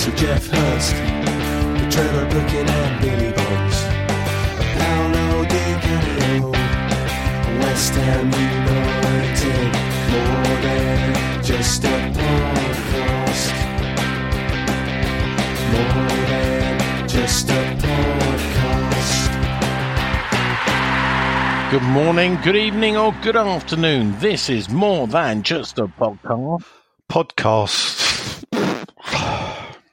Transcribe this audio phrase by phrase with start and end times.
[0.00, 0.94] Moore and Sir Geoff Hurst.
[0.94, 3.78] The Trevor Brooking and Billy Bonds.
[4.58, 6.50] A Paolo Di Canio.
[7.60, 9.72] West Ham United.
[10.10, 13.52] More than just a podcast.
[15.72, 19.30] More than just a podcast.
[21.70, 24.18] Good morning, good evening, or good afternoon.
[24.18, 26.64] This is more than just a podcast.
[27.08, 28.09] podcast.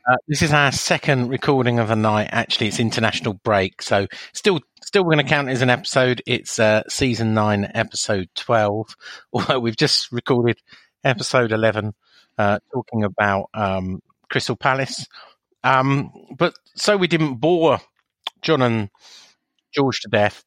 [0.08, 2.30] Uh, this is our second recording of the night.
[2.32, 6.22] Actually, it's international break, so still, still we're going to count as an episode.
[6.26, 8.96] It's uh, season nine, episode twelve.
[9.34, 10.60] Although we've just recorded
[11.04, 11.94] episode eleven,
[12.38, 15.06] uh, talking about um, Crystal Palace.
[15.66, 17.80] Um, but so we didn't bore
[18.42, 18.90] John and
[19.74, 20.46] George to death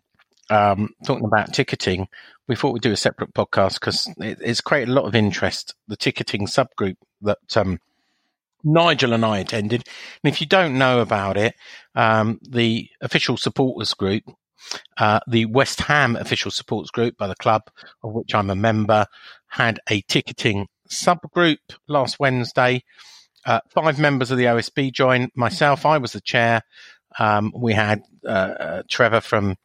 [0.48, 2.08] um, talking about ticketing.
[2.48, 5.74] We thought we'd do a separate podcast because it, it's created a lot of interest.
[5.86, 7.78] The ticketing subgroup that um,
[8.64, 9.86] Nigel and I attended.
[10.22, 11.54] And if you don't know about it,
[11.94, 14.24] um, the official supporters group,
[14.98, 17.62] uh, the West Ham official supporters group by the club,
[18.02, 19.06] of which I'm a member,
[19.48, 21.58] had a ticketing subgroup
[21.88, 22.82] last Wednesday.
[23.46, 25.30] Uh, five members of the OSB joined.
[25.34, 26.62] Myself, I was the chair.
[27.18, 29.56] Um, we had uh, uh, Trevor from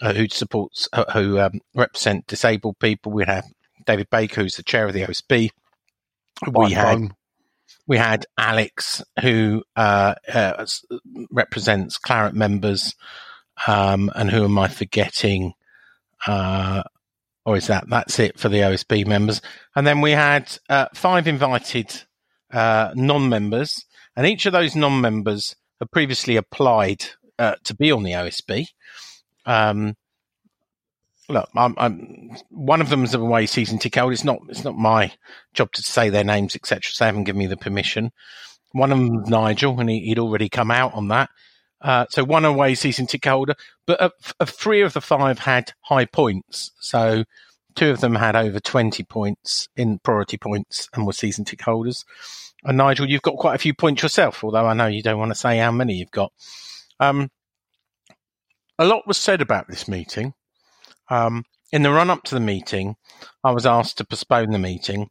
[0.00, 3.12] uh, who supports uh, who um, represent disabled people.
[3.12, 3.44] We had
[3.84, 5.50] David Baker, who's the chair of the OSB.
[6.52, 7.10] We had.
[7.86, 10.66] We had Alex, who uh, uh,
[11.30, 12.94] represents Claret members,
[13.66, 15.52] um, and who am I forgetting?
[16.26, 16.82] Uh,
[17.44, 19.40] or is that that's it for the OSB members?
[19.74, 22.02] And then we had uh, five invited
[22.52, 23.84] uh, non-members,
[24.16, 27.04] and each of those non-members had previously applied
[27.38, 28.66] uh, to be on the OSB.
[29.44, 29.94] Um,
[31.28, 34.12] look, I'm, I'm one of them is a away season ticket holder.
[34.12, 35.12] It's not it's not my
[35.54, 36.82] job to say their names, etc.
[36.84, 38.12] So they haven't given me the permission.
[38.72, 41.30] One of them, Nigel, and he, he'd already come out on that.
[41.80, 43.54] Uh, so one away season ticket holder,
[43.86, 44.12] but
[44.44, 46.72] three of the five had high points.
[46.80, 47.24] So
[47.74, 52.04] two of them had over 20 points in priority points and were season ticket holders.
[52.64, 55.30] And Nigel, you've got quite a few points yourself, although I know you don't want
[55.30, 56.32] to say how many you've got.
[56.98, 57.30] Um,
[58.78, 60.34] a lot was said about this meeting.
[61.08, 62.96] Um, in the run up to the meeting,
[63.44, 65.08] I was asked to postpone the meeting.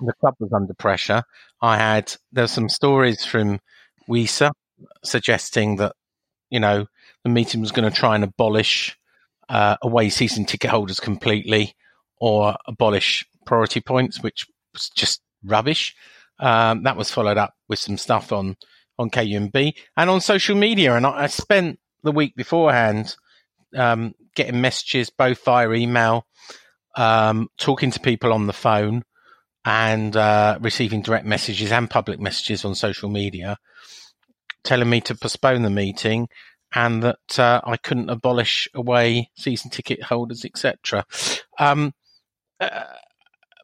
[0.00, 1.22] The club was under pressure.
[1.60, 3.60] I had there were some stories from
[4.08, 4.50] Weeser
[5.02, 5.94] suggesting that
[6.50, 6.86] you know
[7.22, 8.96] the meeting was going to try and abolish
[9.48, 11.74] uh, away season ticket holders completely
[12.18, 15.94] or abolish priority points, which was just rubbish.
[16.40, 18.56] Um, that was followed up with some stuff on
[18.98, 23.16] on KUMB and on social media, and I, I spent the week beforehand
[23.76, 26.26] um, getting messages both via email,
[26.96, 29.04] um, talking to people on the phone,
[29.64, 33.58] and uh, receiving direct messages and public messages on social media
[34.64, 36.28] telling me to postpone the meeting
[36.74, 41.04] and that uh, I couldn't abolish away season ticket holders, etc.
[41.58, 41.92] Um,
[42.58, 42.84] uh,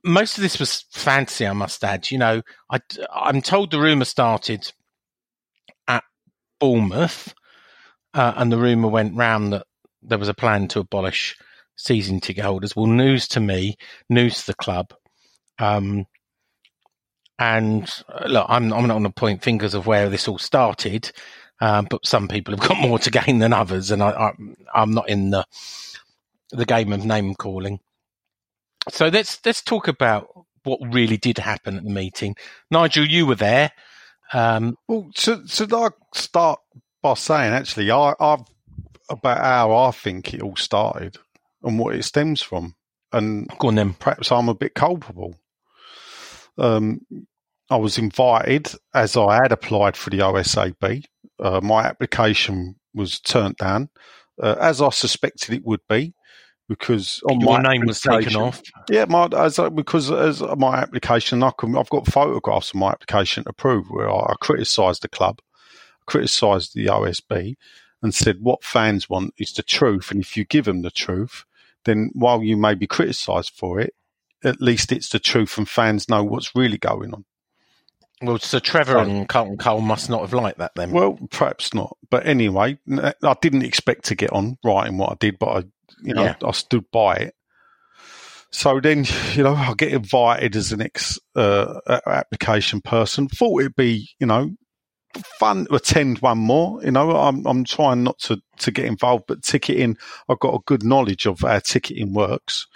[0.05, 2.11] most of this was fantasy, I must add.
[2.11, 2.79] You know, I,
[3.13, 4.71] I'm told the rumor started
[5.89, 6.05] at
[6.61, 7.35] Bournemouth,
[8.15, 9.67] uh, and the rumor went round that
[10.03, 11.37] there was a plan to abolish
[11.77, 12.77] season ticket holders.
[12.77, 13.77] Well, news to me,
[14.09, 14.93] news to the club.
[15.59, 16.07] Um,
[17.39, 21.11] and uh, look, I'm, I'm not going to point fingers of where this all started,
[21.61, 24.33] um, but some people have got more to gain than others, and I,
[24.75, 25.47] I'm not in the
[26.53, 27.79] the game of name calling.
[28.89, 30.29] So let's let's talk about
[30.65, 32.37] what really did happen at the meeting.
[32.71, 33.73] Nigel, you were there.
[34.33, 36.61] Um, Well, should, should I start
[37.03, 38.45] by saying actually, I, I've
[39.11, 41.17] about how I think it all started
[41.63, 42.75] and what it stems from.
[43.13, 43.95] and Go on then.
[43.95, 45.35] perhaps I'm a bit culpable.
[46.59, 47.01] Um,
[47.71, 51.05] I was invited as I had applied for the OSAB.
[51.39, 53.89] Uh, my application was turned down,
[54.43, 56.13] uh, as I suspected it would be,
[56.69, 58.61] because on Your my name was taken off.
[58.91, 62.91] Yeah, my as I- because as my application, I can, I've got photographs of my
[62.91, 65.39] application to prove where I, I criticised the club,
[66.07, 67.55] criticised the OSB,
[68.03, 71.45] and said what fans want is the truth, and if you give them the truth,
[71.85, 73.95] then while you may be criticised for it,
[74.43, 77.25] at least it's the truth, and fans know what's really going on.
[78.23, 80.91] Well, so Trevor and Carlton Cole must not have liked that then.
[80.91, 85.39] Well, perhaps not, but anyway, I didn't expect to get on writing what I did,
[85.39, 85.65] but I,
[86.03, 86.35] you know, Yeah.
[86.45, 87.35] I stood by it.
[88.53, 93.29] So then, you know, I get invited as an ex uh, application person.
[93.29, 94.51] Thought it'd be, you know,
[95.39, 96.83] fun to attend one more.
[96.83, 99.97] You know, I'm I'm trying not to to get involved, but ticketing,
[100.29, 102.67] I've got a good knowledge of how ticketing works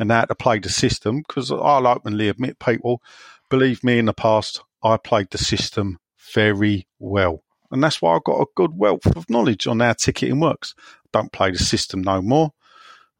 [0.00, 3.02] and how to play the system because I'll openly admit, people,
[3.50, 5.98] believe me, in the past I played the system
[6.34, 10.40] very well, and that's why I've got a good wealth of knowledge on how ticketing
[10.40, 10.74] works.
[11.12, 12.52] Don't play the system no more,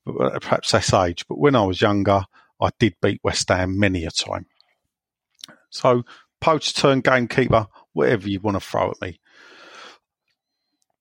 [0.04, 1.26] but uh, perhaps that's age.
[1.28, 2.24] But when I was younger,
[2.60, 4.46] I did beat West Ham many a time.
[5.70, 6.04] So
[6.44, 9.18] poacher turn gamekeeper, whatever you want to throw at me.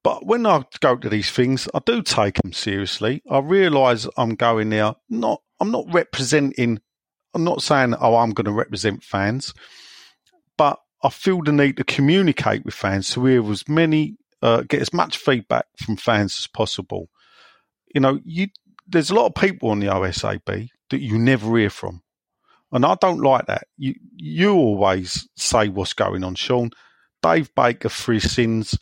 [0.02, 3.22] But when I go to these things, I do take them seriously.
[3.30, 5.42] I realise I'm going there not.
[5.60, 6.80] I'm not representing.
[7.34, 9.54] I'm not saying, oh, I'm going to represent fans,
[10.58, 14.82] but I feel the need to communicate with fans so we as many, uh, get
[14.82, 17.10] as much feedback from fans as possible.
[17.94, 18.48] You know, you
[18.88, 22.03] there's a lot of people on the OSAB that you never hear from.
[22.74, 23.68] And I don't like that.
[23.78, 26.72] You you always say what's going on, Sean.
[27.22, 28.78] Dave Baker, for his sins,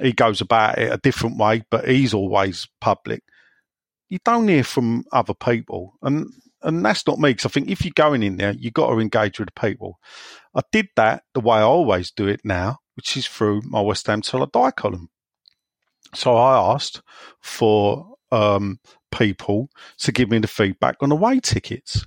[0.00, 3.22] he goes about it a different way, but he's always public.
[4.08, 6.28] You don't hear from other people, and
[6.62, 9.00] and that's not me because I think if you're going in there, you've got to
[9.00, 9.98] engage with the people.
[10.54, 14.06] I did that the way I always do it now, which is through my West
[14.06, 15.08] Ham Till I Die column.
[16.14, 17.02] So I asked
[17.42, 18.78] for um,
[19.10, 22.06] people to give me the feedback on away tickets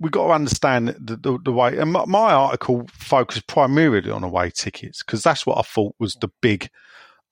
[0.00, 1.76] we've got to understand the, the, the way.
[1.76, 6.14] And my, my article focused primarily on away tickets because that's what I thought was
[6.14, 6.70] the big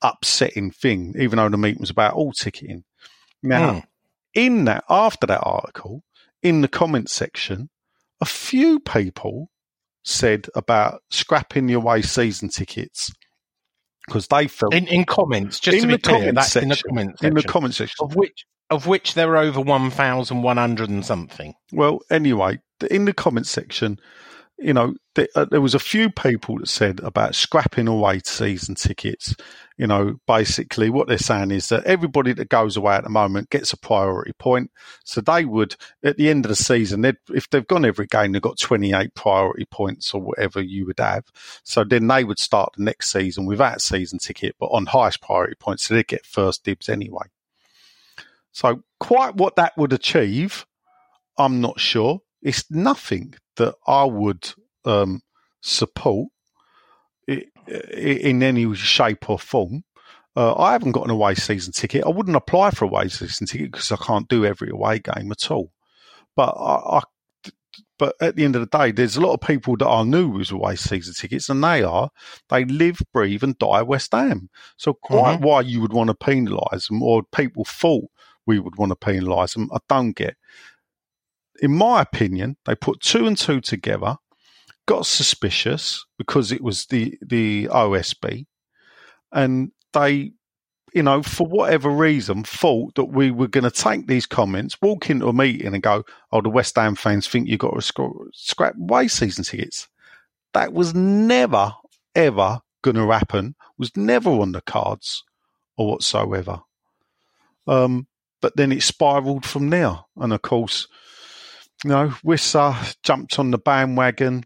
[0.03, 2.85] upsetting thing, even though the meeting was about all ticketing.
[3.43, 3.79] Now, Hmm.
[4.35, 6.03] in that, after that article,
[6.43, 7.71] in the comment section,
[8.21, 9.51] a few people
[10.05, 13.11] said about scrapping the away season tickets
[14.07, 16.69] because they felt In, in comments, just in to be the clear, comment that's in
[16.69, 17.97] the section, in the comment section.
[18.05, 21.55] of which of which there were over one thousand one hundred and something.
[21.73, 22.61] Well, anyway,
[22.91, 23.99] in the comment section,
[24.59, 28.75] you know, th- uh, there was a few people that said about scrapping away season
[28.75, 29.35] tickets.
[29.77, 33.51] You know, basically what they're saying is that everybody that goes away at the moment
[33.51, 34.73] gets a priority point.
[35.05, 38.43] So they would, at the end of the season, if they've gone every game, they've
[38.43, 41.25] got 28 priority points or whatever you would have.
[41.63, 45.55] So then they would start the next season without season ticket, but on highest priority
[45.55, 45.85] points.
[45.85, 47.27] So they'd get first dibs anyway.
[48.53, 50.67] So quite what that would achieve,
[51.37, 52.21] I'm not sure.
[52.43, 54.53] It's nothing that I would
[54.85, 55.21] um,
[55.61, 56.29] support
[57.27, 59.85] in any shape or form.
[60.37, 62.05] Uh, I haven't got an away season ticket.
[62.05, 65.33] I wouldn't apply for a away season ticket because I can't do every away game
[65.33, 65.73] at all.
[66.37, 67.01] But I, I,
[67.99, 70.29] but at the end of the day, there's a lot of people that I knew
[70.29, 72.11] was away season tickets, and they are
[72.49, 74.49] they live, breathe, and die West Ham.
[74.77, 78.09] So quite why you would want to penalise them, or people thought
[78.49, 80.37] we would want to penalise them, I don't get
[81.61, 84.17] in my opinion, they put two and two together,
[84.87, 88.47] got suspicious because it was the the OSB,
[89.33, 90.33] and they,
[90.95, 95.11] you know, for whatever reason, thought that we were going to take these comments, walk
[95.11, 98.33] into a meeting, and go, "Oh, the West Ham fans think you got to sc-
[98.33, 99.89] scrap away season tickets."
[100.55, 101.75] That was never
[102.15, 103.55] ever going to happen.
[103.77, 105.25] Was never on the cards
[105.77, 106.61] or whatsoever.
[107.67, 108.07] Um,
[108.41, 110.87] but then it spiraled from there, and of course
[111.85, 114.45] you know, Wissa jumped on the bandwagon.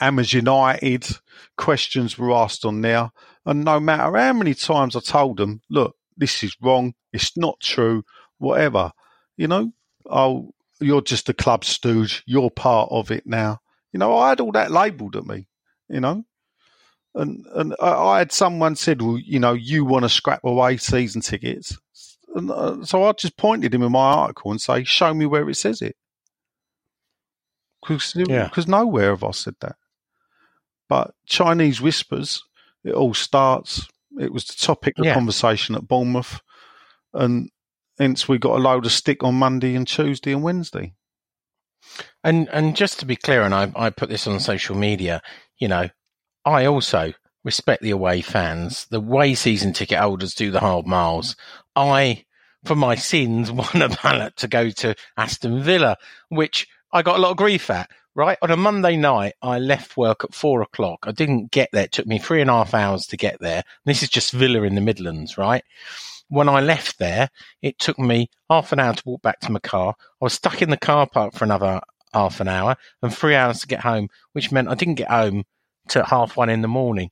[0.00, 1.06] Hammers United
[1.56, 3.10] questions were asked on there,
[3.46, 7.60] and no matter how many times I told them, look, this is wrong, it's not
[7.60, 8.02] true,
[8.38, 8.92] whatever,
[9.38, 9.72] you know,
[10.04, 10.50] oh,
[10.80, 13.60] you're just a club stooge, you're part of it now.
[13.92, 15.48] You know, I had all that labelled at me,
[15.88, 16.24] you know,
[17.14, 20.76] and and I, I had someone said, well, you know, you want to scrap away
[20.76, 21.78] season tickets.
[22.34, 25.48] And, uh, so I just pointed him in my article and say, "Show me where
[25.48, 25.96] it says it,"
[27.80, 28.50] because Yeah.
[28.66, 29.76] nowhere have I said that.
[30.88, 32.42] But Chinese whispers,
[32.84, 33.88] it all starts.
[34.20, 35.14] It was the topic of Yeah.
[35.14, 36.40] conversation at Bournemouth,
[37.12, 37.50] and
[37.98, 40.94] hence we got a load of stick on Monday and Tuesday and Wednesday.
[42.22, 45.22] And and just to be clear, and I, I put this on social media,
[45.58, 45.88] you know,
[46.44, 47.12] I also
[47.44, 48.86] respect the away fans.
[48.90, 51.36] The away season ticket holders do the hard miles.
[51.76, 52.24] I,
[52.64, 55.96] for my sins, won a ballot to go to Aston Villa,
[56.30, 57.90] which I got a lot of grief at.
[58.14, 61.00] Right on a Monday night, I left work at four o'clock.
[61.06, 61.84] I didn't get there.
[61.84, 63.62] It took me three and a half hours to get there.
[63.84, 65.62] This is just Villa in the Midlands, right?
[66.28, 67.28] When I left there,
[67.60, 69.94] it took me half an hour to walk back to my car.
[69.98, 71.82] I was stuck in the car park for another
[72.14, 75.44] half an hour and three hours to get home, which meant I didn't get home
[75.88, 77.10] to half one in the morning.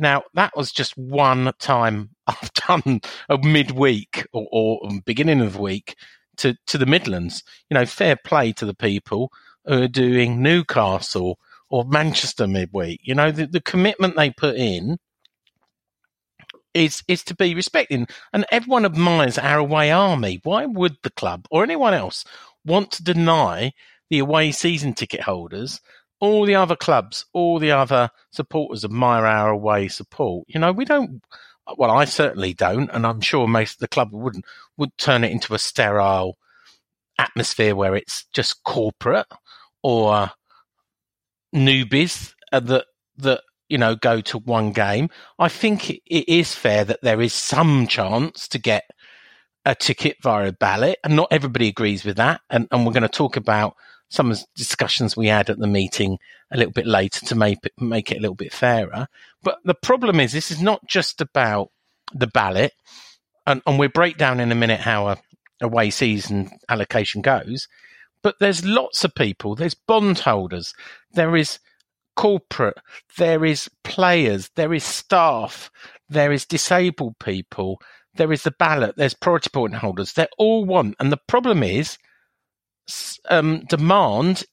[0.00, 5.58] Now, that was just one time I've done a midweek or, or um, beginning of
[5.58, 5.96] week
[6.38, 7.44] to, to the Midlands.
[7.68, 9.30] You know, fair play to the people
[9.66, 11.38] who are doing Newcastle
[11.68, 13.00] or Manchester midweek.
[13.04, 14.98] You know, the, the commitment they put in
[16.74, 18.10] is is to be respected.
[18.32, 20.40] And everyone admires our away army.
[20.42, 22.24] Why would the club or anyone else
[22.64, 23.72] want to deny
[24.08, 25.80] the away season ticket holders
[26.20, 30.44] all the other clubs, all the other supporters admire our away support.
[30.48, 31.22] You know, we don't.
[31.76, 34.44] Well, I certainly don't, and I'm sure most of the club wouldn't
[34.76, 36.36] would turn it into a sterile
[37.18, 39.26] atmosphere where it's just corporate
[39.82, 40.30] or
[41.54, 42.86] newbies that
[43.18, 45.08] that you know go to one game.
[45.38, 48.84] I think it is fair that there is some chance to get
[49.64, 52.40] a ticket via a ballot, and not everybody agrees with that.
[52.50, 53.74] And, and we're going to talk about
[54.10, 56.18] some discussions we had at the meeting
[56.50, 59.06] a little bit later to make it, make it a little bit fairer.
[59.42, 61.70] But the problem is, this is not just about
[62.12, 62.72] the ballot,
[63.46, 65.16] and, and we'll break down in a minute how a
[65.60, 67.68] away season allocation goes.
[68.22, 69.54] But there's lots of people.
[69.54, 70.74] There's bondholders.
[71.12, 71.58] There is
[72.16, 72.78] corporate.
[73.16, 74.50] There is players.
[74.56, 75.70] There is staff.
[76.08, 77.80] There is disabled people.
[78.14, 78.96] There is the ballot.
[78.96, 80.12] There's priority point holders.
[80.12, 80.96] They all want.
[80.98, 81.96] And the problem is
[83.28, 84.44] um, demand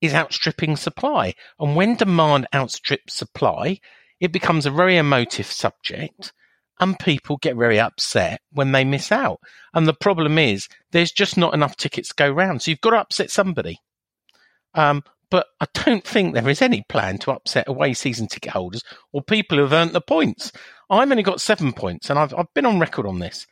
[0.00, 1.34] is outstripping supply.
[1.58, 3.78] And when demand outstrips supply,
[4.20, 6.32] it becomes a very emotive subject
[6.80, 9.38] and people get very upset when they miss out.
[9.72, 12.62] And the problem is there's just not enough tickets to go round.
[12.62, 13.78] So you've got to upset somebody.
[14.74, 18.82] Um, but I don't think there is any plan to upset away season ticket holders
[19.12, 20.52] or people who have earned the points.
[20.90, 23.46] I've only got seven points and I've, I've been on record on this.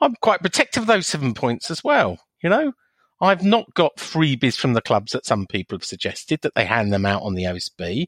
[0.00, 2.18] I'm quite protective of those seven points as well.
[2.42, 2.72] You know,
[3.20, 6.92] I've not got freebies from the clubs that some people have suggested that they hand
[6.92, 8.06] them out on the OSB.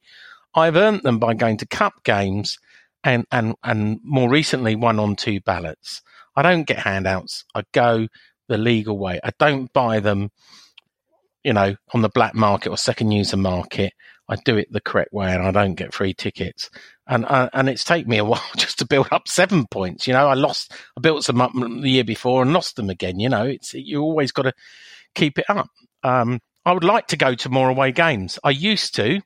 [0.55, 2.59] I've earned them by going to cup games
[3.05, 6.03] and, and, and more recently one on two ballots.
[6.37, 7.45] I don't get handouts.
[7.55, 8.09] I go
[8.49, 9.21] the legal way.
[9.23, 10.31] I don't buy them,
[11.45, 13.93] you know, on the black market or second user market.
[14.29, 16.71] I do it the correct way and I don't get free tickets.
[17.07, 20.07] And, uh, and it's taken me a while just to build up seven points.
[20.07, 23.21] You know, I lost, I built some up the year before and lost them again.
[23.21, 24.55] You know, it's, you always got to,
[25.15, 25.69] keep it up.
[26.03, 28.39] Um, I would like to go to more away games.
[28.45, 29.21] I used to,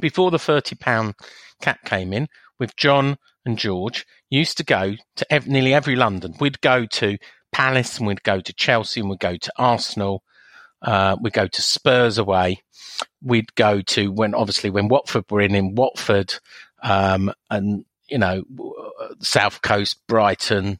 [0.00, 1.14] before the £30
[1.60, 6.34] cap came in, with John and George, used to go to ev- nearly every London.
[6.38, 7.18] We'd go to
[7.52, 10.22] Palace and we'd go to Chelsea and we'd go to Arsenal.
[10.82, 12.62] Uh, we'd go to Spurs away.
[13.22, 16.34] We'd go to when obviously when Watford were in in Watford,
[16.82, 18.44] um, and you know
[19.20, 20.78] South Coast, Brighton,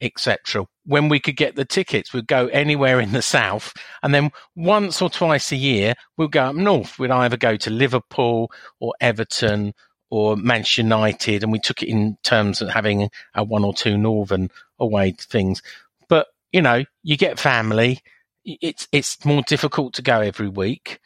[0.00, 0.66] etc.
[0.86, 3.72] When we could get the tickets, we'd go anywhere in the south,
[4.02, 6.98] and then once or twice a year, we'd go up north.
[6.98, 9.72] We'd either go to Liverpool or Everton
[10.10, 13.96] or Manchester United, and we took it in terms of having a one or two
[13.96, 15.62] northern away things.
[16.08, 18.00] But you know, you get family.
[18.44, 21.00] It's it's more difficult to go every week.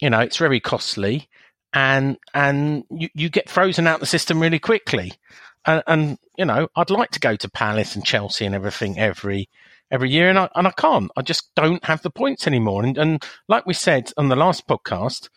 [0.00, 1.28] You know, it's very costly,
[1.72, 5.12] and and you, you get frozen out the system really quickly
[5.66, 9.48] and, and, you know, I'd like to go to Palace and Chelsea and everything every
[9.90, 11.10] every year, and I and I can't.
[11.16, 12.84] I just don't have the points anymore.
[12.84, 15.28] And, and like we said on the last podcast,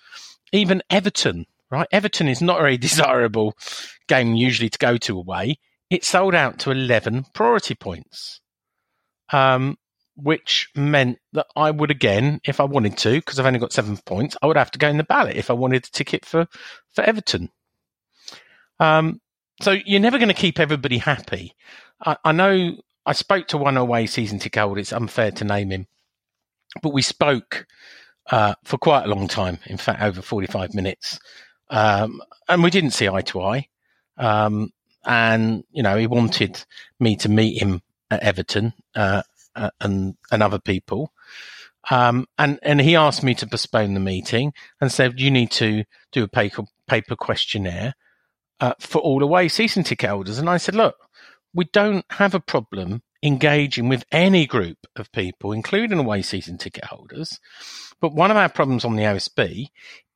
[0.51, 1.87] even Everton, right?
[1.91, 3.55] Everton is not a very desirable
[4.07, 5.59] game usually to go to away.
[5.89, 8.41] It sold out to eleven priority points,
[9.31, 9.77] um,
[10.15, 13.97] which meant that I would again, if I wanted to, because I've only got seven
[13.97, 16.47] points, I would have to go in the ballot if I wanted a ticket for
[16.93, 17.49] for Everton.
[18.79, 19.21] Um,
[19.61, 21.53] so you're never going to keep everybody happy.
[22.05, 24.79] I, I, know I spoke to one away season ticket holder.
[24.79, 25.87] It's unfair to name him,
[26.81, 27.65] but we spoke
[28.29, 29.59] uh, for quite a long time.
[29.65, 31.19] In fact, over 45 minutes,
[31.69, 33.67] um, and we didn't see eye to eye.
[34.17, 34.71] Um,
[35.05, 36.63] and you know, he wanted
[36.99, 39.23] me to meet him at Everton uh,
[39.79, 41.11] and and other people.
[41.89, 45.85] Um, and and he asked me to postpone the meeting and said you need to
[46.11, 47.95] do a paper paper questionnaire
[48.59, 50.39] uh, for all away season ticket holders.
[50.39, 50.95] And I said, look,
[51.53, 56.85] we don't have a problem engaging with any group of people, including away season ticket
[56.85, 57.39] holders.
[57.99, 59.67] But one of our problems on the OSB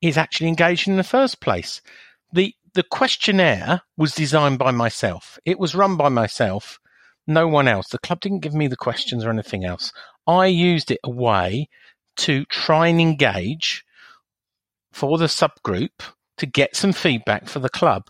[0.02, 1.82] is actually engaging in the first place.
[2.32, 5.38] The the questionnaire was designed by myself.
[5.44, 6.80] It was run by myself,
[7.28, 7.90] no one else.
[7.90, 9.92] The club didn't give me the questions or anything else.
[10.26, 11.68] I used it a way
[12.18, 13.84] to try and engage
[14.94, 16.02] for the subgroup
[16.38, 18.10] to get some feedback for the club.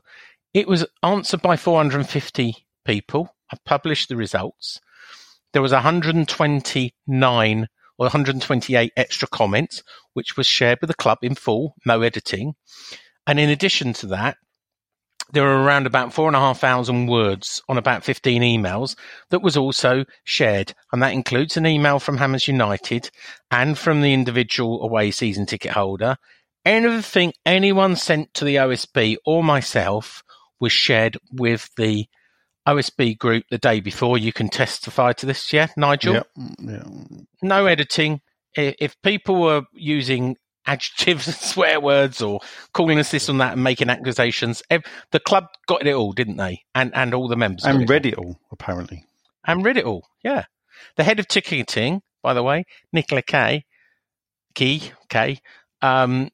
[0.53, 3.35] It was answered by 450 people.
[3.51, 4.81] I published the results.
[5.53, 7.67] There was 129
[7.97, 12.55] or 128 extra comments, which was shared with the club in full, no editing.
[13.27, 14.37] And in addition to that,
[15.33, 18.95] there were around about four and a half thousand words on about 15 emails
[19.29, 20.73] that was also shared.
[20.91, 23.09] And that includes an email from Hammers United
[23.49, 26.17] and from the individual away season ticket holder.
[26.65, 30.23] Anything anyone sent to the OSB or myself
[30.61, 32.05] was shared with the
[32.67, 34.17] OSB group the day before.
[34.17, 36.13] You can testify to this, yeah, Nigel?
[36.13, 36.21] Yeah,
[36.59, 36.83] yeah.
[37.41, 38.21] No editing.
[38.55, 42.39] If people were using adjectives and swear words or
[42.73, 44.61] calling us this and that and making accusations.
[44.69, 46.63] The club got it all, didn't they?
[46.75, 48.39] And and all the members and read it all.
[48.51, 49.05] apparently.
[49.45, 50.07] And read it all.
[50.23, 50.45] Yeah.
[50.97, 53.65] The head of ticketing, by the way, Nicola Kay,
[54.55, 55.39] Key Kay,
[55.81, 56.29] um,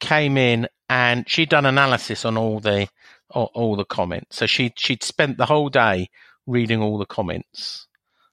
[0.00, 2.88] came in and she'd done analysis on all the
[3.30, 4.36] all, all the comments.
[4.36, 6.08] So she she'd spent the whole day
[6.46, 7.86] reading all the comments.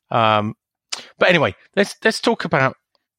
[0.10, 0.56] Um,
[1.18, 2.75] but anyway, let's let's talk about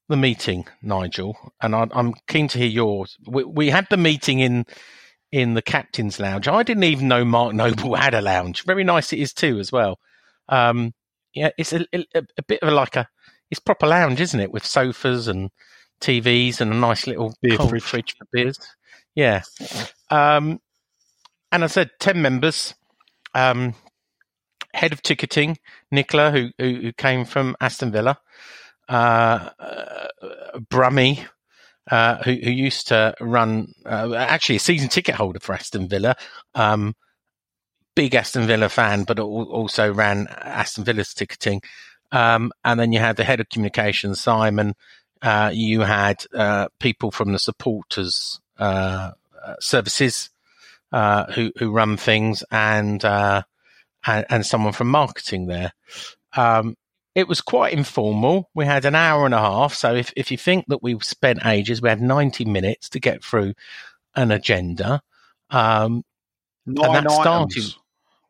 [0.09, 3.17] the meeting, Nigel, and I, am keen to hear yours.
[3.27, 4.65] We, we, had the meeting in
[5.33, 6.49] in the captain's lounge.
[6.49, 8.65] I didn't even know Mark Noble had a lounge.
[8.65, 9.99] Very nice it is too, as well.
[10.49, 10.95] Um,
[11.35, 13.09] yeah, it's a, a, a, bit of a, like a
[13.51, 15.51] it's proper lounge, isn't it, with sofas and
[16.01, 17.83] TVs and a nice little Beer cold fridge.
[17.83, 18.59] fridge for beers.
[19.15, 19.43] Yeah,
[20.11, 20.61] um,
[21.57, 22.75] and I said ten members.
[23.35, 23.75] Um,
[24.73, 25.59] head of ticketing,
[25.91, 28.19] Nicola, who, who, who came from Aston Villa
[28.89, 29.51] uh,
[30.69, 31.25] Brummy,
[31.91, 36.17] uh, who, who, used to run, uh, actually a season ticket holder for Aston Villa,
[36.55, 36.95] um,
[37.95, 41.63] big Aston Villa fan, but also ran Aston Villa's ticketing.
[42.13, 44.75] Um, and then you had the head of communications, Simon.
[45.23, 48.41] Uh, you had uh, people from the supporters
[50.93, 53.43] uh, who who run things, and uh,
[54.07, 55.73] and, and, someone from marketing there.
[56.37, 56.77] Um,
[57.15, 58.51] it was quite informal.
[58.55, 59.73] We had an hour and a half.
[59.73, 63.25] So if, if you think that we've spent ages, we had 90 minutes to get
[63.25, 63.55] through
[64.15, 65.01] an agenda.
[65.49, 66.05] Um,
[66.67, 67.75] Nine and that started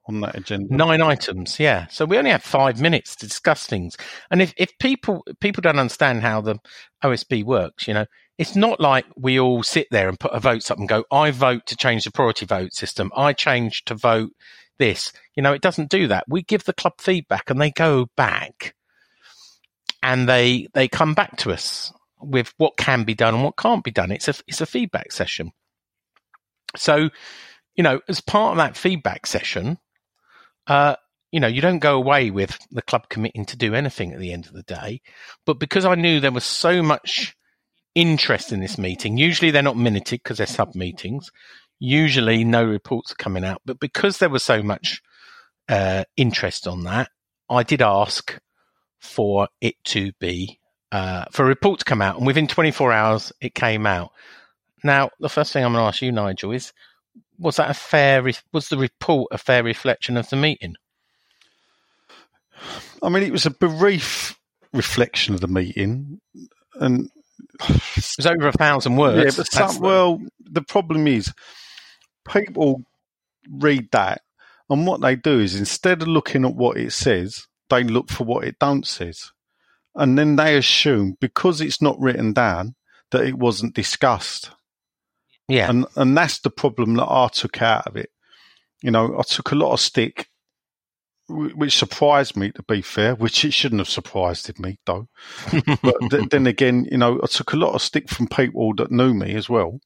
[0.06, 0.74] on that agenda.
[0.74, 1.86] Nine items, yeah.
[1.88, 3.96] So we only have five minutes to discuss things.
[4.30, 6.58] And if, if people people don't understand how the
[7.02, 8.06] OSB works, you know,
[8.38, 11.30] it's not like we all sit there and put a votes up and go, I
[11.30, 13.10] vote to change the priority vote system.
[13.16, 14.32] I change to vote
[14.78, 15.12] this.
[15.34, 16.24] You know, it doesn't do that.
[16.28, 18.74] We give the club feedback and they go back
[20.02, 23.84] and they they come back to us with what can be done and what can't
[23.84, 24.12] be done.
[24.12, 25.52] It's a it's a feedback session.
[26.76, 27.08] So,
[27.74, 29.78] you know, as part of that feedback session,
[30.66, 30.96] uh,
[31.32, 34.32] you know, you don't go away with the club committing to do anything at the
[34.32, 35.00] end of the day.
[35.44, 37.35] But because I knew there was so much
[37.96, 41.32] interest in this meeting, usually they're not minuted because they're sub meetings.
[41.80, 43.62] Usually no reports are coming out.
[43.64, 45.02] But because there was so much
[45.68, 47.10] uh, interest on that,
[47.50, 48.38] I did ask
[49.00, 50.60] for it to be
[50.92, 54.12] uh, for a report to come out, and within 24 hours, it came out.
[54.84, 56.72] Now, the first thing I'm going to ask you, Nigel, is
[57.38, 58.22] was that a fair?
[58.22, 60.76] Re- was the report a fair reflection of the meeting?
[63.02, 64.38] I mean, it was a brief
[64.72, 66.20] reflection of the meeting,
[66.74, 67.10] and
[67.60, 69.36] it was over a thousand words.
[69.36, 71.32] Yeah, but some, well, the problem is
[72.28, 72.82] people
[73.50, 74.22] read that,
[74.68, 78.24] and what they do is instead of looking at what it says, they look for
[78.24, 79.32] what it don't says.
[79.94, 82.74] And then they assume because it's not written down
[83.12, 84.50] that it wasn't discussed.
[85.48, 85.70] Yeah.
[85.70, 88.10] And and that's the problem that I took out of it.
[88.82, 90.28] You know, I took a lot of stick
[91.28, 95.08] which surprised me to be fair, which it shouldn't have surprised me though.
[95.82, 98.92] but th- then again, you know, I took a lot of stick from people that
[98.92, 99.80] knew me as well,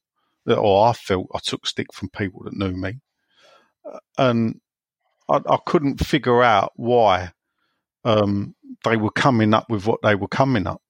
[0.47, 2.99] or I felt I took stick from people that knew me,
[4.17, 4.61] and
[5.29, 7.31] I, I couldn't figure out why
[8.03, 10.81] um, they were coming up with what they were coming up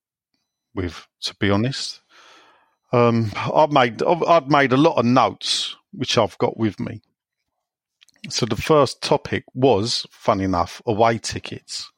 [0.74, 1.08] with.
[1.22, 2.02] To be honest,
[2.92, 7.02] um, I've made I've made a lot of notes which I've got with me.
[8.30, 11.92] So the first topic was, fun enough, away tickets.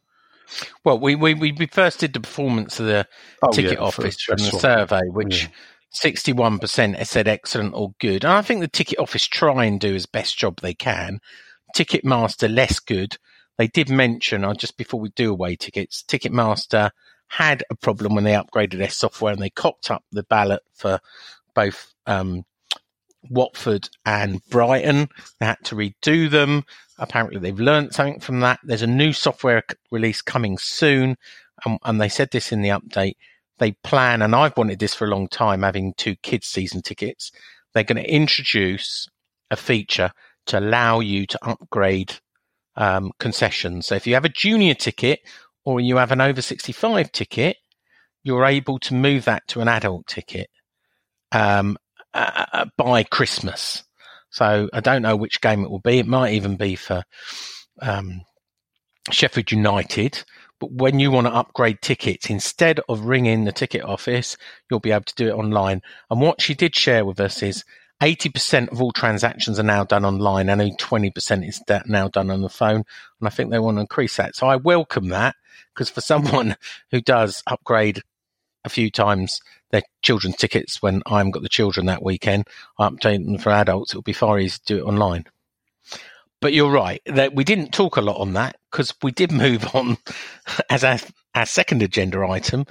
[0.85, 3.07] Well, we, we, we first did the performance of the
[3.41, 5.49] oh, ticket yeah, office from the survey, which
[5.89, 9.95] sixty-one percent said excellent or good, and I think the ticket office try and do
[9.95, 11.19] as best job they can.
[11.75, 13.17] Ticketmaster less good,
[13.57, 16.91] they did mention, uh, just before we do away tickets, Ticketmaster
[17.27, 20.99] had a problem when they upgraded their software and they cocked up the ballot for
[21.55, 22.43] both um,
[23.29, 25.09] Watford and Brighton.
[25.39, 26.63] They had to redo them.
[26.97, 28.59] Apparently, they've learned something from that.
[28.63, 31.17] There's a new software release coming soon,
[31.65, 33.15] um, and they said this in the update.
[33.59, 37.31] They plan, and I've wanted this for a long time, having two kids' season tickets.
[37.73, 39.07] They're going to introduce
[39.49, 40.11] a feature
[40.47, 42.13] to allow you to upgrade
[42.75, 43.87] um, concessions.
[43.87, 45.21] So if you have a junior ticket
[45.63, 47.57] or you have an over 65 ticket,
[48.23, 50.49] you're able to move that to an adult ticket
[51.33, 51.77] um,
[52.13, 53.83] uh, uh, by Christmas.
[54.29, 55.99] So I don't know which game it will be.
[55.99, 57.03] It might even be for
[57.81, 58.21] um,
[59.11, 60.23] Sheffield United.
[60.59, 64.37] But when you want to upgrade tickets, instead of ringing the ticket office,
[64.69, 65.81] you'll be able to do it online.
[66.09, 67.63] And what she did share with us is
[68.01, 72.41] 80% of all transactions are now done online and only 20% is now done on
[72.41, 72.83] the phone.
[73.19, 74.35] And I think they want to increase that.
[74.35, 75.35] So I welcome that
[75.73, 76.55] because for someone
[76.91, 78.01] who does upgrade
[78.65, 79.39] a few times
[79.73, 83.49] their children's tickets when I haven't got the children that weekend, I update them for
[83.49, 83.91] adults.
[83.91, 85.25] It'll be far easier to do it online.
[86.39, 89.75] But you're right that we didn't talk a lot on that because we did move
[89.75, 89.97] on
[90.69, 90.99] as our,
[91.33, 92.65] our second agenda item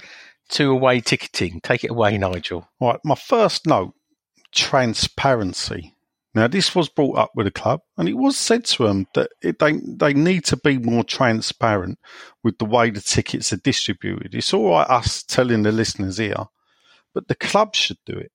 [0.49, 1.59] to away ticketing.
[1.61, 2.69] Take it away, Nigel.
[2.79, 3.93] Right, my first note
[4.53, 5.93] transparency.
[6.35, 9.29] Now, this was brought up with the club, and it was said to them that
[9.41, 11.99] it, they they need to be more transparent
[12.43, 14.33] with the way the tickets are distributed.
[14.33, 16.47] It's all right us telling the listeners here,
[17.13, 18.31] but the club should do it.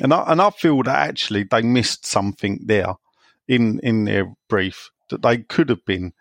[0.00, 2.94] And I and I feel that actually they missed something there
[3.48, 6.12] in in their brief that they could have been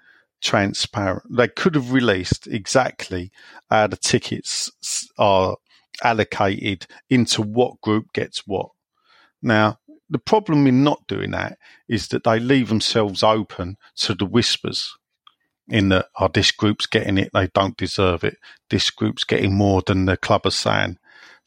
[0.42, 1.24] transparent.
[1.30, 3.32] They could have released exactly
[3.70, 4.72] how the tickets
[5.18, 5.58] are
[6.04, 8.70] allocated into what group gets what.
[9.42, 14.26] Now, the problem in not doing that is that they leave themselves open to the
[14.26, 14.98] whispers
[15.68, 18.38] in that, oh, this group's getting it, they don't deserve it.
[18.70, 20.98] This group's getting more than the club are saying.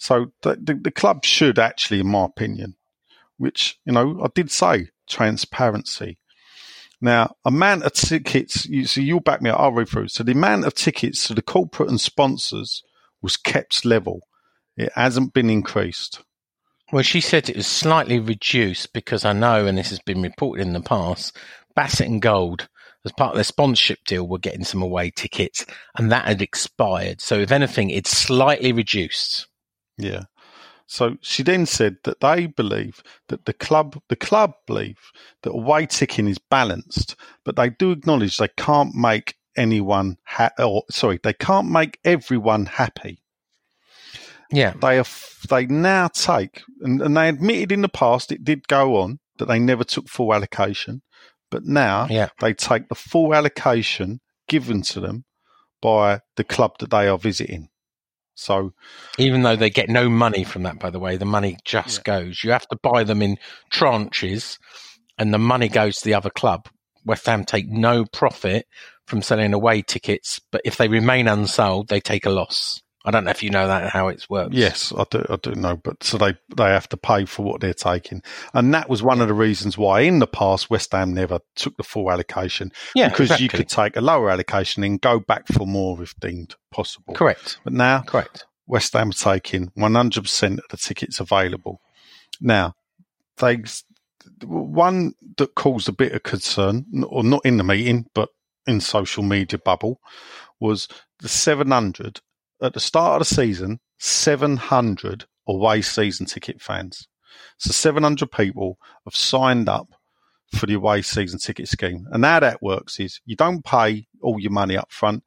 [0.02, 2.74] So the, the, the club should actually, in my opinion,
[3.36, 6.18] which, you know, I did say transparency.
[7.00, 10.08] Now, amount of tickets, you, so you'll back me up, I'll read through.
[10.08, 12.82] So the amount of tickets to the corporate and sponsors
[13.22, 14.26] was kept level.
[14.76, 16.20] It hasn't been increased.
[16.90, 20.62] Well, she said it was slightly reduced because I know, and this has been reported
[20.62, 21.36] in the past,
[21.76, 22.68] Basset and Gold,
[23.04, 25.64] as part of their sponsorship deal, were getting some away tickets,
[25.96, 27.20] and that had expired.
[27.20, 29.46] So, if anything, it's slightly reduced.
[29.98, 30.24] Yeah.
[30.86, 34.98] So she then said that they believe that the club, the club believe
[35.42, 40.82] that away ticking is balanced, but they do acknowledge they can't make anyone ha- or
[40.90, 43.22] sorry, they can't make everyone happy.
[44.50, 44.74] Yeah.
[44.80, 45.06] They are,
[45.48, 49.46] they now take, and, and they admitted in the past it did go on that
[49.46, 51.00] they never took full allocation,
[51.50, 52.28] but now Yeah.
[52.40, 55.24] they take the full allocation given to them
[55.80, 57.68] by the club that they are visiting.
[58.34, 58.72] So
[59.18, 62.42] Even though they get no money from that, by the way, the money just goes.
[62.42, 63.36] You have to buy them in
[63.70, 64.58] tranches,
[65.18, 66.68] and the money goes to the other club.
[67.04, 68.66] West Ham take no profit
[69.06, 72.80] from selling away tickets, but if they remain unsold, they take a loss.
[73.04, 74.54] I don't know if you know that how it works.
[74.54, 75.24] Yes, I do.
[75.28, 78.22] I do know, but so they they have to pay for what they're taking,
[78.54, 81.76] and that was one of the reasons why in the past West Ham never took
[81.76, 85.66] the full allocation yeah, because you could take a lower allocation and go back for
[85.66, 87.14] more if deemed possible.
[87.14, 88.46] correct, But now correct.
[88.66, 91.80] West Ham are taking one hundred percent of the tickets available.
[92.40, 92.74] Now
[93.38, 93.64] they
[94.44, 98.28] one that caused a bit of concern, or not in the meeting, but
[98.66, 100.00] in social media bubble,
[100.60, 100.86] was
[101.18, 102.20] the seven hundred
[102.62, 107.08] at the start of the season, 700 away season ticket fans.
[107.58, 109.88] So 700 people have signed up
[110.54, 112.06] for the away season ticket scheme.
[112.10, 115.24] And how that works is you don't pay all your money up front.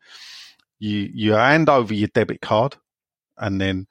[0.80, 2.78] You, you hand over your debit card
[3.38, 3.88] and then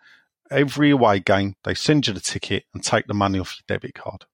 [0.50, 3.94] every away game, they send you the ticket and take the money off your debit
[3.94, 4.24] card.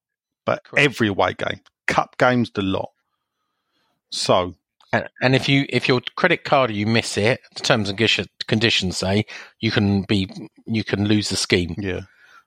[0.45, 0.85] But Correct.
[0.85, 2.91] every away game, cup games, the lot.
[4.11, 4.55] So
[4.93, 8.97] And, and if you if your credit card you miss it, the terms and conditions
[8.97, 9.25] say
[9.61, 10.29] you can be
[10.67, 11.75] you can lose the scheme.
[11.79, 12.01] yeah,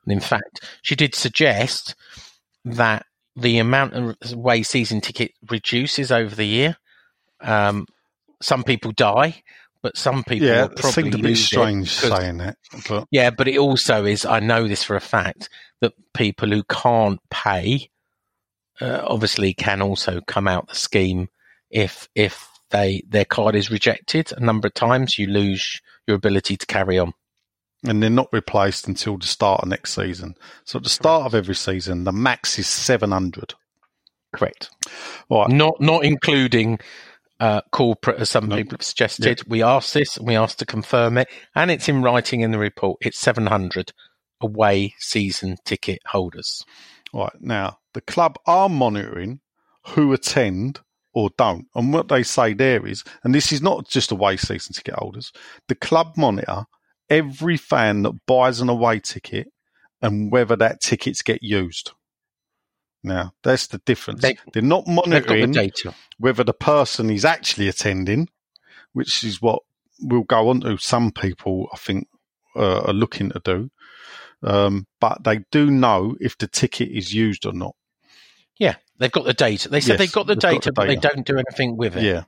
[0.05, 1.95] And in fact, she did suggest
[2.65, 6.77] that the amount of way season ticket reduces over the year.
[7.41, 7.87] Um,
[8.41, 9.41] some people die,
[9.81, 13.47] but some people yeah, will probably seemed a bit strange saying that, but Yeah, but
[13.47, 14.25] it also is.
[14.25, 17.89] I know this for a fact that people who can't pay
[18.81, 21.29] uh, obviously can also come out the scheme
[21.73, 25.19] if if they their card is rejected a number of times.
[25.19, 27.13] You lose your ability to carry on.
[27.85, 30.35] and they're not replaced until the start of next season.
[30.65, 33.55] So at the start of every season, the max is 700.
[34.33, 34.69] Correct.
[35.29, 35.49] Right.
[35.49, 36.79] Not not including
[37.39, 38.55] uh, corporate, as some No.
[38.55, 39.41] people have suggested.
[39.47, 42.59] We asked this and we asked to confirm it, and it's in writing in the
[42.59, 42.99] report.
[43.01, 43.91] It's 700
[44.41, 46.63] away season ticket holders.
[47.13, 49.41] Right now, the club are monitoring
[49.89, 50.79] who attend
[51.13, 54.73] or don't, and what they say there is, and this is not just away season
[54.73, 55.31] ticket holders.
[55.67, 56.65] The club monitor
[57.09, 59.47] every fan that buys an away ticket
[60.01, 61.91] and whether that tickets get used.
[63.03, 64.21] Now, that's the difference.
[64.21, 65.93] They- are not the monitoring data.
[66.17, 68.29] whether the person is actually attending,
[68.93, 69.61] which is what
[70.01, 70.77] we'll go on to.
[70.77, 72.07] Some people, I think,
[72.55, 73.71] uh, are looking to do,
[74.41, 77.75] um, but they do know if the ticket is used or not.
[78.57, 79.69] Yeah, they've got the data.
[79.69, 81.97] They said Yes, they've got the they've got data, but they don't do anything with
[81.97, 82.03] it.
[82.03, 82.23] Yeah.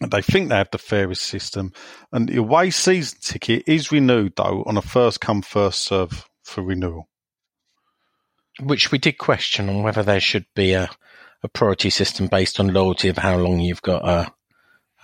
[0.00, 1.72] And they think they have the fairest system.
[2.12, 6.62] And the away season ticket is renewed, though, on a first come, first serve for
[6.62, 7.08] renewal.
[8.60, 10.88] Which we did question on whether there should be a,
[11.42, 14.32] a priority system based on loyalty of how long you've got a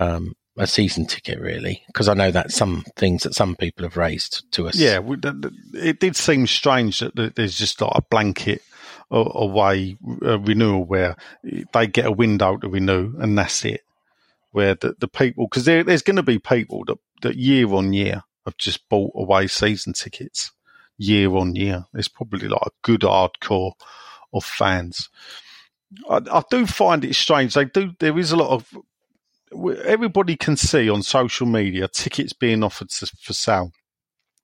[0.04, 1.82] um, a season ticket, really.
[1.88, 4.76] Because I know that's some things that some people have raised to us.
[4.76, 8.62] Yeah, we- th- th- it did seem strange that there's just like a blanket
[9.10, 11.16] away renewal where
[11.72, 13.82] they get a window to renew and that's it.
[14.50, 17.92] Where the, the people, because there, there's going to be people that, that year on
[17.92, 20.52] year have just bought away season tickets
[20.96, 21.86] year on year.
[21.92, 23.72] There's probably like a good hardcore
[24.32, 25.08] of fans.
[26.08, 27.54] I, I do find it strange.
[27.54, 27.92] They do.
[27.98, 28.72] There is a lot of
[29.84, 33.72] everybody can see on social media tickets being offered to, for sale.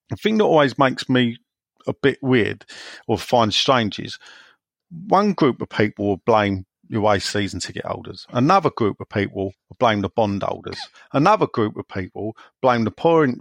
[0.09, 1.39] The thing that always makes me
[1.87, 2.65] a bit weird
[3.07, 4.19] or find strange is
[4.91, 8.27] one group of people will blame away season ticket holders.
[8.31, 10.79] Another group of people will blame the bond holders.
[11.13, 12.91] Another group of people blame the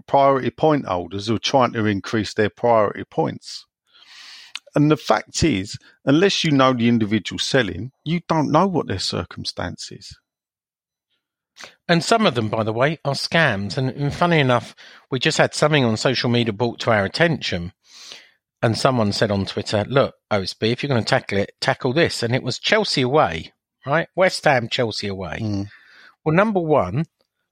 [0.08, 3.66] priority point holders who are trying to increase their priority points.
[4.76, 9.00] And the fact is, unless you know the individual selling, you don't know what their
[9.00, 10.16] circumstances.
[11.88, 13.78] And some of them, by the way, are scams.
[13.78, 14.76] And funny enough,
[15.10, 17.74] we just had something on social media brought to our attention.
[18.62, 22.24] And someone said on Twitter, look, OSB, if you're going to tackle it, tackle this.
[22.24, 23.54] And it was Chelsea away,
[23.86, 24.08] right?
[24.16, 25.40] West Ham, Chelsea away.
[25.42, 25.68] Mm.
[26.26, 27.06] Well, number one,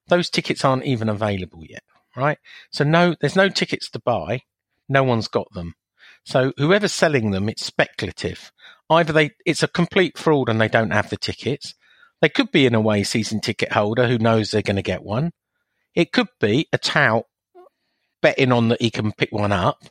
[0.08, 1.84] those tickets aren't even available yet,
[2.16, 2.38] right?
[2.72, 4.42] So no, there's no tickets to buy.
[4.90, 5.76] No one's got them.
[6.26, 8.52] So whoever's selling them, it's speculative.
[8.90, 11.74] Either they, it's a complete fraud and they don't have the tickets.
[12.22, 15.32] They could be an away season ticket holder who knows they're going to get one.
[15.96, 17.24] It could be a tout
[18.22, 19.84] betting on that he can pick one up,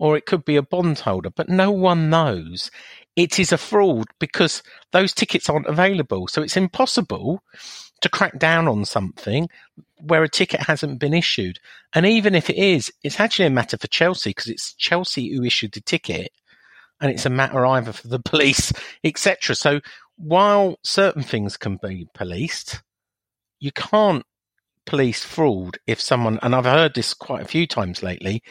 [0.00, 2.70] or it could be a bond holder, but no one knows.
[3.16, 6.26] It is a fraud because those tickets aren't available.
[6.26, 7.42] So it's impossible
[8.00, 9.50] to crack down on something
[10.00, 11.58] where a ticket hasn't been issued.
[11.92, 15.44] And even if it is, it's actually a matter for Chelsea because it's Chelsea who
[15.44, 16.32] issued the ticket
[16.98, 18.72] and it's a matter either for the police,
[19.04, 19.54] etc.
[19.54, 19.80] So
[20.16, 22.82] while certain things can be policed,
[23.58, 24.24] you can't
[24.86, 28.42] police fraud if someone, and I've heard this quite a few times lately,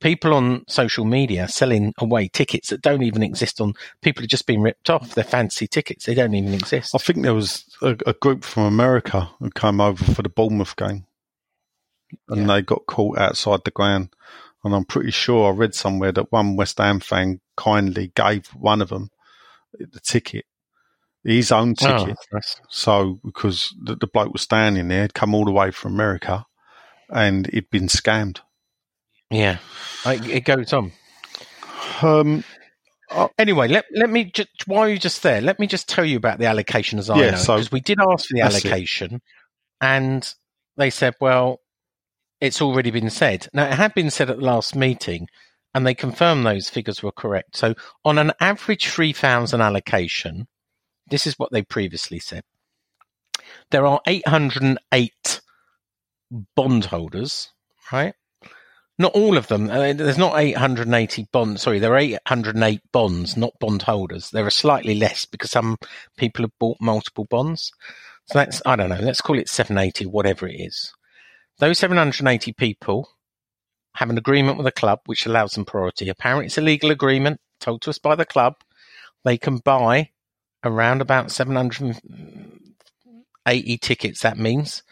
[0.00, 4.46] people on social media selling away tickets that don't even exist on, people are just
[4.46, 5.14] being ripped off.
[5.14, 6.06] They're fancy tickets.
[6.06, 6.94] They don't even exist.
[6.94, 10.76] I think there was a, a group from America who came over for the Bournemouth
[10.76, 11.06] game,
[12.28, 12.46] and Yeah.
[12.46, 14.14] they got caught outside the ground.
[14.64, 18.82] And I'm pretty sure I read somewhere that one West Ham fan kindly gave one
[18.82, 19.10] of them
[19.78, 20.46] the ticket,
[21.22, 22.16] his own Oh, ticket.
[22.68, 26.44] So because the, the bloke was standing there, had come all the way from America,
[27.08, 28.40] and he'd been scammed.
[29.30, 29.58] Yeah,
[30.04, 30.92] I, it goes on.
[32.02, 32.44] Um,
[33.38, 36.38] Anyway, let let me just while you're just there, let me just tell you about
[36.38, 38.66] the allocation as I Yeah, know so- because we did ask for the That's it.
[38.66, 39.22] allocation,
[39.80, 40.34] and
[40.76, 41.60] they said, well,
[42.40, 43.48] it's already been said.
[43.54, 45.26] Now it had been said at the last meeting,
[45.72, 47.56] and they confirmed those figures were correct.
[47.56, 50.46] So on an average three thousand allocation,
[51.08, 52.42] this is what they previously said.
[53.70, 55.40] There are eight hundred and eight
[56.54, 57.48] bondholders,
[57.90, 58.14] right?
[58.98, 59.70] Not all of them.
[59.70, 61.62] Uh, there's not 880 bonds.
[61.62, 64.30] Sorry, there are 808 bonds, not bondholders.
[64.30, 65.76] There are slightly less because some
[66.16, 67.72] people have bought multiple bonds.
[68.26, 70.92] So that's, I don't know, let's call it 780, whatever it is.
[71.58, 73.08] Those 780 people
[73.94, 76.08] have an agreement with the club which allows them priority.
[76.08, 78.54] Apparently, it's a legal agreement told to us by the club.
[79.24, 80.10] They can buy
[80.64, 84.82] around about 780 tickets, that means.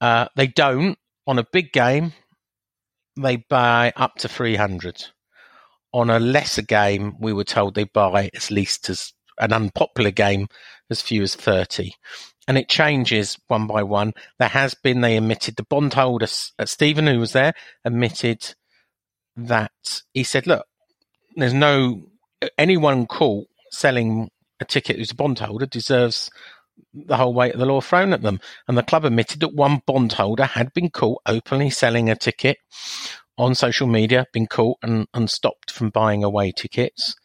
[0.00, 2.12] Uh, they don't on a big game
[3.16, 5.04] they buy up to 300.
[5.92, 10.48] On a lesser game, we were told they buy as least as an unpopular game
[10.90, 11.92] as few as 30.
[12.46, 14.12] And it changes one by one.
[14.38, 16.26] There has been, they admitted, the bondholder,
[16.58, 18.54] uh, Stephen, who was there, admitted
[19.36, 19.72] that
[20.12, 20.66] he said, look,
[21.36, 22.08] there's no,
[22.58, 26.30] anyone caught selling a ticket who's a bondholder deserves
[26.94, 28.40] the whole weight of the law thrown at them.
[28.68, 32.58] And the club admitted that one bondholder had been caught openly selling a ticket
[33.36, 37.16] on social media, been caught and, and stopped from buying away tickets.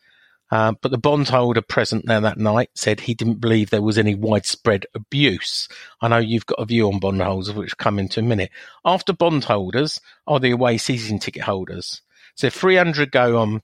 [0.51, 4.15] Uh, but the bondholder present there that night said he didn't believe there was any
[4.15, 5.67] widespread abuse.
[6.01, 8.49] I know you've got a view on bondholders, which will come into a minute.
[8.83, 12.01] After bondholders are the away season ticket holders.
[12.33, 13.61] So 300 go on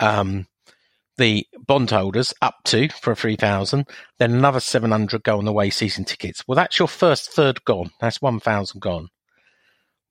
[0.00, 0.46] um,
[1.16, 3.86] the bondholders up to for 3,000,
[4.18, 6.42] then another 700 go on the away season tickets.
[6.46, 7.90] Well, that's your first third gone.
[8.00, 9.08] That's 1,000 gone.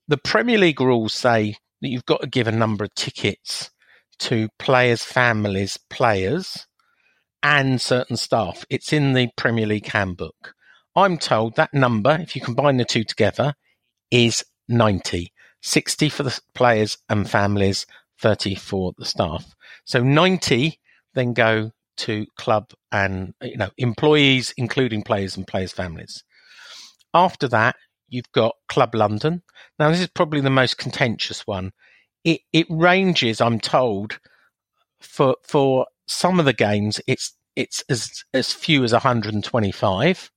[0.08, 3.72] The Premier League rules say that you've got to give a number of tickets
[4.20, 6.68] to players' families, players,
[7.42, 8.66] and certain staff.
[8.70, 10.54] It's in the Premier League handbook.
[10.96, 13.54] I'm told that number, if you combine the two together,
[14.12, 15.32] is 90.
[15.62, 17.86] 60 for the players and families,
[18.20, 19.56] 30 for the staff.
[19.86, 20.80] So 90
[21.15, 26.23] then go to club and you know employees, including players and players' families.
[27.13, 27.76] After that,
[28.10, 29.43] you've got Club London.
[29.78, 31.71] Now, this is probably the most contentious one
[32.23, 33.41] it it ranges.
[33.41, 34.19] I'm told
[35.02, 40.32] for for some of the games, it's it's as as few as 125,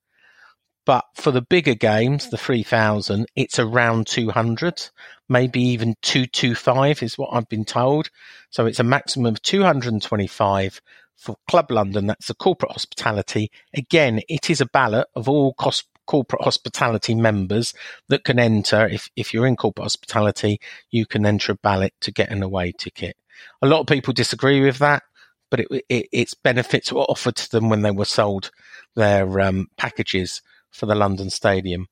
[0.87, 4.91] but for the bigger games, the 3000, it's around 200,
[5.29, 8.09] maybe even 225 is what I've been told.
[8.51, 10.81] So it's a maximum of 225
[11.17, 12.07] for Club London.
[12.07, 13.51] That's the corporate hospitality.
[13.75, 17.75] Again, it is a ballot of all cost corporate hospitality members
[18.09, 18.87] that can enter.
[18.87, 20.61] If, if you're in corporate hospitality,
[20.93, 23.17] you can enter a ballot to get an away ticket.
[23.61, 25.03] A lot of people disagree with that,
[25.51, 28.53] but it, it, its benefits were offered to them when they were sold
[28.95, 30.43] their um, packages
[30.77, 31.87] for the London Stadium.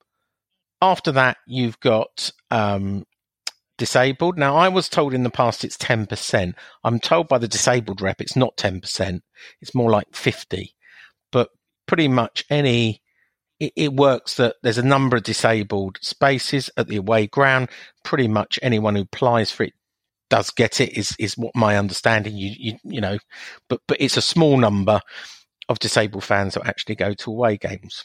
[0.81, 3.05] After that, you've got um,
[3.79, 4.39] disabled.
[4.39, 6.55] Now, I was told in the past it's 10%.
[6.85, 9.21] I'm told by the disabled rep it's not 10%.
[9.61, 10.75] It's more like 50.
[11.33, 11.49] But
[11.87, 13.01] pretty much any
[13.61, 17.71] it, it, works that there's a number of disabled spaces at the away ground.
[18.03, 19.75] Pretty much anyone who applies for it
[20.29, 20.97] does get it.
[20.97, 22.37] Is is what my understanding.
[22.37, 23.19] You you you know,
[23.69, 25.01] but but it's a small number
[25.69, 28.05] of disabled fans that actually go to away games.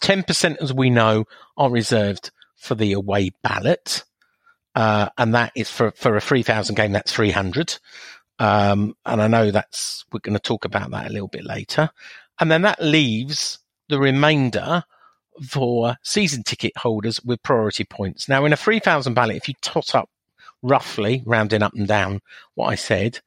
[0.00, 1.24] Ten percent, as we know,
[1.56, 4.04] are reserved for the away ballot,
[4.74, 6.92] uh, and that is for for a three thousand game.
[6.92, 7.78] That's three hundred.
[8.38, 11.90] Um, and I know that's we're going to talk about that a little bit later.
[12.40, 14.84] And then that leaves the remainder
[15.48, 18.28] for season ticket holders with priority points.
[18.28, 20.08] Now, in a 3,000 ballot, if you tot up
[20.62, 22.20] roughly, rounding up and down
[22.54, 23.20] what I said,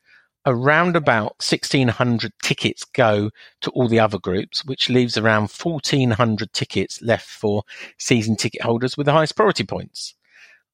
[0.45, 3.29] around about 1,600 tickets go
[3.61, 7.63] to all the other groups, which leaves around 1,400 tickets left for
[7.97, 10.15] season ticket holders with the highest priority points.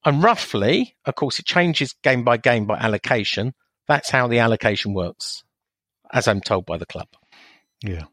[0.04, 3.54] And roughly, of course, it changes game by game by allocation.
[3.86, 5.42] That's how the allocation works,
[6.12, 7.08] as I'm told by the club.
[7.82, 8.04] Yeah.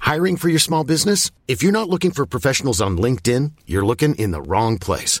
[0.00, 1.30] Hiring for your small business?
[1.48, 5.20] If you're not looking for professionals on LinkedIn, you're looking in the wrong place.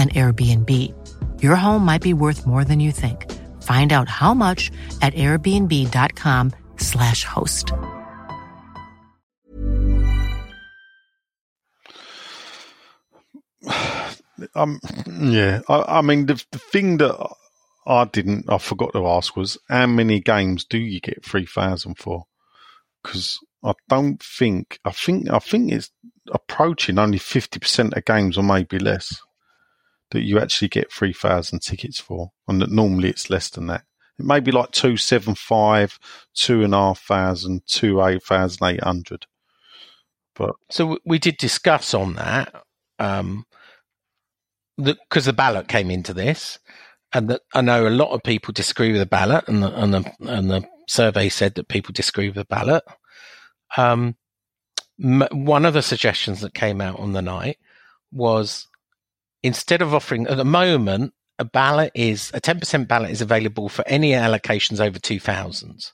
[0.00, 0.94] an Airbnb.
[1.42, 3.30] Your home might be worth more than you think.
[3.62, 4.70] Find out how much
[5.02, 7.72] at airbnb.com/slash host.
[14.54, 14.80] Um,
[15.20, 17.14] yeah, I, I mean, the, the thing that
[17.86, 22.24] I didn't, I forgot to ask was how many games do you get 3,000 for?
[23.02, 24.78] Because I don't think.
[24.84, 25.30] I think.
[25.30, 25.90] I think it's
[26.32, 29.20] approaching only fifty percent of games, or maybe less,
[30.10, 33.84] that you actually get three thousand tickets for, and that normally it's less than that.
[34.18, 35.98] It may be like two seven five,
[36.34, 39.26] two and a half thousand, two eight thousand eight hundred.
[40.34, 42.54] But So we did discuss on that
[42.98, 43.44] um,
[44.76, 46.58] because the, ballot came into this,
[47.12, 49.94] and that I know a lot of people disagree with the ballot, and the, and
[49.94, 52.84] the and the survey said that people disagree with the ballot.
[53.76, 54.16] Um,
[55.02, 57.58] m- one of the suggestions that came out on the night
[58.12, 58.66] was
[59.42, 63.86] instead of offering at the moment a ballot is a 10% ballot is available for
[63.88, 65.90] any allocations over 2000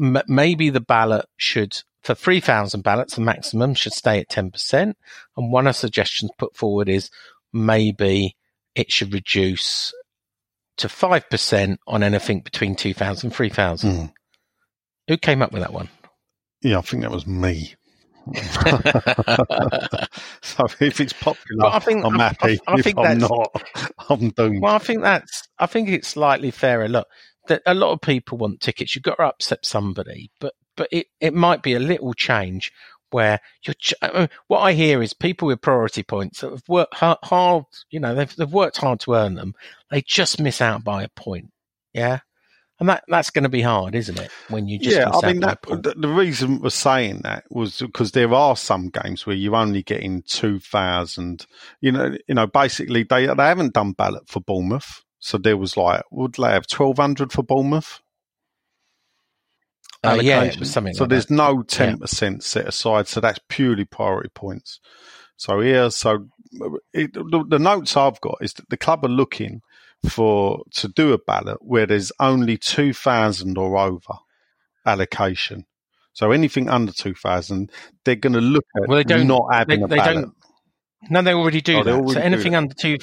[0.00, 4.94] M- maybe the ballot should for 3000 ballots the maximum should stay at 10%
[5.36, 7.10] and one of the suggestions put forward is
[7.52, 8.36] maybe
[8.74, 9.92] it should reduce
[10.76, 14.12] to 5% on anything between 2000 and 3000 Mm.
[15.08, 15.88] who came up with that one
[16.60, 17.76] yeah, I think that was me.
[20.42, 22.58] so if it's popular, But I think- I'm I- happy.
[22.66, 24.62] I- I if think I'm that's- not, I'm doomed.
[24.62, 25.48] Well, I think that's.
[25.58, 26.88] I think it's slightly fairer.
[26.88, 27.08] Look,
[27.48, 28.94] that a lot of people want tickets.
[28.94, 32.72] You've got to upset somebody, but but it, it might be a little change
[33.10, 33.74] where you're.
[33.74, 37.18] ch- I mean, what I hear is people with priority points that have worked hard.
[37.24, 39.54] hard you know, they've they've worked hard to earn them.
[39.90, 41.50] They just miss out by a point.
[41.94, 42.20] Yeah.
[42.80, 44.30] And that, that's going to be hard, isn't it?
[44.48, 45.62] When you just yeah, I mean that.
[45.62, 46.00] by a point.
[46.00, 50.22] The, reason we're saying that was because there are some games where you're only getting
[50.22, 51.46] two thousand.
[51.80, 55.76] You know, you know, basically they they haven't done ballot for Bournemouth, so there was
[55.76, 58.00] like would they have twelve hundred for Bournemouth?
[60.04, 60.60] Uh, yeah, it allocation?
[60.60, 61.34] was something So like there's that.
[61.34, 64.78] no ten percent set aside, so that's purely priority points.
[65.36, 66.28] So here, so
[66.92, 69.62] it, the, the notes I've got is that the club are looking
[70.08, 74.14] for to do a ballot where there's only two thousand or over
[74.86, 75.64] allocation.
[76.12, 77.70] So anything under two thousand,
[78.04, 80.14] they're going to look at Well, they don't- not having they- a they ballot.
[80.24, 80.34] don't-
[81.10, 81.94] No, they already do Oh, that.
[81.94, 82.96] already so anything under two,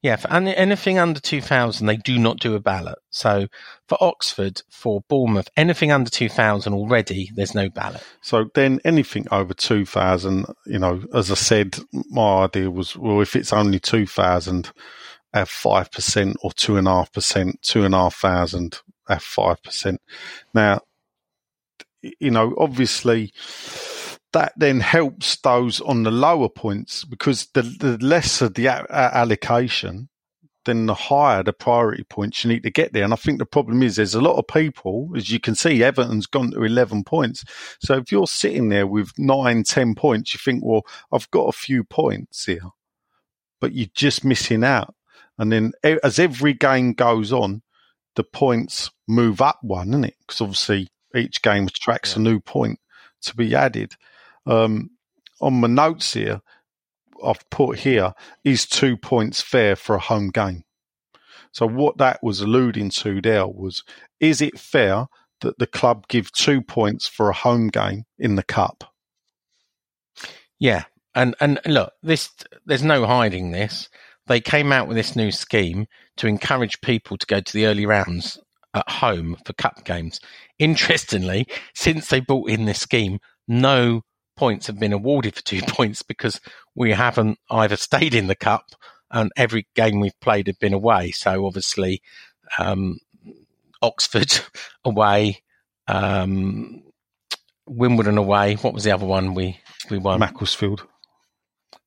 [0.00, 2.98] yeah, for any, anything under two thousand, they do not do a ballot.
[3.10, 3.48] So
[3.86, 8.02] for Oxford, for Bournemouth, anything under two thousand already, there's no ballot.
[8.22, 11.78] So then anything over 2000, you know, as I said,
[12.10, 14.70] my idea was, well, if it's only 2000,
[15.34, 18.78] have 5% or 2.5%, 2,500,
[19.08, 19.98] have 5%.
[20.54, 20.80] Now,
[22.20, 23.32] you know, obviously
[24.32, 29.16] that then helps those on the lower points because the, the lesser the a- a-
[29.16, 30.08] allocation,
[30.66, 33.04] then the higher the priority points you need to get there.
[33.04, 35.82] And I think the problem is there's a lot of people, as you can see,
[35.82, 37.44] Everton's gone to 11 points.
[37.80, 40.82] So if you're sitting there with nine, 10 points, you think, well,
[41.12, 42.70] I've got a few points here,
[43.60, 44.94] but you're just missing out.
[45.38, 45.72] And then
[46.02, 47.62] as every game goes on,
[48.16, 50.16] the points move up one, isn't it?
[50.20, 52.78] Because obviously each game attracts a new point
[53.22, 53.94] to be added.
[54.46, 54.90] Um,
[55.40, 56.40] on my notes here,
[57.24, 58.12] I've put here
[58.44, 60.64] is two points fair for a home game.
[61.52, 63.84] So what that was alluding to there was,
[64.20, 65.06] is it fair
[65.40, 68.92] that the club give two points for a home game in the cup?
[70.58, 72.30] Yeah, and and look, this
[72.64, 73.88] there's no hiding this.
[74.26, 77.86] They came out with this new scheme to encourage people to go to the early
[77.86, 78.38] rounds
[78.72, 80.20] at home for cup games.
[80.58, 84.02] Interestingly, since they brought in this scheme, no
[84.36, 86.40] points have been awarded for two points because
[86.74, 88.64] we haven't either stayed in the cup
[89.10, 91.10] and every game we've played had been away.
[91.12, 92.02] So obviously,
[92.58, 92.98] um,
[93.82, 94.32] Oxford
[94.84, 95.42] away,
[95.86, 96.82] um,
[97.66, 98.56] Wimbledon away.
[98.56, 99.58] What was the other one we
[99.90, 100.20] we won?
[100.20, 100.86] Macclesfield.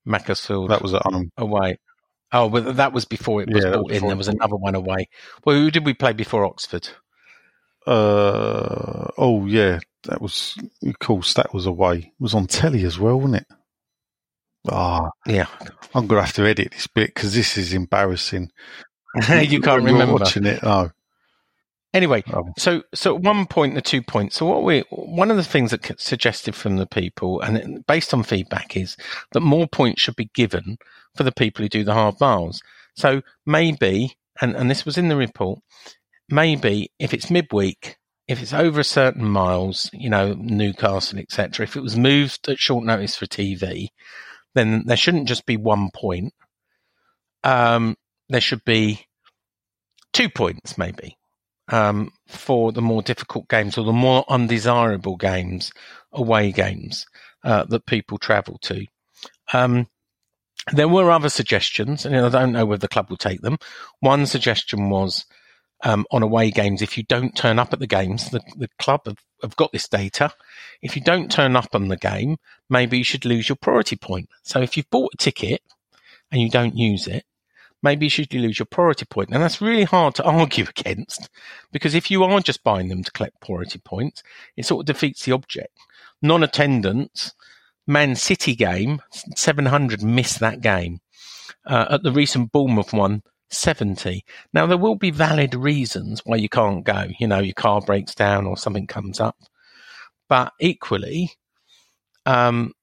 [0.06, 1.04] Macclesfield That was at
[1.38, 1.78] away.
[2.32, 4.08] Oh, well, that was before it was Yeah, that brought was in.
[4.08, 5.10] There was another one away.
[5.46, 6.90] Well, who did we play before Oxford?
[7.86, 11.98] Uh, oh yeah, that was of course that was away.
[12.00, 13.48] It was on telly as well, wasn't it?
[14.70, 15.46] Ah, Yeah,
[15.96, 18.52] I'm gonna have to edit this bit because this is embarrassing.
[19.30, 20.16] you can't remember.
[20.16, 20.60] watching it.
[20.64, 20.92] Oh,
[21.94, 22.54] Anyway, Oh.
[22.58, 24.36] so so at one point the two points.
[24.36, 28.24] So what we one of the things that suggested from the people and based on
[28.24, 28.98] feedback is
[29.32, 30.78] that more points should be given
[31.16, 32.62] for the people who do the hard miles.
[32.96, 35.60] So maybe, and and this was in the report,
[36.30, 41.64] maybe if it's midweek, if it's over a certain miles, you know, Newcastle, etc.
[41.64, 43.88] If it was moved at short notice for TV,
[44.56, 46.34] then there shouldn't just be one point.
[47.44, 47.96] Um,
[48.30, 49.08] there should be
[50.12, 51.18] two points, maybe
[51.70, 55.72] um, for the more difficult games or the more undesirable games,
[56.12, 57.06] away games
[57.44, 58.86] uh, that people travel to.
[59.54, 59.88] Um,
[60.74, 63.58] there were other suggestions, and I don't know whether the club will take them.
[64.00, 65.26] One suggestion was
[65.84, 69.02] um, on away games, if you don't turn up at the games, the, the club
[69.06, 70.32] have have got this data.
[70.82, 72.38] If you don't turn up on the game,
[72.70, 74.30] maybe you should lose your priority point.
[74.42, 75.62] So if you've bought a ticket
[76.32, 77.24] and you don't use it,
[77.88, 79.30] maybe you should lose your priority point.
[79.32, 81.30] And that's really hard to argue against
[81.72, 84.24] because if you are just buying them to collect priority points,
[84.58, 85.74] it sort of defeats the object.
[86.22, 87.34] Non attendance,
[87.86, 89.02] Man City game,
[89.36, 91.00] 700 missed that game.
[91.66, 94.26] Uh, at the recent Bournemouth one, 70.
[94.54, 97.08] Now, there will be valid reasons why you can't go.
[97.20, 99.38] You know, your car breaks down or something comes up.
[100.28, 101.32] But equally,
[102.26, 102.74] um,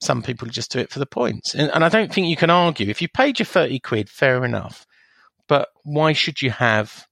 [0.00, 1.54] some people just do it for the points.
[1.54, 2.88] And, and I don't think you can argue.
[2.88, 4.86] If you paid your 30 quid, fair enough.
[5.46, 7.06] But why should you have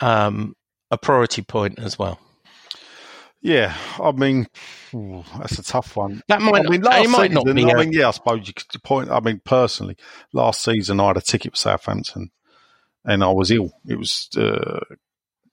[0.00, 0.54] um,
[0.90, 2.18] a priority point as well?
[3.42, 4.46] Yeah, I mean,
[4.94, 6.22] ooh, that's a tough one.
[6.28, 7.64] That might, I mean, not, last might season, not be.
[7.64, 9.10] I mean, yeah, I suppose you could point.
[9.10, 9.96] I mean, personally,
[10.34, 12.32] last season I had a ticket for Southampton,
[13.02, 13.72] and I was ill.
[13.88, 14.80] It was uh,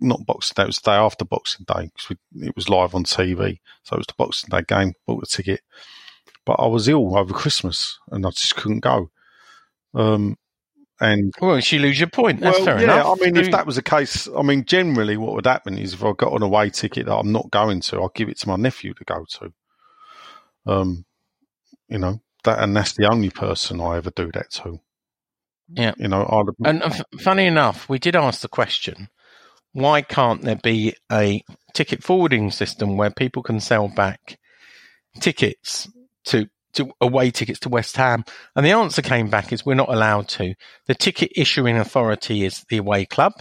[0.01, 3.05] not Boxing Day; it was the day after Boxing Day because it was live on
[3.05, 3.59] TV.
[3.83, 4.93] So it was the Boxing Day game.
[5.05, 5.61] Bought the ticket,
[6.47, 9.11] but I was ill over Christmas, and I just couldn't go.
[9.93, 10.37] Um,
[11.01, 12.39] and well, you lose your point.
[12.39, 13.19] That's well, fair yeah, enough.
[13.21, 16.03] I mean, if that was the case, I mean, generally what would happen is if
[16.05, 18.55] I got an away ticket that I'm not going to, I'll give it to my
[18.55, 19.53] nephew to go to.
[20.65, 21.05] Um,
[21.89, 24.79] you know, that, and that's the only person I ever do that to.
[25.67, 25.95] Yeah.
[25.97, 29.09] You know, I'd, And uh, f- funny enough, we did ask the question
[29.73, 31.43] why can't there be a
[31.73, 34.39] ticket forwarding system where people can sell back
[35.19, 35.89] tickets
[36.27, 38.23] to, to away tickets to West Ham?
[38.55, 40.53] And the answer came back is we're not allowed to.
[40.87, 43.33] The ticket issuing authority is the away club.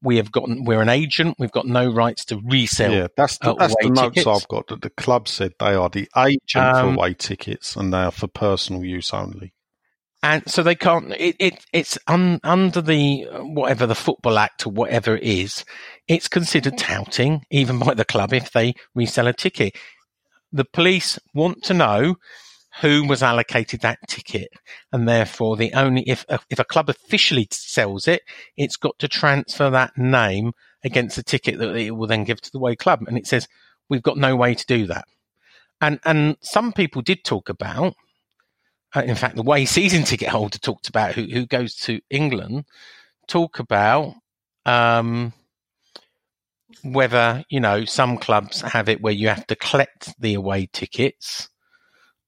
[0.00, 1.36] We have gotten, we're an agent.
[1.40, 2.92] We've got no rights to resell.
[2.92, 4.26] yeah, that's the, that's the notes tickets.
[4.26, 7.92] I've got that the club said they are the agent Um, for away tickets and
[7.92, 9.54] they are for personal use only.
[10.22, 11.12] and so they can't.
[11.18, 15.64] It, it it's un, under the uh, whatever the football act or whatever it is.
[16.06, 19.76] It's considered touting even by the club if they resell a ticket.
[20.52, 22.16] The police want to know
[22.80, 24.48] who was allocated that ticket,
[24.92, 28.22] and therefore the only if if a club officially sells it,
[28.56, 30.52] it's got to transfer that name
[30.84, 33.48] against the ticket that it will then give to the away club, and it says
[33.88, 35.06] we've got no way to do that.
[35.80, 37.94] And and some people did talk about
[38.94, 42.64] uh, in fact, the way season ticket holder talked about who, who goes to England,
[43.26, 44.14] talk about
[44.66, 45.32] um,
[46.82, 51.48] whether you know some clubs have it where you have to collect the away tickets,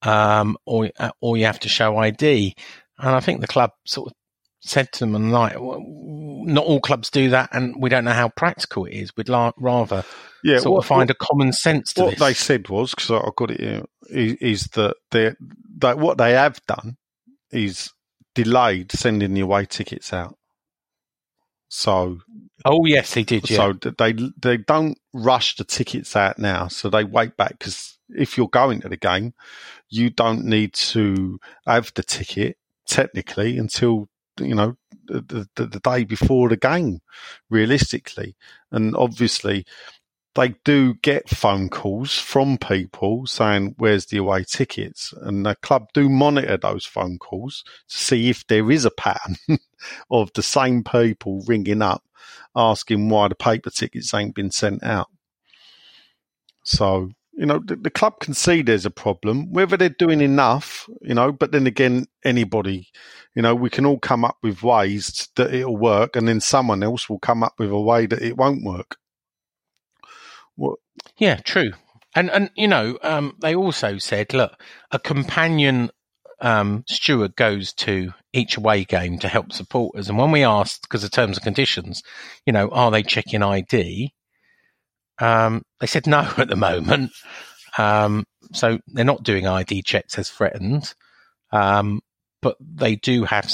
[0.03, 2.55] um, or uh, or you have to show ID,
[2.99, 4.15] and I think the club sort of
[4.63, 8.13] said to them and like, well, not all clubs do that, and we don't know
[8.13, 9.11] how practical it is.
[9.17, 10.05] We'd la- rather
[10.45, 12.19] Yeah, sort what- of find a common sense to what this.
[12.21, 15.35] they said was because I got it here, is, is that they
[15.79, 16.97] that what they have done
[17.51, 17.91] is
[18.35, 20.37] delayed sending the away tickets out.
[21.71, 22.19] So
[22.65, 23.49] oh yes, he did.
[23.49, 23.57] Yeah.
[23.57, 26.67] so they they don't rush the tickets out now.
[26.69, 29.35] So they wait back because if you're going to the game,
[29.89, 34.09] you don't need to have the ticket technically until
[34.41, 37.01] you know the, the, the day before the game,
[37.49, 38.37] realistically.
[38.73, 39.65] And obviously,
[40.35, 45.89] they do get phone calls from people saying, "Where's the away tickets?" And the club
[45.93, 49.37] do monitor those phone calls to see if there is a pattern
[50.11, 52.05] of the same people ringing up
[52.57, 55.09] asking why the paper tickets ain't been sent out.
[56.65, 60.89] So, you know, the, the club can see there's a problem, whether they're doing enough,
[61.01, 62.89] you know, but then again, anybody,
[63.35, 66.83] you know, we can all come up with ways that it'll work and then someone
[66.83, 68.97] else will come up with a way that it won't work.
[70.57, 70.79] What,
[71.19, 71.73] Yeah, true.
[72.15, 75.91] And and you know, um, they also said, look, a companion
[76.41, 80.09] um, steward goes to each away game to help supporters.
[80.09, 82.03] And when we asked, because of terms and conditions,
[82.47, 84.13] you know, are they checking ID?
[85.19, 87.13] Um, they said no at the moment.
[87.79, 90.95] Um, so they're not doing ID checks as threatened.
[91.53, 92.01] Um,
[92.43, 93.51] but they do have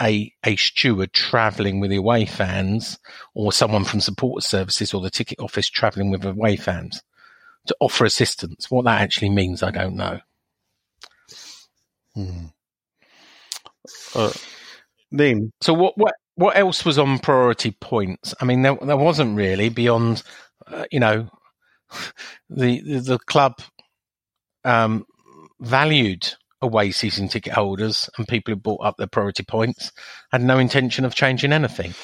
[0.00, 2.98] a a steward travelling with the away fans
[3.34, 7.02] or someone from support services or the ticket office travelling with away fans
[7.66, 8.70] to offer assistance.
[8.70, 10.20] What that actually means, I don't know.
[12.14, 12.46] hmm.
[14.14, 14.32] uh,
[15.10, 18.34] then, So what what what else was on priority points?
[18.40, 20.22] I mean, there there wasn't really beyond,
[20.66, 21.28] uh, you know,
[22.50, 23.60] the the, the club
[24.64, 25.06] um,
[25.60, 29.92] valued away season ticket holders and people who bought up their priority points
[30.32, 31.94] had no intention of changing anything.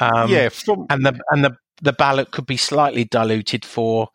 [0.00, 4.08] Um, yeah, from, and the and the the ballot could be slightly diluted for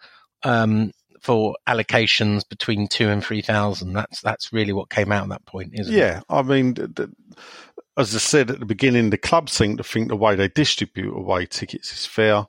[0.44, 3.94] um, for allocations between two and three thousand.
[3.94, 5.98] That's that's really what came out at that point, isn't it?
[5.98, 7.10] Yeah, I mean, th- th-
[7.98, 11.16] as I said at the beginning, the clubs seem to think the way they distribute
[11.16, 12.46] away tickets is fair.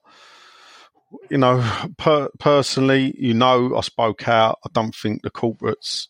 [1.30, 1.64] you know,
[1.96, 4.58] per, personally, you know, I spoke out.
[4.64, 6.08] I don't think the corporates,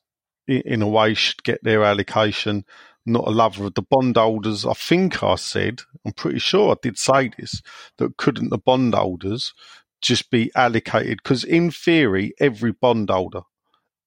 [0.48, 2.64] in, in a way, should get their allocation.
[3.06, 4.66] Not a lover of the bondholders.
[4.66, 7.62] I think I said, I'm pretty sure I did say this,
[7.96, 9.54] that couldn't the bondholders
[10.00, 11.20] just be allocated?
[11.22, 13.42] Because in theory, every bondholder,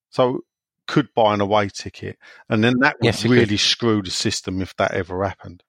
[0.10, 0.42] so
[0.88, 2.18] could buy an away ticket,
[2.50, 3.60] and then that would Yes, really could.
[3.60, 5.64] screw the system if that ever happened.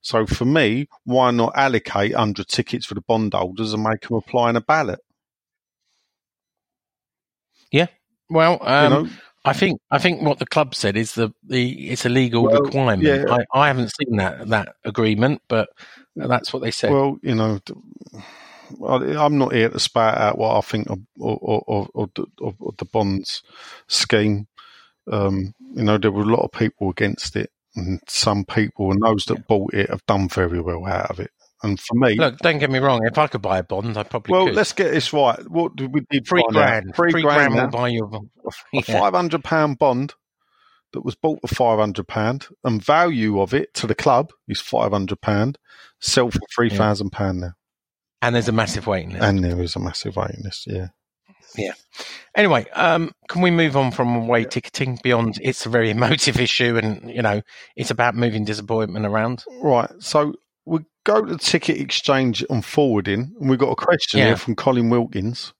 [0.00, 4.50] So for me, why not allocate 100 tickets for the bondholders and make them apply
[4.50, 5.00] in a ballot?
[7.70, 7.86] Yeah,
[8.30, 9.10] well, um, you know,
[9.44, 12.62] I think I think what the club said is the, the it's a legal Well,
[12.62, 13.02] requirement.
[13.02, 13.24] yeah.
[13.28, 15.68] I, I haven't seen that that agreement, but
[16.16, 16.92] that's what they said.
[16.92, 17.60] well, you know,
[18.82, 21.38] I'm not here to spout out what I think of, of,
[21.68, 23.42] of, of, the, of, of the bonds
[23.88, 24.46] scheme.
[25.10, 29.02] Um, you know, there were a lot of people against it, and some people and
[29.02, 31.30] those that bought it have done very well out of it.
[31.64, 33.00] And for me, Look, don't get me wrong.
[33.06, 34.54] If I could buy a bond, I probably well, could.
[34.54, 35.38] let's get this right.
[35.50, 36.94] What did we did three grand.
[36.94, 38.16] Three, grand, will buy you a
[38.48, 38.82] a Yeah.
[39.00, 40.14] five hundred pound bond
[40.92, 44.60] that was bought for five hundred pound, and value of it to the club is
[44.60, 45.58] five hundred pound.
[46.00, 47.52] Sell for three thousand pound now,
[48.22, 49.24] And there's a massive waiting list.
[49.24, 50.66] and there is a massive waiting list.
[50.66, 50.88] Yeah,
[51.56, 51.72] Yeah.
[52.36, 55.38] Anyway, um, can we move on from away ticketing beyond?
[55.42, 57.40] It's a very emotive issue, and you know,
[57.74, 59.44] it's about moving disappointment around.
[59.62, 59.90] right.
[60.00, 60.34] So
[61.04, 64.26] go to the ticket exchange and forwarding, and we've got a question Yeah.
[64.26, 65.52] here from Colin Wilkins.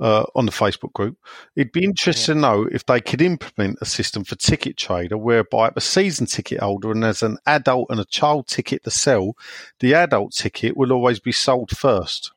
[0.00, 1.16] Uh, on the Facebook group,
[1.54, 5.70] it'd be interesting to know if they could implement a system for ticket trader whereby
[5.76, 9.36] a season ticket holder and there's an adult and a child ticket to sell,
[9.78, 12.32] the adult ticket will always be sold first.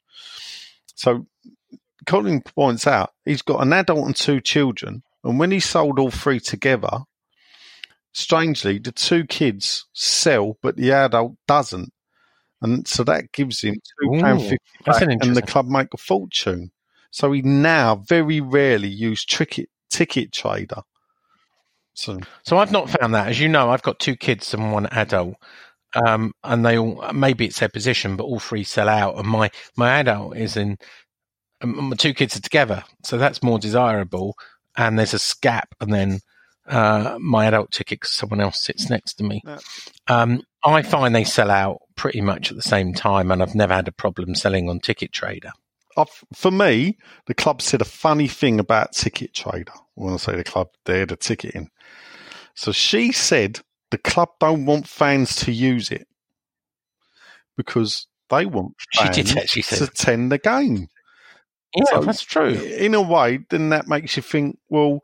[0.94, 1.26] So
[2.06, 6.12] Colin points out he's got an adult and two children, and when he sold all
[6.12, 7.00] three together,
[8.14, 11.92] strangely, the two kids sell, but the adult doesn't.
[12.62, 16.72] And so that gives him £2.50 back, an and the club make a fortune.
[17.12, 20.82] So he now very rarely use ticket ticket trader.
[21.94, 23.28] So So I've not found that.
[23.28, 25.36] As you know, I've got two kids and one adult.
[25.96, 29.18] Um, and they all, maybe it's their position, but all three sell out.
[29.18, 30.78] And my, my adult is in,
[31.62, 32.84] um, my two kids are together.
[33.04, 34.36] So that's more desirable.
[34.76, 35.74] And there's a gap.
[35.80, 36.20] And then,
[36.68, 39.42] uh, my adult ticket because someone else sits next to me.
[39.46, 39.60] Yeah.
[40.08, 43.32] Um, I find they sell out pretty much at the same time.
[43.32, 45.52] And I've never had a problem selling on Ticket Trader.
[45.96, 49.72] I've, for me, the club said a funny thing about Ticket Trader.
[49.96, 51.70] When I say the club, they're the ticketing.
[52.54, 53.62] So she said
[53.92, 56.08] the club don't want fans to use it
[57.56, 60.88] because they want She fans did actually say to attend the game.
[61.76, 62.50] Yeah, So- that's true.
[62.50, 65.00] In a way, then that makes you think, well,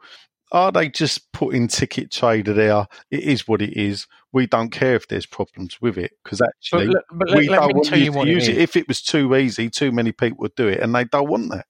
[0.53, 2.87] are they just putting Ticket Trader there?
[3.11, 4.07] It is what it is.
[4.31, 7.75] We don't care if there's problems with it because actually but let, we let don't
[7.75, 8.61] want you to use it it.
[8.61, 11.49] If it was too easy, too many people would do it, and they don't want
[11.49, 11.65] that.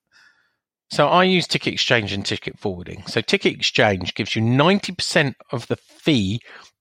[0.90, 3.04] So I use Ticket Exchange and Ticket Forwarding.
[3.06, 6.40] So Ticket Exchange gives you 90% of the fee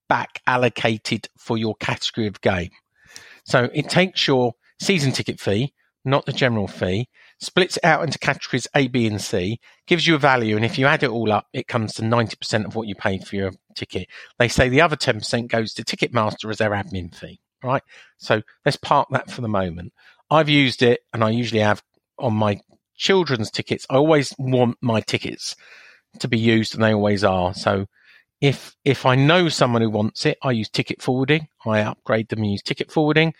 [0.10, 2.70] back allocated for your category of game.
[3.46, 5.74] So it takes your season ticket fee,
[6.06, 7.08] not the general fee,
[7.44, 10.78] splits it out into categories A, B, and C, gives you a value, and if
[10.78, 13.52] you add it all up, it comes to 90% of what you paid for your
[13.76, 14.08] ticket.
[14.40, 17.84] They say the other 10% goes to Ticketmaster as their admin fee, right?
[18.18, 19.94] So let's park that for the moment.
[20.30, 21.84] I've used it, and I usually have
[22.18, 22.60] on my
[22.96, 23.86] children's tickets.
[23.90, 25.56] I always want my tickets
[26.20, 27.54] to be used, and they always are.
[27.54, 27.88] So
[28.44, 31.48] if if I know someone who wants it, I use ticket forwarding.
[31.66, 33.34] I upgrade them and use ticket forwarding.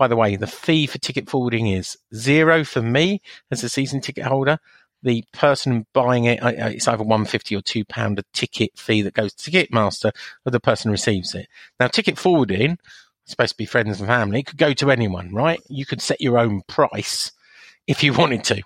[0.00, 3.20] By the way, the fee for ticket forwarding is zero for me
[3.50, 4.58] as a season ticket holder.
[5.02, 9.12] The person buying it, it's either one fifty or two pound a ticket fee that
[9.12, 10.12] goes to Ticketmaster,
[10.46, 11.48] or the person receives it.
[11.78, 12.78] Now, ticket forwarding,
[13.26, 15.60] supposed to be friends and family, it could go to anyone, right?
[15.68, 17.30] You could set your own price
[17.86, 18.62] if you wanted to,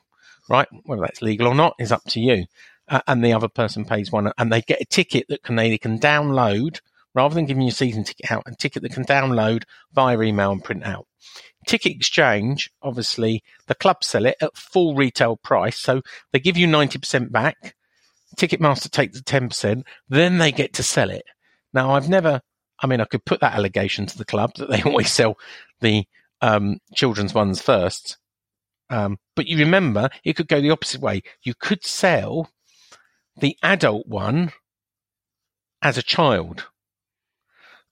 [0.49, 0.69] right?
[0.85, 2.45] Whether that's legal or not is up to you.
[2.87, 5.77] Uh, and the other person pays one, and they get a ticket that can they
[5.79, 6.79] can download
[7.13, 10.53] rather than giving you a season ticket out, a ticket that can download via email
[10.53, 11.09] and print out.
[11.67, 16.03] Ticket exchange, obviously, the club sell it at full retail price, so
[16.33, 17.75] they give you ninety percent back.
[18.37, 21.25] Ticketmaster takes the ten percent, then they get to sell it.
[21.73, 22.41] Now, I've never,
[22.81, 25.37] I mean, I could put that allegation to the club that they always sell
[25.81, 26.05] the
[26.41, 28.19] um, children's ones first.
[28.91, 31.23] Um, but you remember, it could go the opposite way.
[31.43, 32.51] You could sell
[33.37, 34.53] the adult one
[35.83, 36.67] as a child.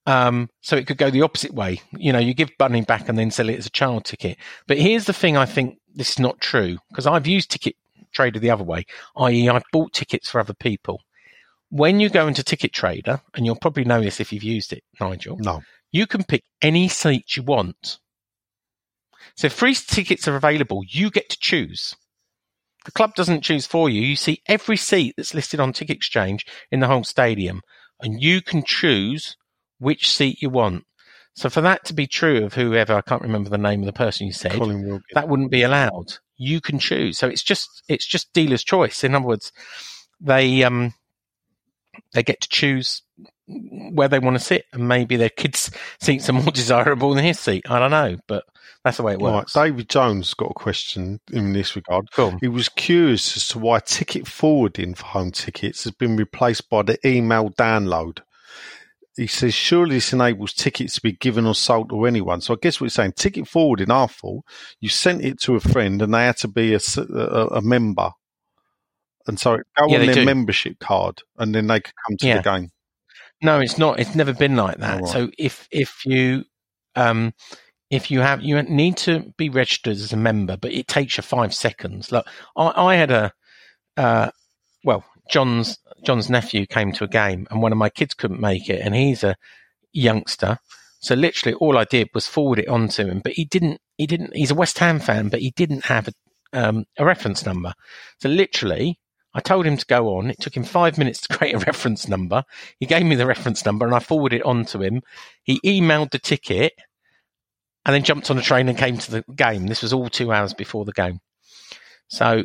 [0.06, 1.80] Um, so it could go the opposite way.
[1.92, 4.36] You know, you give money back and then sell it as a child ticket.
[4.66, 7.76] But here's the thing I think this is not true because I've used Ticket
[8.12, 8.84] Trader the other way,
[9.16, 11.00] i.e., I've bought tickets for other people.
[11.70, 14.84] When you go into Ticket Trader, and you'll probably know this if you've used it,
[15.00, 17.98] Nigel, No, you can pick any seat you want.
[19.36, 21.96] So free tickets are available, you get to choose.
[22.84, 24.02] The club doesn't choose for you.
[24.02, 27.62] You see every seat that's listed on Ticket Exchange in the whole stadium,
[28.00, 29.36] and you can choose
[29.82, 30.84] which seat you want.
[31.34, 33.92] So for that to be true of whoever, I can't remember the name of the
[33.92, 34.52] person you said,
[35.14, 36.14] that wouldn't be allowed.
[36.36, 37.18] You can choose.
[37.18, 39.02] So it's just it's just dealer's choice.
[39.02, 39.52] In other words,
[40.20, 40.94] they um
[42.12, 43.02] they get to choose
[43.46, 45.70] where they want to sit, and maybe their kids'
[46.00, 47.64] seats are more desirable than his seat.
[47.68, 48.44] I don't know, but
[48.84, 49.52] that's the way it Right, works.
[49.52, 52.10] David Jones got a question in this regard.
[52.12, 52.36] Cool.
[52.40, 56.82] He was curious as to why ticket forwarding for home tickets has been replaced by
[56.82, 58.20] the email download.
[59.16, 62.40] He says, surely this enables tickets to be given or sold to anyone.
[62.40, 64.44] So I guess what he's saying, ticket forwarding, our fault,
[64.80, 68.10] you sent it to a friend and they had to be a member.
[69.26, 70.24] And so it go Yeah, on their do.
[70.24, 72.36] membership card and then they could come to Yeah.
[72.38, 72.70] the game.
[73.42, 74.00] No, it's not.
[74.00, 75.00] It's never been like that.
[75.02, 75.08] Right.
[75.08, 76.44] So if if you
[76.96, 77.34] um
[77.90, 81.22] if you have you need to be registered as a member, but it takes you
[81.22, 82.10] five seconds.
[82.10, 83.32] Look, I, I had a
[83.96, 84.30] uh,
[84.84, 88.68] well, John's John's nephew came to a game, and one of my kids couldn't make
[88.68, 89.34] it, and he's a
[89.92, 90.58] youngster.
[91.00, 93.80] So literally, all I did was forward it on to him, but he didn't.
[93.96, 94.36] He didn't.
[94.36, 96.12] He's a West Ham fan, but he didn't have a,
[96.52, 97.72] um, a reference number.
[98.20, 99.00] So literally,
[99.34, 100.30] I told him to go on.
[100.30, 102.44] It took him five minutes to create a reference number.
[102.78, 105.00] He gave me the reference number, and I forwarded it on to him.
[105.42, 106.74] He emailed the ticket,
[107.86, 109.66] and then jumped on a train and came to the game.
[109.66, 111.20] This was all two hours before the game.
[112.08, 112.44] So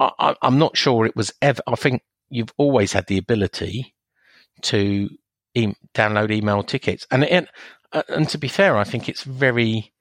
[0.00, 1.62] I, I'm not sure it was ever.
[1.66, 3.94] I think you've always had the ability
[4.62, 5.08] to
[5.54, 7.48] e- download email tickets, and and
[7.92, 9.92] uh, and to be fair, I think it's very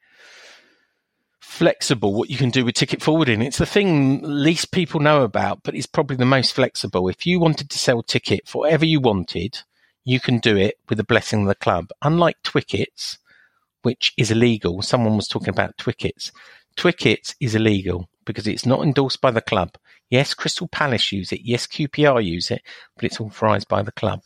[1.40, 3.42] flexible what you can do with ticket forwarding.
[3.42, 7.08] It's the thing least people know about, but it's probably the most flexible.
[7.10, 9.60] If you wanted to sell ticket for whatever you wanted,
[10.04, 11.90] you can do it with the blessing of the club.
[12.02, 13.20] Unlike Twickets,
[13.84, 14.82] which is illegal.
[14.82, 16.32] Someone was talking about Twickets.
[16.76, 19.76] Twickets is illegal because it's not endorsed by the club.
[20.10, 21.42] Yes, Crystal Palace use it.
[21.44, 22.62] Yes, QPR use it,
[22.96, 24.26] but it's authorised by the club.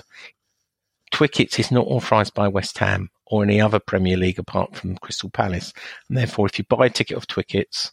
[1.12, 5.30] Twickets is not authorised by West Ham or any other Premier League apart from Crystal
[5.30, 5.74] Palace.
[6.10, 7.92] And therefore, if you buy a ticket of Twickets,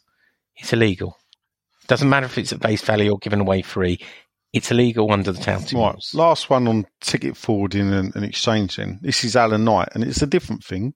[0.57, 1.17] it's illegal.
[1.87, 3.99] Doesn't matter if it's at base value or given away free.
[4.53, 5.93] It's illegal under the touting Right.
[5.93, 6.13] rules.
[6.13, 8.99] Last one on ticket forwarding and, and exchanging.
[9.01, 10.93] This is Alan Knight, and it's a different thing,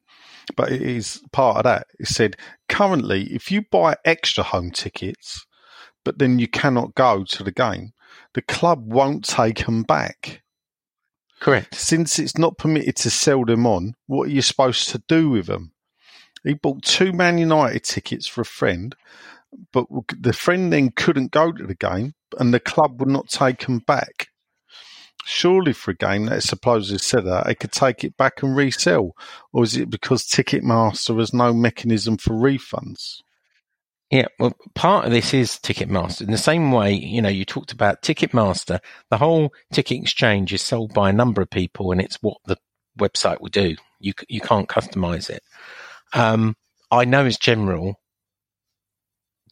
[0.55, 1.87] but it is part of that.
[1.99, 2.35] It said
[2.67, 5.45] currently, if you buy extra home tickets,
[6.03, 7.91] but then you cannot go to the game,
[8.33, 10.41] the club won't take them back.
[11.39, 11.75] Correct.
[11.75, 15.47] Since it's not permitted to sell them on, what are you supposed to do with
[15.47, 15.71] them?
[16.43, 18.95] He bought two Man United tickets for a friend,
[19.73, 19.85] but
[20.17, 23.79] the friend then couldn't go to the game, and the club would not take them
[23.79, 24.27] back.
[25.25, 29.15] Surely, for a game that is supposedly that, they could take it back and resell,
[29.53, 33.21] or is it because Ticketmaster has no mechanism for refunds?
[34.09, 36.21] Yeah, well, part of this is Ticketmaster.
[36.21, 38.79] In the same way, you know, you talked about Ticketmaster,
[39.11, 42.57] the whole ticket exchange is sold by a number of people and it's what the
[42.97, 43.75] website will do.
[43.99, 45.43] You, you can't customize it.
[46.13, 46.55] Um,
[46.89, 47.99] I know as general,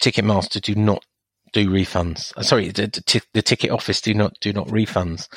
[0.01, 1.05] Ticketmaster do not
[1.53, 2.33] do refunds.
[2.43, 5.27] Sorry, the, the, the ticket office do not, do not refunds.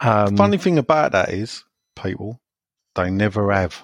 [0.00, 1.64] Um, Funny thing about that is,
[1.96, 2.40] people,
[2.94, 3.82] they never have.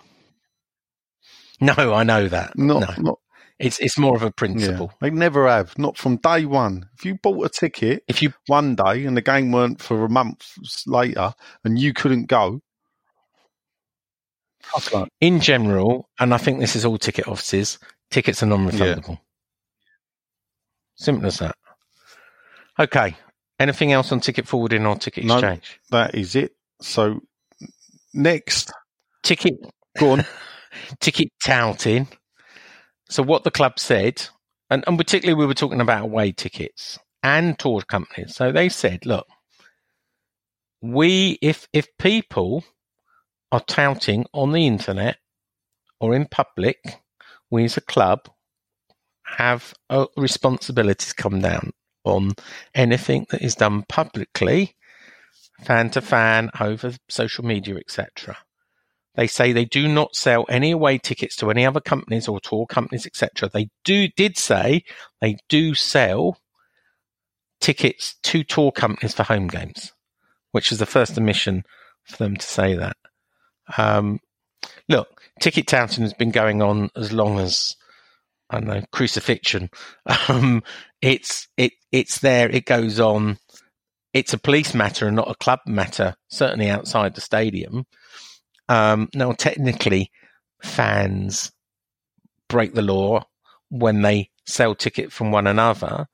[1.60, 2.56] no, I know that.
[2.56, 3.18] Not, no, not
[3.58, 4.92] it's, it's more of a yeah, principle.
[5.00, 5.76] they never have.
[5.78, 6.88] Not from day one.
[6.96, 10.08] If you bought a ticket, If you, one day and the game weren't for a
[10.08, 10.52] month
[10.86, 12.60] later and you couldn't go.
[15.20, 17.78] In general, and I think this is all ticket offices,
[18.10, 19.18] tickets are non-refundable.
[20.96, 21.56] Simple as that.
[22.78, 23.16] Okay.
[23.58, 25.80] Anything else on ticket forwarding or ticket exchange?
[25.90, 25.98] No.
[25.98, 26.52] That is it.
[26.80, 27.20] So
[28.14, 28.72] next,
[29.22, 29.54] Ticket,
[29.98, 30.24] go on.
[31.00, 32.08] ticket touting.
[33.10, 34.26] So what the club said,
[34.70, 38.36] and, and particularly we were talking about away tickets and tour companies.
[38.36, 39.26] So they said, look,
[40.80, 42.64] we if if people
[43.50, 45.16] are touting on the internet
[46.00, 46.78] or in public,
[47.50, 48.28] we as a club
[49.24, 51.72] have a responsibility to come down
[52.04, 52.32] on
[52.74, 54.74] anything that is done publicly,
[55.62, 58.36] fan to fan, over social media, etc.
[59.14, 62.66] They say they do not sell any away tickets to any other companies or tour
[62.66, 63.48] companies, etc.
[63.48, 64.84] They do did say
[65.20, 66.38] they do sell
[67.60, 69.92] tickets to tour companies for home games,
[70.52, 71.64] which is the first admission
[72.04, 72.96] for them to say that.
[73.76, 74.20] Um,
[74.88, 77.76] look, ticket touting has been going on as long as
[78.50, 79.70] I don't know crucifixion.
[80.28, 80.62] Um,
[81.00, 82.48] it's it it's there.
[82.48, 83.38] It goes on.
[84.12, 86.16] It's a police matter and not a club matter.
[86.28, 87.86] Certainly outside the stadium.
[88.68, 90.10] Um, now, technically,
[90.62, 91.52] fans
[92.48, 93.24] break the law
[93.70, 96.06] when they sell tickets from one another.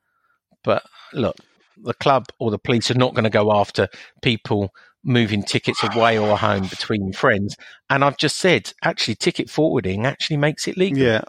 [0.62, 1.36] But look,
[1.76, 3.88] the club or the police are not going to go after
[4.22, 4.70] people
[5.04, 7.56] moving tickets away or home between friends.
[7.90, 10.98] And I've just said, actually, ticket forwarding actually makes it legal.
[10.98, 11.22] Yeah,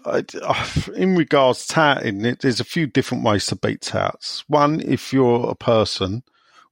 [0.95, 4.43] in regards to touting, there's a few different ways to beat touts.
[4.47, 6.23] One, if you're a person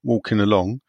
[0.01, 0.82] walking along,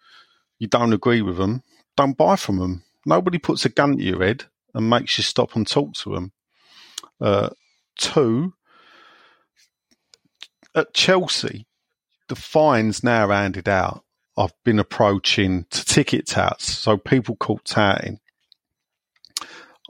[0.59, 1.63] you don't agree with them,
[1.97, 2.85] don't buy from them.
[3.05, 6.33] Nobody puts a gun to your head and makes you stop and talk to them.
[7.21, 7.51] Uh,
[7.97, 8.55] two,
[10.75, 11.67] at Chelsea,
[12.29, 14.04] the fines now handed out.
[14.37, 18.19] I've been approaching to ticket touts, so people caught touting.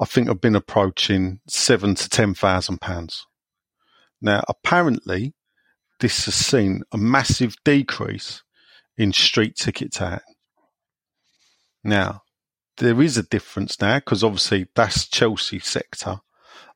[0.00, 3.26] I think I've been approaching seven to ten thousand pounds.
[4.20, 5.34] Now, apparently,
[6.00, 8.42] this has seen a massive decrease
[8.98, 10.34] in street ticket touting.
[11.82, 12.22] Now,
[12.78, 16.20] there is a difference now because obviously that's Chelsea sector.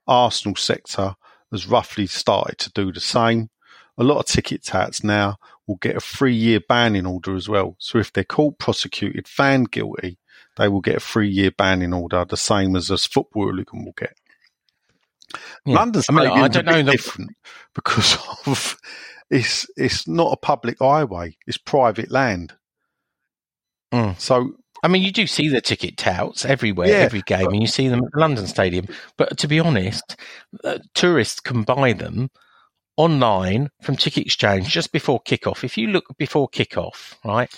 [0.06, 1.16] Arsenal sector
[1.50, 3.50] has roughly started to do the same.
[3.98, 5.36] A lot of ticket touts now
[5.68, 7.76] will get a three year banning order as well.
[7.78, 10.18] So if they're caught, prosecuted, found guilty,
[10.56, 13.94] they will get a three year banning order, the same as a football hooligan will
[13.96, 14.14] get.
[15.66, 15.76] Yeah.
[15.76, 17.32] London I mean, I don't know the- different
[17.74, 18.16] because
[18.46, 18.76] of
[19.30, 22.54] it's it's not a public highway; it's private land.
[23.92, 24.18] Mm.
[24.18, 24.52] So
[24.82, 27.66] I mean, you do see the ticket touts everywhere, Yeah, every game, but- and you
[27.68, 28.86] see them at the London Stadium.
[29.18, 30.16] But to be honest,
[30.64, 32.30] uh, tourists can buy them
[32.98, 35.64] online from Ticket Exchange just before kickoff.
[35.64, 37.50] If you look before kickoff, right,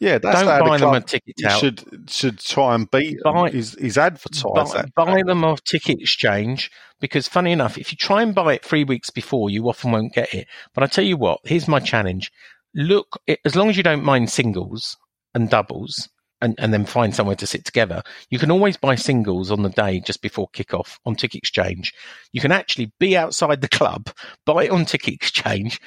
[0.00, 1.60] yeah, that's don't buy the them a ticket tout.
[1.60, 6.00] should should try and beat them, Buy- is is advertise buy, buy them off Ticket
[6.00, 6.70] Exchange
[7.00, 10.12] because, funny enough, if you try and buy it three weeks before, you often won't
[10.12, 10.48] get it.
[10.74, 12.30] But I tell you what, here's my challenge:
[12.74, 14.96] look, as long as you don't mind singles
[15.34, 16.08] and doubles.
[16.42, 18.02] And, and then find somewhere to sit together.
[18.28, 21.94] You can always buy singles on the day just before kickoff on Ticket Exchange.
[22.30, 24.10] You can actually be outside the club,
[24.44, 25.80] buy it on Ticket Exchange,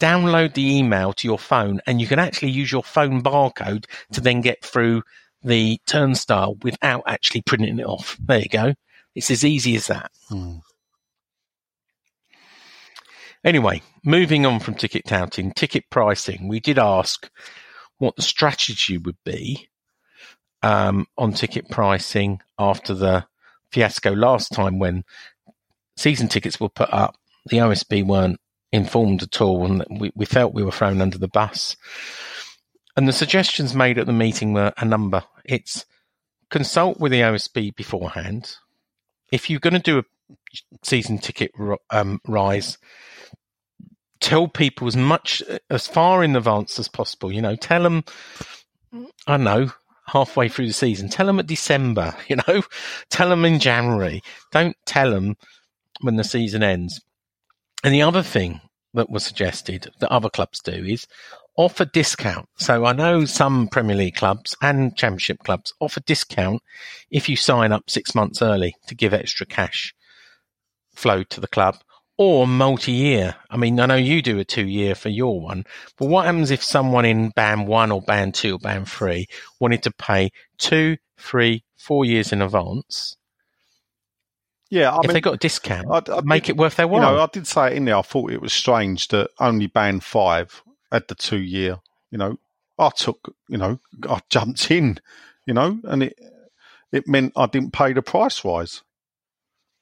[0.00, 4.22] download the email to your phone, and you can actually use your phone barcode to
[4.22, 5.02] then get through
[5.42, 8.16] the turnstile without actually printing it off.
[8.24, 8.74] There you go.
[9.14, 10.10] It's as easy as that.
[10.28, 10.58] Hmm.
[13.44, 16.48] Anyway, moving on from ticket touting, ticket pricing.
[16.48, 17.30] We did ask
[17.98, 19.69] what the strategy would be
[20.62, 23.26] um, on ticket pricing after the
[23.70, 25.04] fiasco last time when
[25.96, 27.16] season tickets were put up.
[27.46, 28.40] The OSB weren't
[28.72, 31.76] informed at all, and we, we felt we were thrown under the bus.
[32.96, 35.24] And the suggestions made at the meeting were a number.
[35.44, 35.84] It's
[36.50, 38.56] consult with the OSB beforehand.
[39.32, 40.04] If you're going to do a
[40.82, 41.52] season ticket
[41.90, 42.78] um, rise,
[44.20, 47.32] tell people as much as far in advance as possible.
[47.32, 48.04] You know, tell them,
[49.26, 49.72] I know,
[50.12, 51.08] halfway through the season.
[51.08, 52.14] Tell them at December.
[52.28, 52.62] You know,
[53.10, 54.22] tell them in January.
[54.52, 55.36] Don't tell them
[56.00, 57.00] when the season ends.
[57.82, 58.60] And the other thing
[58.94, 61.06] that was suggested that other clubs do is
[61.56, 62.46] offer discount.
[62.56, 66.62] So I know some Premier League clubs and Championship clubs offer discount
[67.10, 69.92] if you sign up six months early to give extra cash
[70.94, 71.76] flow to the club
[72.22, 73.34] or multi-year.
[73.48, 75.64] I mean, I know you do a two-year for your one,
[75.96, 79.26] but what happens if someone in band one or band two or band three
[79.58, 83.16] wanted to pay two, three, four years in advance?
[84.68, 86.86] Yeah, I if mean, they got a discount, I- I make did- it worth their
[86.86, 87.00] while.
[87.00, 87.96] you know, I did say it in there.
[87.96, 90.62] I thought it was strange that only band five
[90.92, 91.80] had the two year.
[92.10, 92.38] You know,
[92.78, 94.98] I took, you know, I jumped in,
[95.46, 96.18] you know, and it
[96.92, 98.82] it meant I didn't pay the price rise.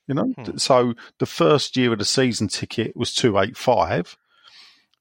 [0.09, 0.57] You know, Hmm.
[0.57, 4.17] so the first year of the season ticket was two eight five.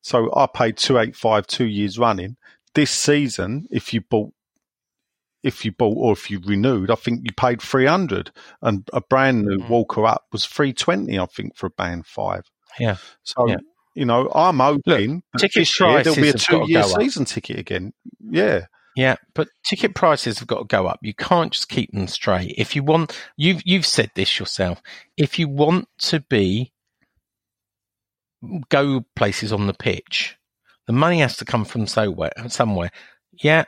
[0.01, 2.37] So I paid two eight five two years running.
[2.75, 4.33] This season, if you bought
[5.43, 8.31] if you bought or if you renewed, I think you paid three hundred,
[8.61, 9.69] and a brand new Mm.
[9.69, 11.17] Walker up was three twenty.
[11.17, 12.43] I think for a band five.
[12.79, 12.97] Yeah.
[13.23, 13.57] So Yeah.
[13.95, 16.65] you know, I'm hoping that ticket this year there'll be a prices have got to
[16.65, 17.01] two year go up.
[17.01, 17.93] season ticket again.
[18.19, 18.65] Yeah,
[18.97, 20.97] Yeah, but ticket prices have got to go up.
[21.03, 22.55] You can't just keep them straight.
[22.57, 24.81] If you want, you've you've said this yourself.
[25.17, 26.73] If you want to be
[28.43, 30.35] mm, go places on the pitch,
[30.87, 32.31] the money has to come from somewhere.
[32.47, 32.89] Somewhere,
[33.33, 33.65] yeah.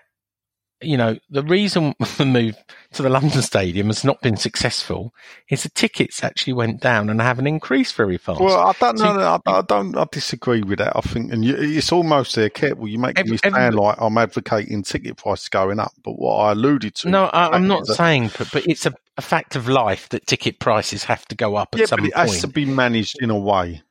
[0.81, 2.55] You know, the reason the move
[2.93, 5.13] to the London Stadium has not been successful
[5.49, 8.39] is the tickets actually went down and haven't increased very fast.
[8.39, 9.39] well, I don't So know.
[9.45, 9.97] I, I don't.
[9.97, 10.95] I disagree with that.
[10.95, 12.49] I think, and you, it's almost there.
[12.49, 15.91] Careful, you make Every- me sound every- like I'm advocating ticket prices going up.
[16.03, 18.93] But what I alluded to, no, I, I'm not that- saying, but, but it's a,
[19.17, 22.05] a fact of life that ticket prices have to go up at Yeah, some but
[22.07, 22.29] it point.
[22.29, 23.81] has to be managed in a way.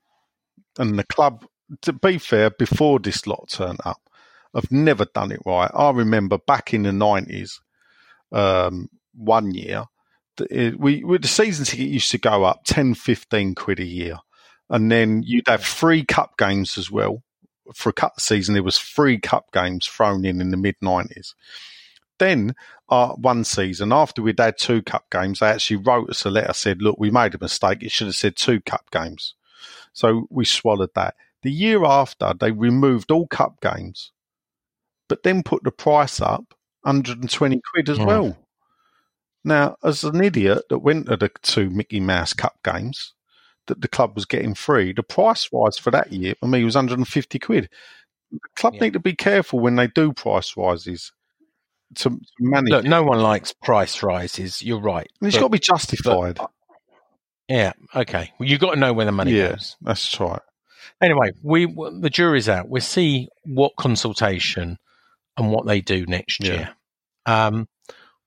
[0.78, 1.44] And the club,
[1.82, 4.00] to be fair, before this lot turned up,
[4.54, 5.70] have never done it right.
[5.74, 7.60] I remember back in the nineties,
[8.32, 9.84] um, one year
[10.50, 14.18] it, we, we the season ticket used to go up 10, 15 quid a year,
[14.70, 17.22] and then you'd have free cup games as well.
[17.74, 21.34] For a cup season, there was free cup games thrown in in the mid nineties.
[22.18, 22.54] Then
[22.88, 26.54] uh, one season after we'd had two cup games, they actually wrote us a letter
[26.54, 27.82] said, "Look, we made a mistake.
[27.82, 29.34] It should have said two cup games."
[29.92, 31.14] So we swallowed that.
[31.42, 34.12] The year after, they removed all cup games,
[35.08, 38.06] but then put the price up 120 quid as Mm.
[38.06, 38.38] well.
[39.44, 43.14] Now, as an idiot that went to the two Mickey Mouse Cup games
[43.66, 46.74] that the club was getting free, the price rise for that year for me was
[46.76, 47.68] 150 quid.
[48.30, 48.80] The club Yeah.
[48.82, 51.12] need to be careful when they do price rises
[51.96, 52.70] to, to manage.
[52.70, 54.62] Look, no one likes price rises.
[54.62, 55.08] You're right.
[55.22, 56.38] It's But- got to be justified.
[57.48, 57.72] yeah.
[57.94, 58.32] Okay.
[58.38, 59.76] Well, you've got to know where the money yeah, goes.
[59.80, 60.42] that's right.
[61.00, 62.68] Anyway, we the jury's out.
[62.68, 64.78] We'll see what consultation
[65.38, 66.52] and what they do next Yeah.
[66.52, 66.76] year.
[67.26, 67.68] Um,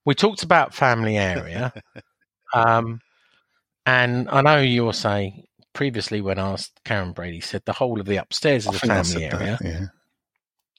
[0.06, 1.74] we talked about family area,
[2.54, 3.00] um,
[3.86, 5.44] and I know you were saying
[5.74, 9.58] previously when asked, Karren Brady said the whole of the upstairs is a family area,
[9.62, 9.90] that,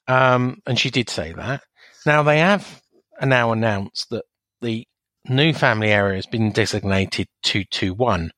[0.08, 0.34] yeah.
[0.34, 1.62] um, and she did say that.
[2.04, 2.82] Now they have
[3.22, 4.24] now announced that
[4.60, 4.86] the
[5.28, 8.32] new family area has been designated two two one,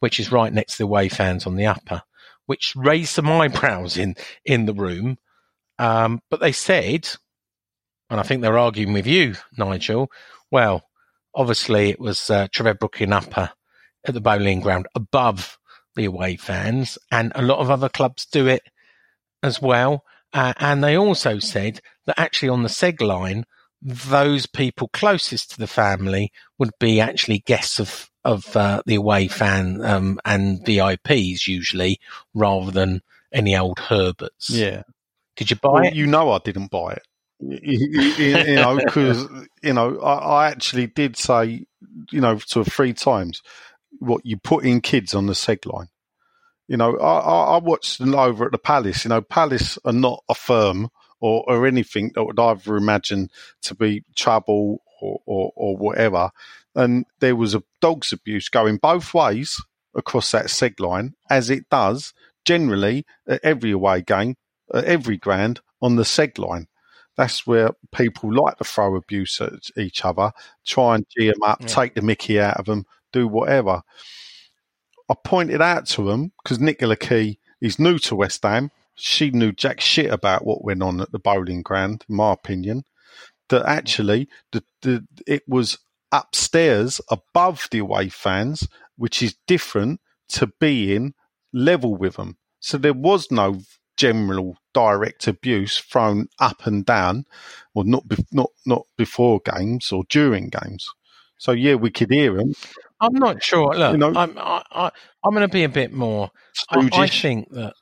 [0.00, 2.02] which is right next to the away fans on the upper,
[2.46, 5.16] which raised some eyebrows in in the room.
[5.78, 7.08] Um, but they said,
[8.10, 10.10] and I think they're arguing with you, Nigel.
[10.50, 10.84] Well,
[11.34, 13.50] obviously it was uh, Trevor Brooking upper
[14.06, 15.58] at the Boleyn ground above
[15.96, 18.62] the away fans, and a lot of other clubs do it
[19.42, 20.04] as well.
[20.32, 23.44] Uh, and they also said that actually on the seg line,
[23.82, 29.28] those people closest to the family would be actually guests of of uh, the away
[29.28, 32.00] fan um, and VIPs usually,
[32.34, 33.00] rather than
[33.32, 34.50] any old Herberts.
[34.50, 34.82] Yeah.
[35.36, 35.94] Did you buy Well, it?
[35.94, 37.02] you know I didn't buy it.
[37.38, 39.26] You, know, because
[39.62, 41.66] you know I, I actually did say,
[42.10, 43.42] you know, sort of three times
[43.98, 45.88] what you put in kids on the seg line.
[46.68, 49.04] You know, I, I, I watched them over at the Palace.
[49.04, 50.88] You know, Palace are not a firm
[51.20, 53.30] or, or anything that would either imagine
[53.62, 56.30] to be trouble or, or, or whatever.
[56.74, 59.56] And there was a dog's abuse going both ways
[59.94, 62.12] across that seg line, as it does
[62.44, 64.36] generally at every away game,
[64.72, 66.66] at every grand on the seg line.
[67.16, 70.32] That's where people like to throw abuse at each other,
[70.66, 71.66] try and G them up, Yeah.
[71.66, 73.82] take the mickey out of them, do whatever.
[75.08, 78.70] I pointed out to them because Nicola Key is new to West Ham.
[78.96, 82.84] She knew jack shit about what went on at the Boleyn ground, in my opinion.
[83.48, 85.78] That actually, the, the, it was
[86.10, 90.00] upstairs above the away fans, which is different
[90.30, 91.14] to being
[91.52, 92.38] level with them.
[92.58, 93.60] So there was no
[93.96, 97.24] general direct abuse thrown up and down,
[97.74, 100.86] or not be, not not before games or during games.
[101.38, 102.52] So yeah, we could hear them.
[103.00, 103.74] I'm not sure.
[103.74, 104.90] Look, You know- I'm I, I,
[105.24, 106.30] I'm going to be a bit more.
[106.70, 107.74] I, I think that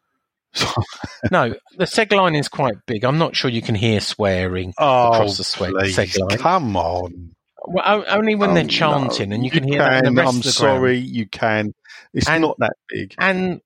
[1.30, 3.04] no, the seg line is quite big.
[3.04, 6.38] I'm not sure you can hear swearing oh, across the sweat please, seg line.
[6.38, 7.30] come on.
[7.66, 9.36] Well, only when Oh, they're chanting, no.
[9.36, 11.16] and you can hear that in the rest I'm of the sorry, ground.
[11.16, 11.74] you can.
[12.12, 13.14] It's And- not that big.
[13.18, 13.60] And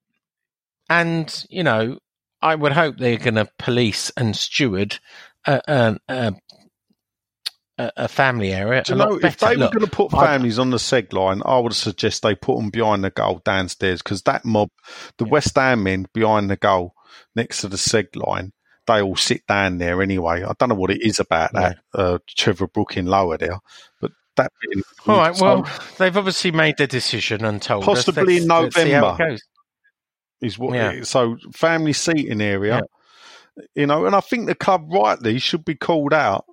[0.89, 1.99] and you know,
[2.41, 4.99] I would hope they're going to police and steward
[5.47, 5.61] a,
[6.09, 6.34] a,
[7.78, 8.82] a, a family area.
[8.84, 10.76] Do a you lot know, if they were going to put I- families on the
[10.78, 14.70] seg line, I would suggest they put them behind the goal downstairs because that mob,
[15.18, 16.95] the West Ham men behind the goal
[17.34, 18.53] next to the seg line,
[18.86, 20.43] they all sit down there anyway.
[20.45, 23.59] I don't know what it is about that uh, Trevor Brooking lower there,
[24.01, 24.51] but that
[25.07, 25.36] all right.
[25.36, 25.68] so Well,
[25.99, 27.86] they've obviously made their decision and told us.
[28.05, 29.39] Possibly in Let's- let's see how it November.
[30.41, 30.91] Is what Yeah.
[30.93, 31.09] it is.
[31.09, 32.82] so family seating area,
[33.74, 36.45] you know, and I think the club rightly should be called out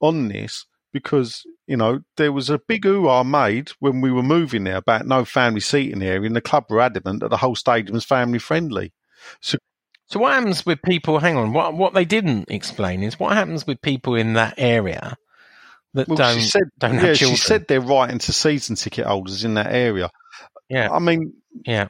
[0.00, 4.64] on this because you know there was a big ooh made when we were moving
[4.64, 7.94] there about no family seating area, and the club were adamant that the whole stadium
[7.94, 8.92] was family friendly.
[9.40, 9.58] So
[10.08, 11.18] So what happens with people?
[11.18, 11.52] Hang on.
[11.52, 15.16] What what they didn't explain is what happens with people in that area
[15.94, 19.44] that well, don't she said, don't yeah, she said they're writing to season ticket holders
[19.44, 20.10] in that area.
[20.68, 21.88] yeah, I mean, yeah.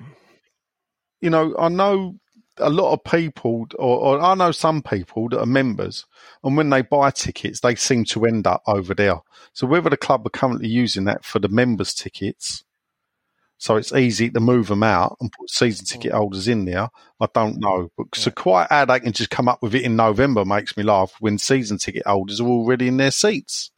[1.23, 2.17] You know, I know
[2.59, 6.05] a lot of people, or, or I know some people that are members,
[6.45, 9.21] and when they buy tickets, they seem to end up over there.
[9.55, 12.65] So whether the club are currently using that for the members' tickets,
[13.63, 16.89] so it's easy to move them out and put season ticket holders in there,
[17.21, 17.91] I don't know.
[17.97, 20.83] But so quite how they can just come up with it in November makes me
[20.83, 23.71] laugh when season ticket holders are already in their seats.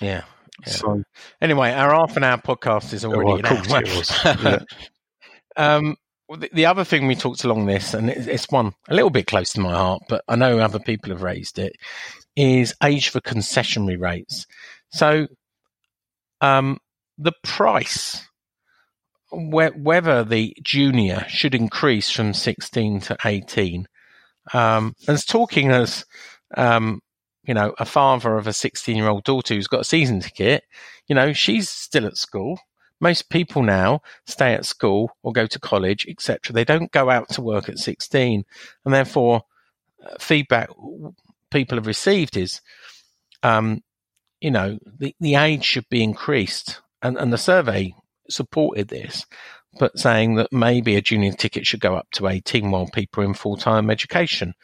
[0.00, 0.24] Yeah.
[0.66, 0.72] Yeah.
[0.72, 1.02] So
[1.40, 3.82] Anyway, our half an hour podcast is already Oh, an hour.
[4.24, 4.58] Yeah.
[5.56, 5.96] um, well,
[6.36, 9.52] the, the other thing we talked along this, and it's one a little bit close
[9.52, 11.74] to my heart, but I know other people have raised it,
[12.36, 14.46] is age for concessionary rates.
[14.90, 15.26] So,
[16.40, 16.78] um,
[17.18, 18.26] the price,
[19.30, 23.86] whe- whether the junior should increase from 16 to 18,
[24.52, 26.04] um, and talking as,
[26.56, 27.00] um,
[27.44, 30.64] you know, a father of a 16 year old daughter who's got a season ticket,
[31.08, 32.58] you know, she's still at school.
[33.02, 36.54] Most people now stay at school or go to college, etc.
[36.54, 38.44] They don't go out to work at 16.
[38.84, 39.42] And therefore,
[40.06, 40.70] uh, feedback
[41.50, 42.60] people have received is,
[43.42, 43.82] um,
[44.40, 46.80] you know, the, the age should be increased.
[47.02, 47.92] And, and the survey
[48.30, 49.26] supported this,
[49.80, 53.26] but saying that maybe a junior ticket should go up to 18 while people are
[53.26, 54.54] in full time education.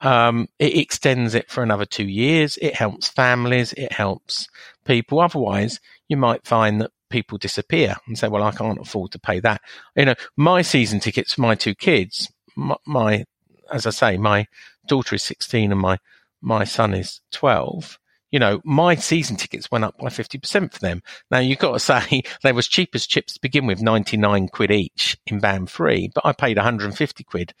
[0.00, 2.58] Um, it extends it for another two years.
[2.62, 3.72] It helps families.
[3.72, 4.46] It helps
[4.84, 5.18] people.
[5.18, 9.38] Otherwise, you might find that people disappear and say, well, I can't afford to pay
[9.40, 9.60] that.
[9.94, 13.24] You know, my season tickets my two kids, my, my
[13.72, 14.46] as I say, my
[14.86, 15.98] daughter is 16 and my,
[16.40, 17.98] my son is 12
[18.32, 21.02] you know, my season tickets went up by 50% for them.
[21.30, 24.72] Now you've got to say they was cheap as chips to begin with, 99 quid
[24.72, 27.54] each in band free, but I paid 150 quid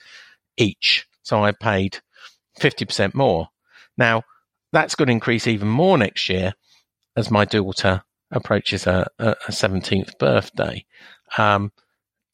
[0.56, 1.06] each.
[1.22, 1.98] So I paid
[2.58, 3.48] 50% more.
[3.96, 4.22] Now
[4.72, 6.54] that's going to increase even more next year
[7.14, 8.02] as my daughter
[8.32, 10.84] approaches her, her 17th birthday.
[11.38, 11.72] Um,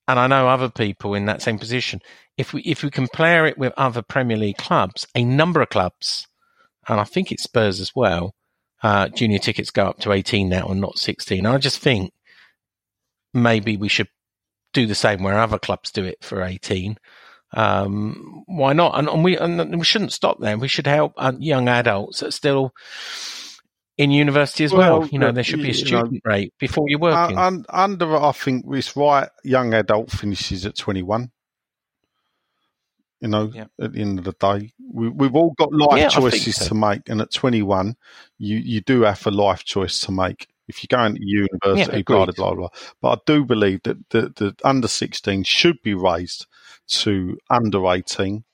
[0.07, 2.01] and I know other people in that same position.
[2.39, 6.27] If we if we compare it with other Premier League clubs, a number of clubs
[6.89, 8.35] and I think it's Spurs as well.
[8.83, 11.45] Uh, junior tickets go up to 18 now and not 16.
[11.45, 12.13] I just think
[13.35, 14.09] maybe we should
[14.73, 16.97] do the same where other clubs do it for 18.
[17.53, 18.99] Um, why not?
[18.99, 20.57] And, and, we and we shouldn't stop there.
[20.57, 22.73] We should help uh, young adults that still
[23.99, 25.01] in university as well.
[25.01, 25.09] well.
[25.09, 27.37] You know, there should be a student know, rate before you're working.
[27.37, 29.29] Uh, under, I think it's right.
[29.45, 31.31] Young adult finishes at 21.
[33.21, 33.67] You know, yeah.
[33.81, 36.69] at the end of the day, we, we've all got life yeah, choices so.
[36.69, 37.97] to make, and at 21,
[38.39, 40.47] you you do have a life choice to make.
[40.69, 42.69] If you're going to university, yeah, blah, blah, blah, blah.
[43.03, 46.47] But I do believe that the, the under 16 should be raised
[46.89, 48.45] to under 18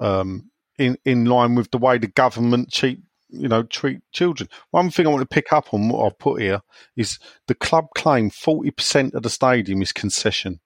[0.00, 3.00] um, in, in line with the way the government treat,
[3.34, 4.48] you know, treat children.
[4.70, 6.62] One thing I want to pick up on what I've put here
[6.96, 10.60] is the club claim 40% of the stadium is concession.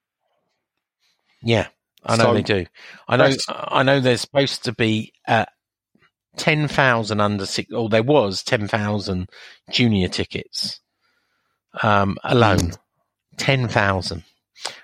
[1.41, 1.67] Yeah.
[2.03, 2.65] I know so, they do.
[3.07, 3.35] I know.
[3.49, 3.99] I know.
[3.99, 5.45] There's supposed to be uh,
[6.37, 9.29] ten thousand under six, or there was ten thousand
[9.69, 10.79] junior tickets
[11.83, 12.57] um, alone.
[12.57, 12.77] Mm.
[13.37, 14.23] Ten thousand,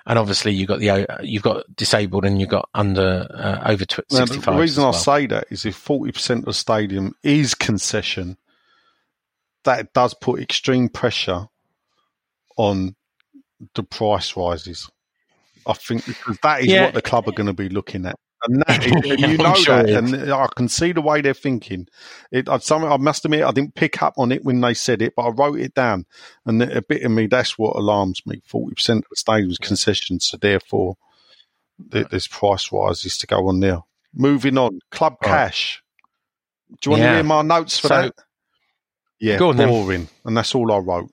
[0.06, 3.86] and obviously you got the uh, you've got disabled and you've got under uh, over
[3.90, 4.56] sixty five.
[4.56, 4.94] The reason well.
[4.94, 8.38] I say that is if forty percent of the stadium is concession,
[9.64, 11.48] that does put extreme pressure
[12.58, 12.96] on
[13.74, 14.90] the price rises.
[15.68, 16.86] I think because that is yeah.
[16.86, 18.20] what the club are going to be looking at.
[18.48, 21.34] And, that is, and you know sure that, and I can see the way they're
[21.34, 21.88] thinking.
[22.32, 25.02] It, I, some, I must admit, I didn't pick up on it when they said
[25.02, 26.06] it, but I wrote it down.
[26.46, 28.42] And a bit of me, that's what alarms me.
[28.46, 30.98] Forty percent of the stadium's concessions, so therefore,
[31.92, 32.10] right.
[32.10, 33.80] there's price rises to go on there.
[34.14, 35.30] Moving on, club right.
[35.30, 35.84] cash.
[36.70, 37.10] Do you want yeah.
[37.10, 38.14] to hear my notes for so, that?
[39.20, 40.10] Yeah, on, boring, then.
[40.26, 41.12] and that's all I wrote.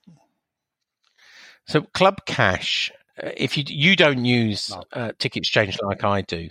[1.66, 4.84] So, club cash uh, if you you don't use no.
[4.92, 6.48] uh, ticket exchange like I do,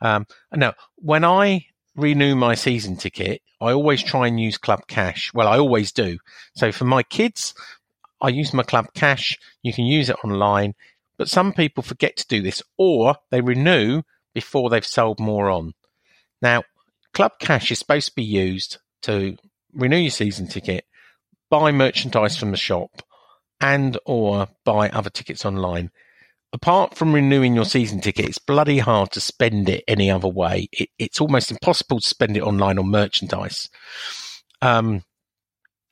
[0.00, 5.32] um, no, when I renew my season ticket, I always try and use Club Cash.
[5.32, 6.18] Well, I always do.
[6.54, 7.54] So for my kids,
[8.20, 9.38] I use my Club Cash.
[9.62, 10.74] You can use it online,
[11.16, 14.02] but some people forget to do this, or they renew
[14.34, 15.72] before they've sold more on.
[16.42, 16.64] Now,
[17.14, 19.36] Club Cash is supposed to be used to
[19.72, 20.84] renew your season ticket,
[21.48, 23.02] buy merchandise from the shop,
[23.60, 25.90] and or buy other tickets online.
[26.56, 30.70] Apart from renewing your season ticket, it's bloody hard to spend it any other way.
[30.72, 33.68] It, it's almost impossible to spend it online on merchandise.
[34.62, 35.02] Um,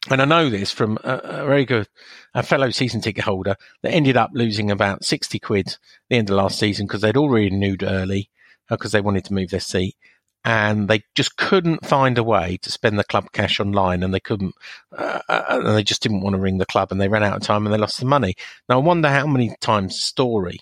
[0.09, 1.87] and I know this from a, a, very good
[2.33, 5.79] a fellow season ticket holder that ended up losing about 60 quid at
[6.09, 8.31] the end of last season because they'd already renewed early
[8.71, 9.97] because uh, they wanted to move their seat
[10.45, 14.21] and they just couldn't find a way to spend the club cash online and they
[14.21, 14.55] couldn't
[14.97, 17.37] uh, uh, and they just didn't want to ring the club and they ran out
[17.37, 18.35] of time and they lost the money.
[18.69, 20.61] Now i wonder how many times story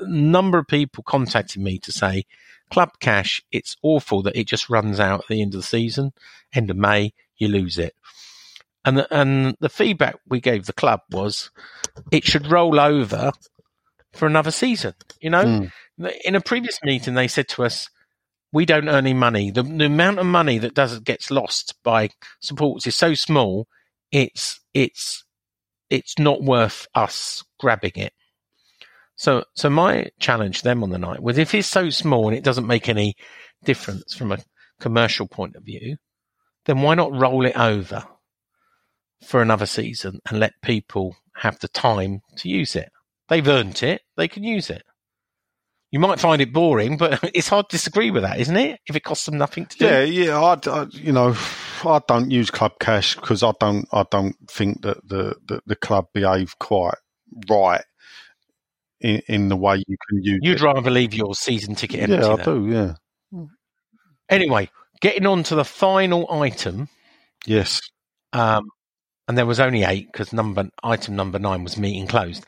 [0.00, 2.24] number of people contacted me to say
[2.70, 6.12] club cash it's awful that it just runs out at the end of the season
[6.54, 7.12] end of may
[7.42, 7.94] you lose it.
[8.84, 11.50] And the, and the feedback we gave the club was
[12.10, 13.32] it should roll over
[14.12, 15.44] for another season you know?
[15.98, 16.12] Mm.
[16.24, 17.88] in a previous meeting they said to us
[18.52, 19.50] we don't earn any money.
[19.50, 22.10] The, the amount of money that does gets lost by
[22.40, 23.66] supports is so small.
[24.10, 25.24] It's it's
[25.90, 28.12] it's not worth us grabbing it.
[29.16, 32.36] So so my challenge to them on the night was if it's so small and
[32.36, 33.14] it doesn't make any
[33.64, 34.38] difference from a
[34.80, 35.96] commercial point of view,
[36.66, 38.04] then why not roll it over
[39.24, 42.90] for another season and let people have the time to use it.
[43.28, 44.82] They've earned it; they can use it.
[45.92, 48.80] You might find it boring, but it's hard to disagree with that, isn't it?
[48.86, 49.84] If it costs them nothing to do.
[49.84, 50.40] Yeah, yeah.
[50.40, 51.36] I, I you know,
[51.84, 55.76] I don't use club cash because I don't, I don't think that the, the, the
[55.76, 56.94] club behave quite
[57.48, 57.84] right
[59.00, 60.64] in, in the way you can use You'd it.
[60.64, 62.14] rather leave your season ticket empty.
[62.14, 62.44] yeah, I then.
[62.44, 62.68] do.
[63.32, 63.44] Yeah.
[64.30, 64.70] Anyway,
[65.02, 66.88] getting on to the final item,
[67.46, 67.80] Yes.
[68.32, 68.64] um,
[69.28, 72.46] and there was only eight because number item number nine was meeting closed.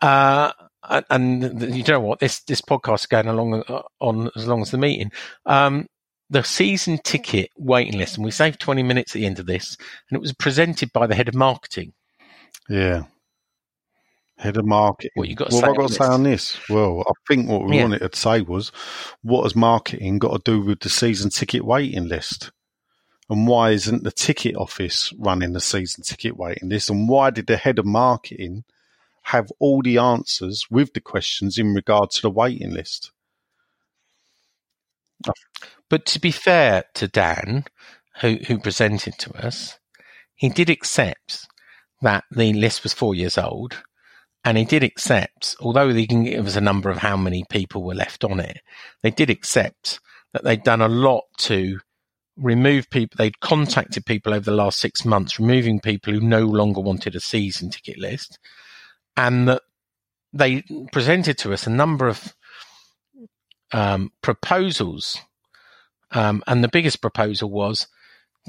[0.00, 0.52] Uh,
[0.88, 2.20] and, and you know what?
[2.20, 5.10] This this podcast is going along uh, on as long as the meeting.
[5.44, 5.86] Um,
[6.28, 9.76] the season ticket waiting list, and we saved twenty minutes at the end of this,
[10.10, 11.92] and it was presented by the head of marketing.
[12.68, 13.04] Yeah.
[14.38, 15.12] Head of marketing.
[15.14, 16.58] What you got what have I got to say on this?
[16.68, 17.84] Well, I think what we Yeah.
[17.84, 18.70] wanted to say was,
[19.22, 22.50] what has marketing got to do with the season ticket waiting list?
[23.30, 26.90] And why isn't the ticket office running the season ticket waiting list?
[26.90, 28.64] And why did the head of marketing
[29.26, 33.10] have all the answers with the questions in regard to the waiting list?
[35.88, 37.64] But to be fair to Dan,
[38.20, 39.78] who who presented to us,
[40.36, 41.46] he did accept
[42.02, 43.82] that the list was four years old,
[44.44, 47.82] and he did accept, although they didn't give us a number of how many people
[47.82, 48.60] were left on it,
[49.02, 49.98] they did accept
[50.32, 51.80] that they'd done a lot to
[52.36, 53.16] remove people.
[53.16, 57.20] They'd contacted people over the last six months, removing people who no longer wanted a
[57.20, 58.38] season ticket list,
[59.16, 59.62] and that
[60.32, 60.62] they
[60.92, 62.34] presented to us a number of
[63.72, 65.18] um, proposals
[66.12, 67.88] um, and the biggest proposal was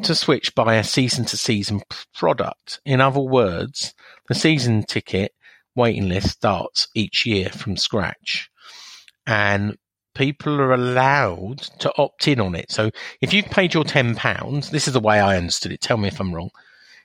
[0.04, 1.82] to switch by a season to season
[2.14, 2.80] product.
[2.86, 3.94] In other words,
[4.28, 5.34] the season ticket
[5.76, 8.50] waiting list starts each year from scratch
[9.26, 9.78] and
[10.14, 12.72] people are allowed to opt in on it.
[12.72, 12.90] So
[13.22, 15.82] if you've paid your £10, this is the way I understood it.
[15.82, 16.50] Tell me if I'm wrong.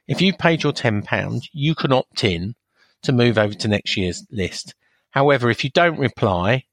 [0.08, 2.54] If you've paid your £10, you can opt in
[3.02, 4.74] to move over to next year's list.
[5.10, 6.64] However, if you don't reply,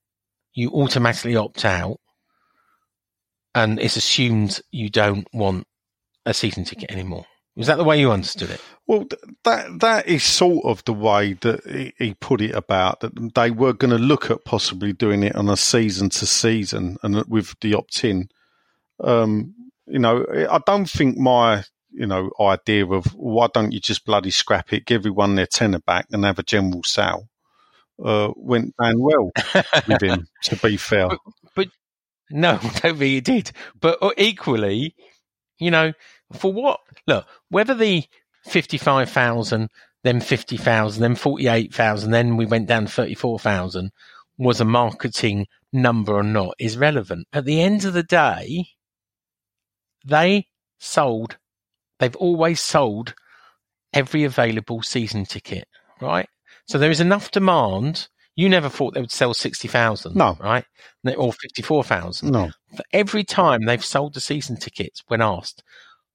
[0.53, 1.99] you automatically opt out
[3.55, 5.67] and it's assumed you don't want
[6.25, 7.25] a season ticket anymore.
[7.55, 8.61] Was that the way you understood it?
[8.87, 9.05] Well,
[9.43, 13.73] that that is sort of the way that he, put it about that they were
[13.73, 17.73] going to look at possibly doing it on a season to season and with the
[17.73, 18.29] opt in.
[19.03, 19.55] Um,
[19.87, 24.31] you know, I don't think my you know idea of why don't you just bloody
[24.31, 27.29] scrap it, give everyone their tenner back, and have a general sale
[28.03, 29.31] uh, went down well
[29.87, 30.27] with him.
[30.43, 31.09] To be fair,
[31.55, 31.67] But
[32.29, 33.51] No, I don't think it did.
[33.79, 34.95] But uh, equally,
[35.59, 35.93] you know,
[36.33, 36.79] for what?
[37.07, 38.05] Look, whether the
[38.45, 39.69] 55,000,
[40.03, 43.91] then 50,000, then 48,000, then we went down 34,000
[44.37, 47.27] was a marketing number or not is relevant.
[47.33, 48.67] At the end of the day,
[50.05, 50.47] they
[50.79, 51.37] sold,
[51.99, 53.13] they've always sold
[53.93, 55.67] every available season ticket,
[56.01, 56.27] right?
[56.67, 58.07] So there is enough demand.
[58.35, 60.37] You never thought they would sell 60,000, No.
[60.39, 60.65] right?
[61.17, 65.63] Or 54,000 no, for every time they've sold the season tickets when asked.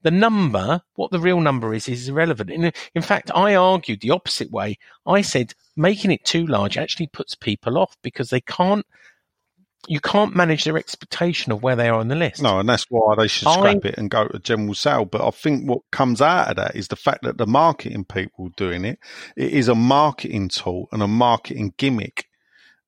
[0.02, 2.51] The number, what the real number is, is irrelevant.
[2.51, 4.77] In, in fact, I argued the opposite way.
[5.06, 8.85] I said making it too large actually puts people off because they can't,
[9.89, 12.43] you can't manage their expectation of where they are on the list.
[12.43, 15.05] no, and that's why they should I- scrap it and go to general sale.
[15.05, 18.51] But I think what comes out of that is the fact that the marketing people
[18.56, 18.98] doing it,
[19.36, 22.27] it is a marketing tool and a marketing gimmick,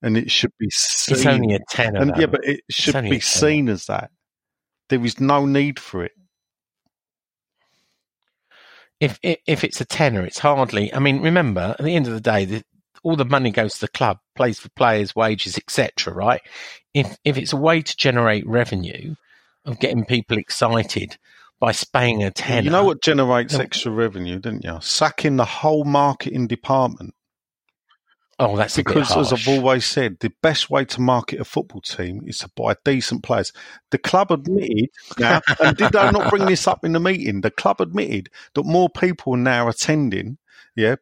[0.01, 1.15] and it should be seen.
[1.17, 2.01] it's only a tenner.
[2.01, 4.11] and yeah, but it should be seen as that.
[4.89, 6.13] There is no need for it.
[8.99, 10.93] if, if if it's a tenner, it's hardly.
[10.93, 12.63] I mean, remember, at the end of the day, the,
[13.03, 16.13] all the money goes to the club, plays for players' wages, etc.
[16.13, 16.41] Right?
[16.93, 19.15] If if it's a way to generate revenue
[19.65, 21.17] of getting people excited
[21.59, 23.61] by spaying a tenner, You know what generates No.
[23.61, 24.77] extra revenue, didn't you?
[24.81, 27.13] Sacking the whole marketing department.
[28.39, 32.21] Oh, that's Because, as I've always said, the best way to market a football team
[32.27, 33.51] is to buy decent players.
[33.89, 37.41] The club admitted now, and did they not bring this up in the meeting?
[37.41, 40.37] The club admitted that more people are now attending.
[40.77, 40.95] Yeah,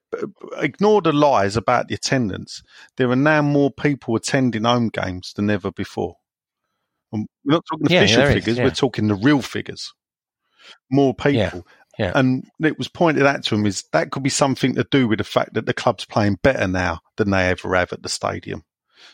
[0.57, 2.63] ignore the lies about the attendance.
[2.95, 6.15] There are now more people attending home games than ever before.
[7.11, 8.63] And we're not talking Yeah, official there is, figures; yeah.
[8.63, 9.93] we're talking the real figures.
[10.89, 11.65] More people.
[11.99, 12.11] Yeah, yeah.
[12.15, 15.17] And it was pointed out to him is that could be something to do with
[15.17, 18.63] the fact that the club's playing better now than they ever have at the stadium.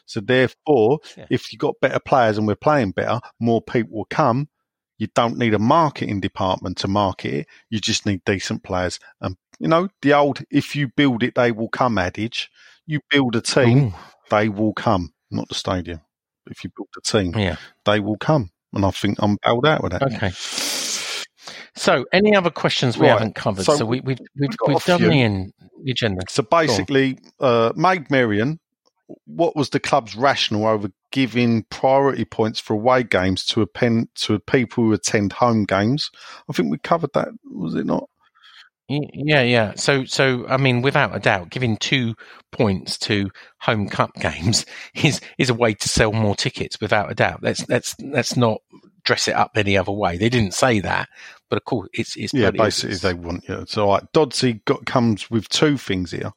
[0.06, 1.26] So therefore, Yeah.
[1.32, 4.48] if you've got better players and we're playing better, more people will come.
[5.00, 7.48] You don't need a marketing department to market it.
[7.72, 9.00] You just need decent players.
[9.20, 12.50] And you know, the old if you build it, they will come adage.
[12.88, 13.94] You build a team, Ooh,
[14.32, 16.02] they will come, not the stadium.
[16.48, 17.58] If you build a team, yeah.
[17.86, 18.50] they will come.
[18.74, 20.02] And I think I'm bailed out with that.
[20.02, 20.32] Okay.
[21.76, 23.14] So, any other questions we Right.
[23.14, 23.66] haven't covered?
[23.66, 26.22] So So, we, we've we've, we've got we've done the, agenda.
[26.28, 28.60] So basically, uh, Maid Marian,
[29.26, 34.40] what was the club's rationale over giving priority points for away games to append to
[34.40, 36.10] people who attend home games?
[36.50, 38.10] I think we covered that, was it not?
[39.14, 39.74] Yeah, yeah.
[39.76, 42.16] So, so I mean, without a doubt, giving two
[42.52, 44.66] points to home cup games
[44.96, 46.80] is is a way to sell more tickets.
[46.82, 48.62] Without a doubt, let's let's let's not
[49.04, 50.18] dress it up any other way.
[50.18, 51.10] They didn't say that,
[51.50, 53.66] but of course, it's it's Yeah, basically they want you.
[53.68, 56.34] So like Dodsey got comes with two things here.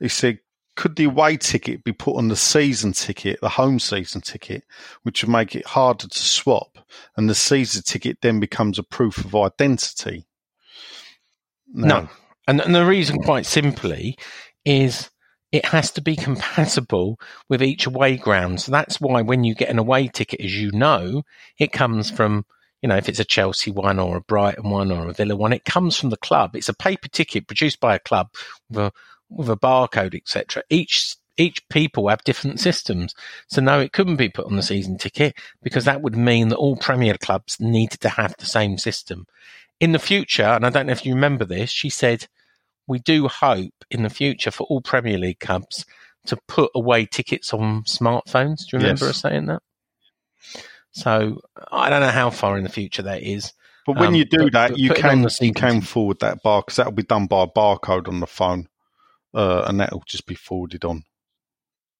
[0.00, 0.40] He said,
[0.76, 4.64] could the away ticket be put on the season ticket, the home season ticket,
[5.02, 6.78] which would make it harder to swap,
[7.16, 10.26] and the season ticket then becomes a proof of identity?
[11.76, 12.08] No.
[12.48, 14.16] And, and the reason, quite simply,
[14.64, 15.10] is
[15.52, 18.60] it has to be compatible with each away ground.
[18.60, 21.22] So that's why when you get an away ticket, as you know,
[21.58, 22.44] it comes from,
[22.82, 25.52] you know, if it's a Chelsea one or a Brighton one or a Villa one,
[25.52, 26.56] it comes from the club.
[26.56, 28.28] It's a paper ticket produced by a club
[28.70, 28.92] with a,
[29.28, 30.62] with a barcode, etc.
[30.70, 33.14] Each each people have different systems.
[33.48, 36.56] So no, it couldn't be put on the season ticket because that would mean that
[36.56, 39.26] all Premier clubs needed to have the same system
[39.80, 42.26] in the future, and I don't know if you remember this, she said,
[42.86, 45.84] we do hope in the future for all Premier League clubs
[46.26, 48.58] to put away tickets on smartphones.
[48.58, 49.22] Do you remember Yes.
[49.22, 49.62] her saying that?
[50.92, 51.40] So
[51.70, 53.52] I don't know how far in the future that is.
[53.84, 55.80] But when Um, you do but- that, but you put it on can you can
[55.80, 58.68] forward that bar because that'll be done by a barcode on the phone,
[59.34, 61.04] uh, and that'll just be forwarded on.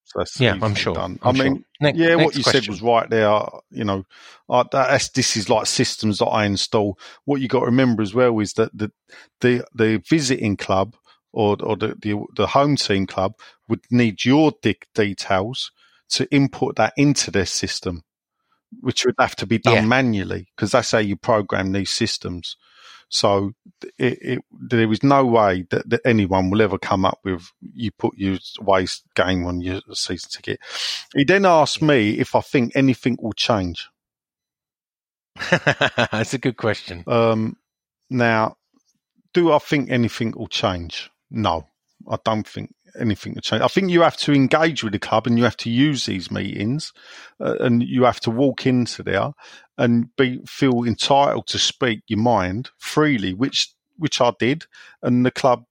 [0.06, 0.94] So Yeah, I'm sure.
[0.94, 1.18] Done.
[1.22, 1.64] I'm I mean, sure.
[1.80, 3.40] Next- yeah, what next you said was right there.
[3.70, 4.04] You know,
[4.48, 6.98] uh, that's this is like systems that I install.
[7.24, 8.92] What you got to remember as well is that the
[9.40, 10.96] the the visiting club
[11.32, 13.34] or or the the, the home team club
[13.68, 15.72] would need your dick details
[16.10, 18.02] to input that into their system,
[18.80, 19.80] which would have to be done Yeah.
[19.86, 22.56] manually because that's how you program these systems.
[23.08, 23.52] So
[23.98, 27.90] it, it, there is no way that, that anyone will ever come up with you
[27.92, 30.60] put your waste game on your season ticket.
[31.14, 33.88] He then asked me if I think anything will change.
[35.50, 37.04] That's a good question.
[37.06, 37.56] Um,
[38.10, 38.56] now,
[39.32, 41.10] do I think anything will change?
[41.30, 41.66] No,
[42.08, 43.62] I don't think anything to change.
[43.62, 46.30] I think you have to engage with the club and you have to use these
[46.30, 46.92] meetings
[47.40, 49.32] uh, and you have to walk into there
[49.78, 54.64] and be feel entitled to speak your mind freely, which which I did,
[55.02, 55.64] and the club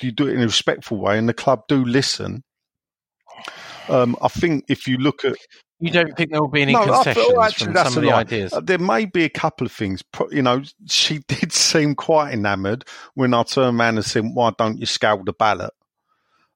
[0.00, 2.42] you do it in a respectful way, and the club do listen.
[3.88, 5.36] Um, I think if you look at
[5.80, 8.10] You don't think there will be any No, concessions oh, actually, from some of the
[8.10, 8.20] lie.
[8.20, 8.52] ideas?
[8.52, 10.02] Uh, there may be a couple of things.
[10.30, 12.84] You know, she did seem quite enamoured
[13.14, 15.72] when I turned around and said, "Why don't you scale the ballot?"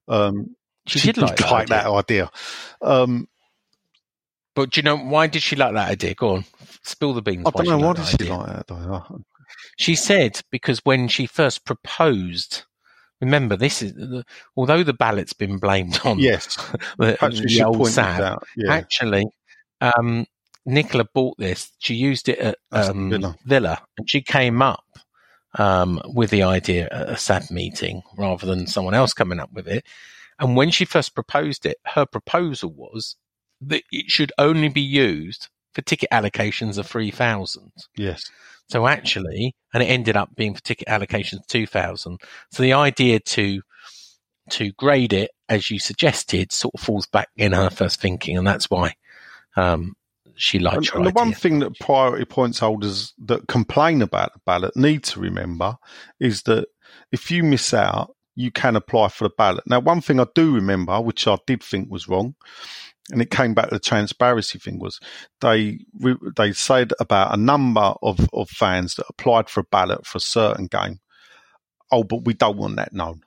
[0.09, 0.57] Um,
[0.87, 2.31] She did like that that idea.
[2.83, 3.29] Um,
[4.55, 6.15] But do you know why did she like that idea?
[6.15, 6.45] Go on,
[6.83, 7.45] spill the beans.
[7.47, 8.35] I don't she know why did she idea.
[8.37, 8.67] like that.
[8.69, 9.21] Though?
[9.79, 12.65] She said because when she first proposed,
[13.21, 14.25] remember this is the,
[14.57, 16.57] although the ballot's been blamed on Yes,
[16.99, 18.39] the, perhaps the old SAB.
[18.57, 19.27] Yeah, Actually,
[19.81, 20.27] um,
[20.67, 21.71] Nicola bought this.
[21.79, 23.37] She used it at um, Villa.
[23.47, 23.83] Villa.
[23.97, 24.85] and she came up
[25.59, 29.67] um, with the idea at a SAB meeting rather than someone else coming up with
[29.69, 29.85] it.
[30.39, 33.17] And when she first proposed it, her proposal was
[33.61, 37.73] that it should only be used for ticket allocations of three thousand.
[37.97, 38.31] yes,
[38.69, 42.21] So actually, and it ended up being for ticket allocations two thousand.
[42.53, 43.63] So the idea to
[44.51, 48.47] to grade it, as you suggested, sort of falls back in her first thinking, and
[48.47, 48.95] that's why
[49.57, 49.95] um,
[50.39, 54.41] she liked and, and the one thing that priority points holders that complain about the
[54.47, 55.77] ballot need to remember
[56.21, 56.69] is that
[57.11, 59.65] if you miss out, you can apply for the ballot.
[59.67, 62.37] Now, one thing I do remember, which I did think was wrong,
[63.11, 65.01] and it came back to the transparency thing, was
[65.41, 65.81] they
[66.37, 70.21] they said about a number of, of fans that applied for a ballot for a
[70.21, 71.01] certain game.
[71.91, 73.23] Oh, but we don't want that known.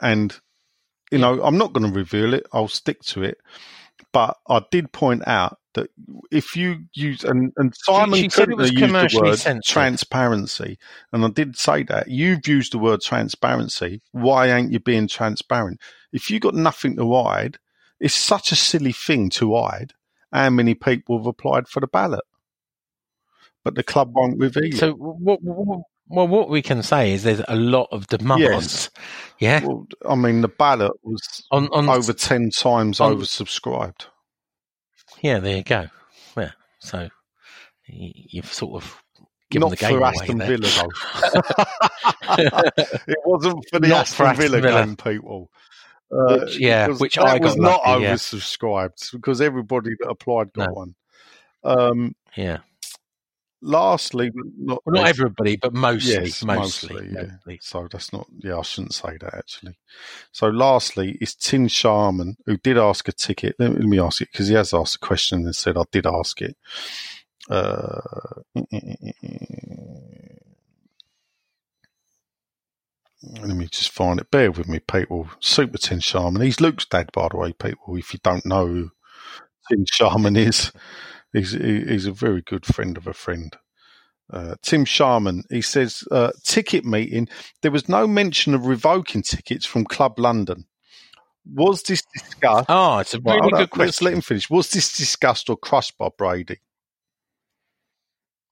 [0.00, 0.36] And
[1.12, 2.46] you know, I'm not going to reveal it.
[2.52, 3.38] I'll stick to it.
[4.12, 5.90] But I did point out that
[6.30, 9.64] if you use and, and Simon she said it was used the word sensitive.
[9.64, 10.78] transparency,
[11.12, 14.02] and I did say that you've used the word transparency.
[14.12, 15.80] Why ain't you being transparent?
[16.12, 17.58] If you got nothing to hide,
[18.00, 19.94] it's such a silly thing to hide.
[20.32, 22.24] How many people have applied for the ballot?
[23.64, 24.76] But the club won't reveal.
[24.76, 25.82] So what, what,
[26.12, 28.42] well, what we can say is there's a lot of demands.
[28.42, 28.90] Yes.
[29.38, 29.64] Yeah.
[29.64, 34.06] Well, I mean, the ballot was On, on over 10 times on- oversubscribed.
[35.20, 35.88] Yeah, there you go.
[36.36, 36.50] Yeah.
[36.80, 37.08] So
[37.86, 39.02] you've sort of
[39.50, 40.48] given Not the game for away Aston there.
[40.56, 40.90] Villa, though.
[43.06, 44.84] it wasn't for the Not Aston for Aston Villa, Villa.
[44.86, 45.50] game, people.
[46.10, 48.14] Uh, Which- yeah, which I was not lucky, yeah.
[48.14, 50.72] oversubscribed because everybody that applied got No.
[50.74, 50.94] one.
[51.64, 52.58] Um, Yeah.
[53.62, 57.22] Lastly, but not Well, not everybody, but mostly, Yes, mostly, mostly, yeah.
[57.32, 57.58] mostly.
[57.62, 58.26] So that's not.
[58.38, 59.78] Yeah, I shouldn't say that actually.
[60.32, 63.56] So lastly, is Tim Sharman who did ask a ticket.
[63.58, 65.84] Let me, let me ask it because he has asked a question and said I
[65.92, 66.56] did ask it.
[67.50, 68.00] Uh,
[73.40, 74.30] let me just find it.
[74.30, 75.28] Bear with me, people.
[75.40, 76.42] Super Tim Sharman.
[76.42, 77.96] He's Luke's dad, by the way, people.
[77.96, 78.90] If you don't know who
[79.70, 80.72] Tim Sharman is,
[81.32, 83.56] he's he's a very good friend of a friend.
[84.32, 87.28] Uh, Tim Sharman, he says, uh, ticket meeting.
[87.60, 90.66] There was no mention of revoking tickets from Club London.
[91.54, 92.66] Was this discussed?
[92.68, 94.48] Oh, it's a really hold good on, Let's let him finish.
[94.48, 96.60] Was this discussed or crushed by Brady?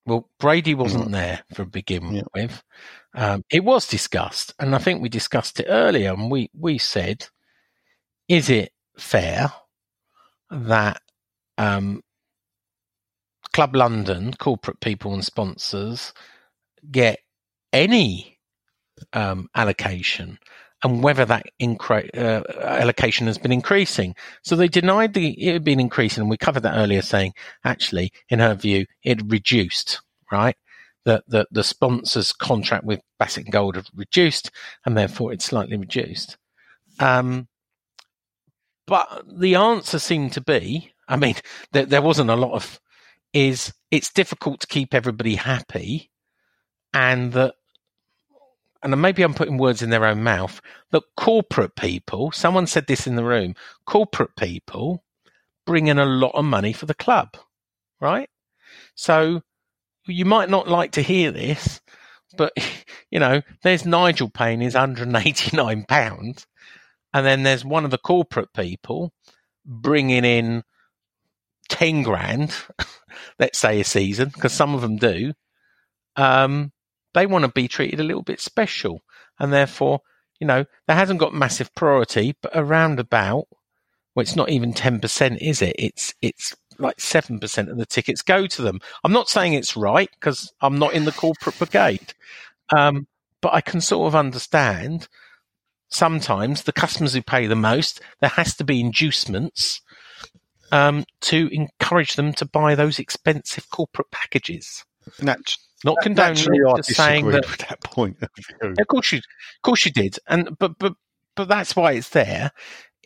[0.07, 2.23] Well, Brady wasn't there for begin Yeah.
[2.35, 2.63] with.
[3.15, 7.29] Um, it was discussed, and I think we discussed it earlier, and we, we said,
[8.29, 9.53] is it fair
[10.51, 11.01] that
[11.59, 12.03] um,
[13.53, 16.13] Club London, corporate people and sponsors
[16.91, 17.21] get
[17.73, 18.39] any
[19.13, 20.39] um, allocation
[20.83, 24.15] and whether that incre- uh, allocation has been increasing.
[24.43, 28.13] So they denied the it had been increasing, and we covered that earlier, saying actually,
[28.29, 30.01] in her view, it reduced.
[30.33, 30.57] Right,
[31.05, 34.51] that the the sponsors' contract with Basset and Gold have reduced,
[34.87, 36.39] and therefore it's slightly reduced.
[36.99, 37.49] Um,
[38.87, 41.37] but the answer seemed to be, I mean,
[41.73, 42.81] there, there wasn't a lot of.
[43.33, 46.11] Is it's difficult to keep everybody happy,
[46.93, 47.55] and that
[48.83, 53.07] and maybe I'm putting words in their own mouth, that corporate people, someone said this
[53.07, 53.55] in the room,
[53.85, 55.05] corporate people
[55.67, 57.37] bring in a lot of money for the club,
[58.01, 58.29] right?
[58.95, 59.43] So
[60.07, 61.81] you might not like to hear this,
[62.37, 62.53] but
[63.11, 66.47] you know, there's Nigel paying his 189 pounds,
[67.13, 69.13] and then there's one of the corporate people
[69.67, 70.63] bringing in
[71.71, 72.55] 10 grand,
[73.39, 75.33] let's say a season, because some of them do.
[76.17, 76.73] Um,
[77.15, 79.01] they want to be treated a little bit special.
[79.39, 80.01] And therefore,
[80.39, 83.47] you know, that hasn't got massive priority, but around about,
[84.15, 85.77] well, it's not even 10%, is it?
[85.79, 88.81] It's, it's like 7% of the tickets go to them.
[89.03, 92.15] I'm not saying it's right because I'm not in the corporate brigade.
[92.77, 93.07] Um,
[93.41, 95.09] but I can sort of understand
[95.89, 99.81] sometimes the customers who pay the most, there has to be inducements
[100.73, 104.85] um, to encourage them to buy those expensive corporate packages.
[105.23, 108.75] Nat- Not condoning naturally, it, I just saying that with that point of view.
[108.79, 110.95] of course you, of course you did, and but but
[111.37, 112.53] but that's why it's there.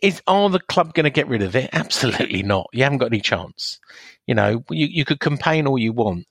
[0.01, 1.69] Is are the club going to get rid of it?
[1.73, 2.67] Absolutely not.
[2.73, 3.79] You haven't got any chance.
[4.27, 6.25] You know, you you could campaign all you want.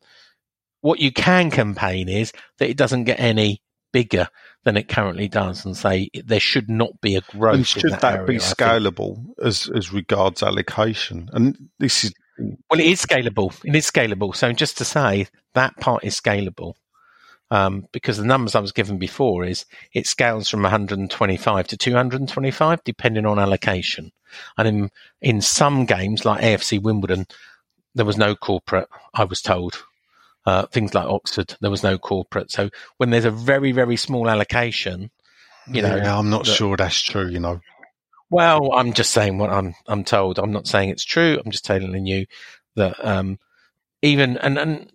[0.82, 3.62] What you can campaign is that it doesn't get any
[3.94, 4.26] bigger
[4.64, 7.54] than it currently does, and say there should not be a growth.
[7.54, 8.58] And should that, that, be area, think.
[8.58, 11.30] scalable as as regards allocation?
[11.32, 13.54] And this is Well, it is scalable.
[13.64, 14.34] It is scalable.
[14.34, 16.74] So just to say that part is scalable.
[17.50, 22.82] Um, because the numbers I was given before is it scales from 125 to 225
[22.84, 24.10] depending on allocation.
[24.56, 24.90] And in,
[25.20, 27.26] in some games like AFC Wimbledon,
[27.94, 29.84] there was no corporate, I was told.
[30.46, 32.50] Uh, things like Oxford, there was no corporate.
[32.50, 32.68] So
[32.98, 35.10] when there's a very, very small allocation,
[35.66, 37.28] you know, yeah, I'm not that- sure that's true.
[37.28, 37.60] You know,
[38.30, 40.38] well, I'm just saying what I'm I'm told.
[40.38, 41.40] I'm not saying it's true.
[41.42, 42.26] I'm just telling you
[42.76, 43.38] that um,
[44.02, 44.92] even and, and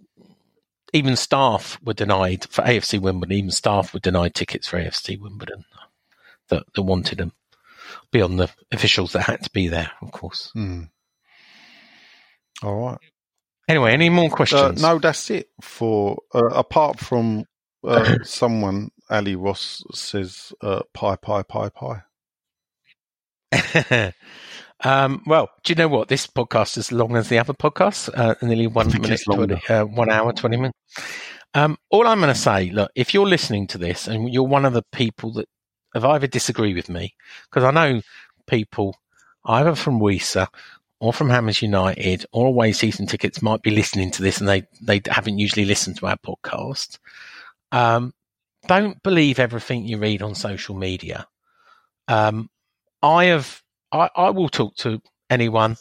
[0.94, 3.38] even staff were denied for AFC Wimbledon.
[3.38, 5.66] Even staff were denied tickets for AFC Wimbledon
[6.50, 7.32] that, that wanted them
[8.12, 10.52] beyond the officials that had to be there, of course.
[10.54, 10.84] Hmm.
[12.64, 12.98] All right.
[13.70, 14.82] Anyway, any more Uh, questions?
[14.82, 15.48] no, that's it.
[15.62, 17.46] For uh, apart from
[17.88, 22.02] uh, someone, Ali Ross says, uh, "Pie, pie, pie, pie."
[24.84, 26.08] um, well, do you know what?
[26.08, 29.62] This podcast is as long as the other podcast, uh, nearly one minute, it's 20,
[29.70, 30.78] uh, one hour, 20 minutes.
[31.54, 34.66] Um, all I'm going to say, look, if you're listening to this and you're one
[34.66, 35.48] of the people that
[35.94, 37.16] have either disagree with me,
[37.50, 38.02] because I know
[38.48, 38.96] people
[39.46, 40.48] either from WHISA
[41.00, 44.64] or from Hammers United or away season tickets might be listening to this and they,
[44.82, 47.00] they haven't usually listened to our podcast.
[47.72, 48.14] Um,
[48.68, 51.28] don't believe everything you read on social media.
[52.08, 52.50] Um,
[53.02, 53.62] I have,
[53.92, 55.78] I, I will talk to anyone,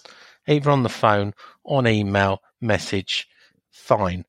[0.47, 1.35] either on the phone,
[1.65, 3.27] on email, message,
[3.73, 4.25] fine.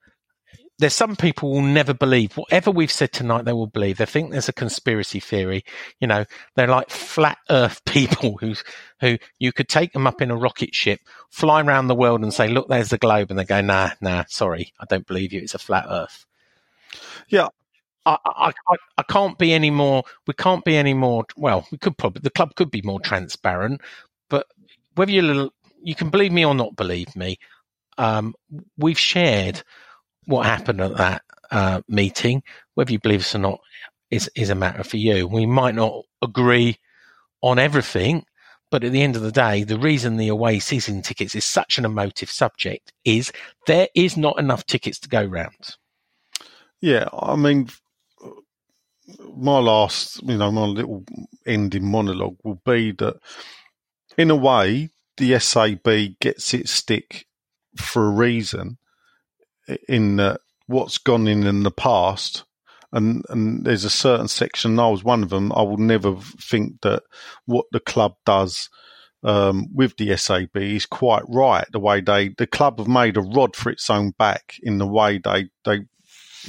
[0.79, 3.45] There's some people will never believe whatever we've said tonight.
[3.45, 3.97] They will believe.
[3.99, 5.65] They think there's a conspiracy theory.
[6.01, 6.25] You know,
[6.55, 8.55] they're like flat Earth people who,
[9.01, 11.01] who you could take them up in a rocket ship,
[11.31, 14.25] fly around the world, and say, "Look, there's the globe," and they go, "Nah, nah,
[14.29, 15.41] sorry, I don't believe you.
[15.41, 16.25] It's a flat Earth."
[17.29, 17.49] Yeah,
[18.05, 20.03] I, I, I, I can't be any more.
[20.27, 21.25] We can't be any more.
[21.37, 22.21] Well, we could probably.
[22.23, 23.81] The club could be more transparent,
[24.29, 24.47] but
[24.95, 25.53] whether you little
[25.83, 27.37] you can believe me or not believe me,
[27.97, 28.35] um,
[28.77, 29.63] we've shared
[30.29, 32.43] what happened at that uh, meeting,
[32.75, 33.59] whether you believe us or not,
[34.11, 35.27] is is a matter for you.
[35.27, 36.77] We might not agree
[37.41, 38.25] on everything,
[38.71, 41.77] but at the end of the day, the reason the away season tickets is such
[41.77, 43.31] an emotive subject is
[43.65, 45.75] there is not enough tickets to go round.
[46.81, 47.69] Yeah, I mean,
[49.35, 51.03] my last, you know, my little
[51.45, 53.15] ending monologue will be that,
[54.17, 57.25] in a way, the SAB gets its stick
[57.75, 58.77] for a reason.
[59.87, 62.43] In that, what's gone in in the past,
[62.91, 64.79] and and there's a certain section.
[64.79, 65.51] I was one of them.
[65.53, 67.03] I will never think that
[67.45, 68.69] what the club does
[69.23, 71.65] um, with the SAB is quite right.
[71.71, 74.87] The way they, the club have made a rod for its own back in the
[74.87, 75.81] way they they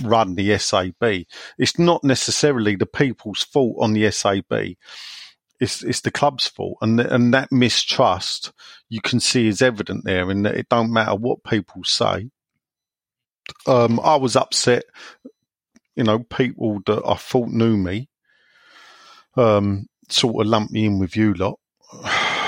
[0.03, 1.25] run the SAB.
[1.59, 4.77] It's not necessarily the people's fault on the SAB.
[5.59, 8.53] It's, it's the club's fault, and and that mistrust
[8.89, 12.31] you can see is evident there, and it don't matter what people say.
[13.67, 14.85] Um, I was upset,
[15.97, 18.09] you know, people that I thought knew me,
[19.37, 21.59] um, sort of lumped me in with you lot.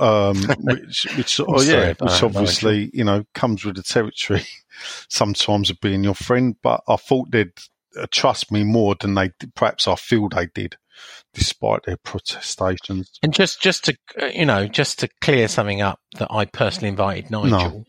[0.00, 4.44] um, which, which oh yeah, which obviously you know comes with the territory
[5.08, 6.56] sometimes of being your friend.
[6.62, 7.52] But I thought they'd
[7.98, 10.76] uh, trust me more than they perhaps I feel they did,
[11.34, 13.18] despite their protestations.
[13.22, 16.88] And just just to uh, you know, just to clear something up, that I personally
[16.88, 17.48] invited Nigel.
[17.50, 17.84] No.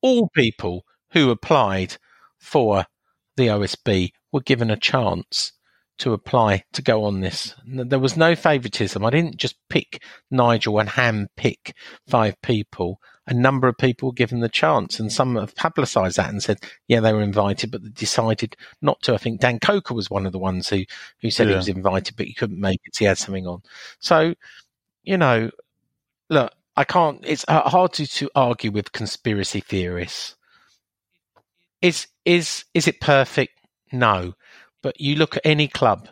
[0.00, 1.96] All people who applied
[2.38, 2.86] for
[3.36, 5.52] the OSB were given a chance
[5.98, 7.54] to apply to go on this.
[7.66, 9.04] There was no favoritism.
[9.04, 11.74] I didn't just pick Nigel and hand pick
[12.06, 13.00] five people.
[13.26, 16.60] A number of people were given the chance, and some have publicised that and said,
[16.86, 19.14] yeah, they were invited, but they decided not to.
[19.14, 20.84] I think Dan Coker was one of the ones who,
[21.20, 21.54] who said yeah.
[21.54, 22.96] he was invited, but he couldn't make it.
[22.98, 23.62] he had something on.
[23.98, 24.34] So,
[25.02, 25.50] you know,
[26.30, 30.36] look, I can't, it's uh, hard to, to argue with conspiracy theorists.
[31.80, 33.52] Is, is, is it perfect?
[33.92, 34.34] No
[34.82, 36.08] but you look at any club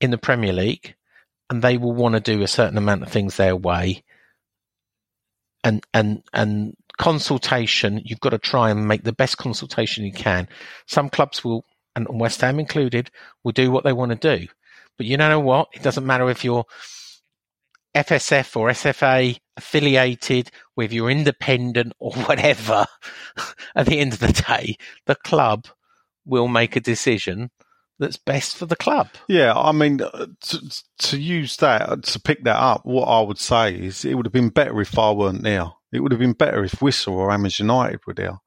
[0.00, 0.94] in the Premier League,
[1.48, 4.02] and they will want to do a certain amount of things their way.
[5.64, 10.48] And and and consultation, you've got to try and make the best consultation you can.
[10.86, 11.64] Some clubs will,
[11.94, 13.10] and West Ham included,
[13.44, 14.48] will do what they want to do.
[14.96, 15.68] But you know what?
[15.72, 16.64] It doesn't matter if you're
[17.94, 22.86] FSF or SFA affiliated, whether you're independent or whatever.
[23.74, 25.66] At the end of the day, the club
[26.24, 27.50] will make a decision
[27.98, 29.08] that's best for the club.
[29.28, 33.38] Yeah, I mean, uh, to, to use that, to pick that up, what I would
[33.38, 35.66] say is it would have been better if I weren't there.
[35.92, 38.38] It would have been better if WHISA or Hammers United were there.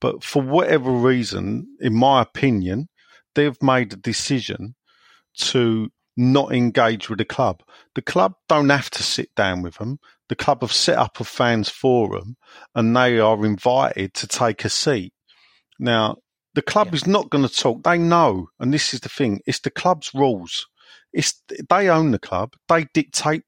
[0.00, 2.88] But for whatever reason, in my opinion,
[3.34, 4.74] they've made a decision
[5.36, 7.62] to not engage with the club.
[7.94, 9.98] The club don't have to sit down with them.
[10.28, 12.36] The club have set up a fans forum
[12.74, 15.12] and they are invited to take a seat.
[15.78, 16.18] Now,
[16.54, 16.94] the club yeah.
[16.94, 17.82] is not going to talk.
[17.82, 20.66] They know, and this is the thing: it's the club's rules.
[21.12, 22.54] It's they own the club.
[22.68, 23.44] They dictate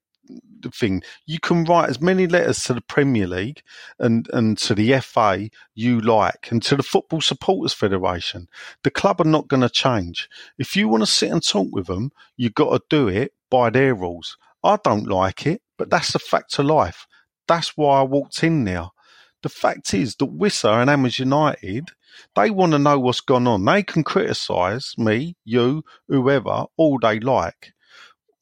[0.73, 1.03] thing.
[1.25, 3.61] You can write as many letters to the Premier League
[3.99, 8.47] and, and to the FA you like, and to the Football Supporters Federation.
[8.83, 10.29] The club are not going to change.
[10.57, 13.69] If you want to sit and talk with them, you've got to do it by
[13.69, 14.37] their rules.
[14.63, 17.07] I don't like it, but that's the fact of life.
[17.47, 18.89] That's why I walked in there.
[19.43, 21.91] The fact is that WHISA and Hammers United
[22.35, 23.65] they want to know what's gone on.
[23.65, 27.73] They can criticise me, you, whoever, all they like.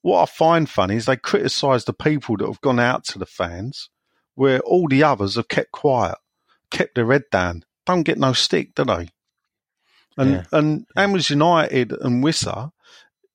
[0.03, 3.25] What I find funny is they criticise the people that have gone out to the
[3.25, 3.89] fans,
[4.35, 6.17] where all the others have kept quiet,
[6.69, 7.63] kept their head down.
[7.85, 9.07] Don't get no stick, do they?
[10.17, 10.43] And yeah.
[10.51, 12.71] and Hammers United and WHISA,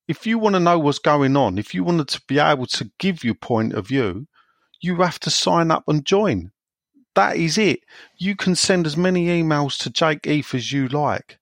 [0.06, 2.90] if you want to know what's going on, if you wanted to be able to
[2.98, 4.26] give your point of view,
[4.82, 6.52] you have to sign up and join.
[7.14, 7.80] That is it.
[8.18, 11.37] You can send as many emails to Jake Heath as you like.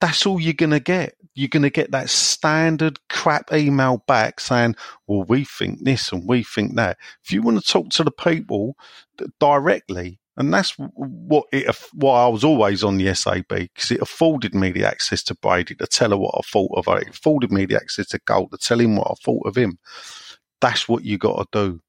[0.00, 1.14] That's all you're going to get.
[1.34, 6.26] You're going to get that standard crap email back saying, well, we think this and
[6.26, 6.96] we think that.
[7.24, 8.76] If you want to talk to the people
[9.38, 14.54] directly, and that's what it, why I was always on the SAB because it afforded
[14.54, 16.98] me the access to Brady to tell her what I thought of her.
[16.98, 19.78] It afforded me the access to Gold to tell him what I thought of him.
[20.60, 21.80] That's what you got to do.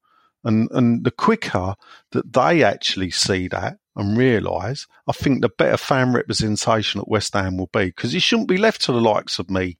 [0.44, 1.74] And and the quicker
[2.12, 7.34] that they actually see that and realise, I think the better fan representation at West
[7.34, 9.76] Ham will be because it shouldn't be left to the likes of me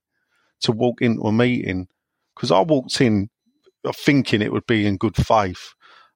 [0.63, 1.87] to walk into a meeting
[2.35, 3.31] because I walked in
[3.95, 5.73] thinking it would be in good faith,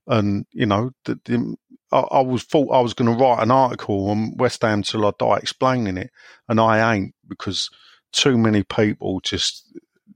[0.08, 1.56] and you know, the,
[1.92, 5.06] I, I, was thought I was going to write an article on West Ham till
[5.06, 6.10] I die explaining it,
[6.48, 7.70] and I ain't because
[8.12, 9.72] too many people just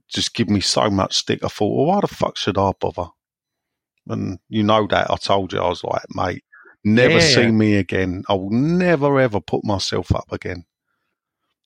[0.09, 1.41] just give me so much stick.
[1.41, 3.07] I thought, well, why the fuck should I bother?
[4.07, 6.43] And you know that I told you, I was like, mate,
[6.87, 8.23] never yeah, see me again.
[8.29, 10.65] I will never ever put myself up again.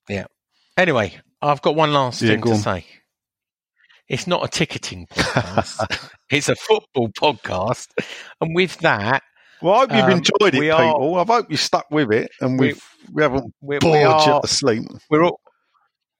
[0.09, 0.25] Yeah.
[0.77, 2.57] Anyway, I've got one last Yeah, thing to on.
[2.57, 2.85] say.
[4.07, 6.09] It's not a ticketing podcast.
[6.29, 7.87] it's a football podcast.
[8.41, 9.23] And with that,
[9.61, 11.15] Well, I hope you've Um, enjoyed it, we are- people.
[11.15, 12.83] I hope you stuck with it and We- we've,
[13.13, 14.83] we haven't we, we bored you are to sleep.
[15.09, 15.39] we're all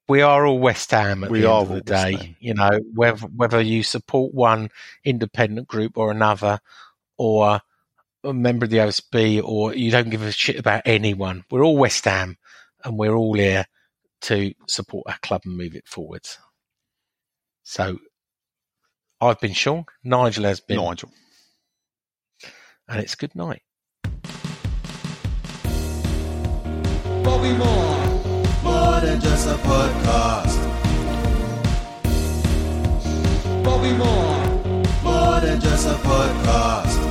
[0.08, 2.36] we are all West Ham at We the are end of the day.
[2.42, 4.70] You know, whether whether you support one
[5.06, 6.60] independent group or another,
[7.18, 7.62] or
[8.24, 11.44] a member of the OSB, or you don't give a shit about anyone.
[11.50, 12.38] We're all West Ham,
[12.84, 13.66] and we're all here
[14.22, 16.38] to support our club and move it forwards.
[17.64, 18.00] So,
[19.20, 19.86] I've been Sean.
[20.04, 21.12] Nigel has been, Nigel.
[22.88, 23.62] and it's good night.
[27.24, 27.98] Bobby Moore.
[28.64, 30.58] More than just a podcast.
[33.64, 34.84] Bobby Moore.
[35.04, 37.11] More than just a podcast.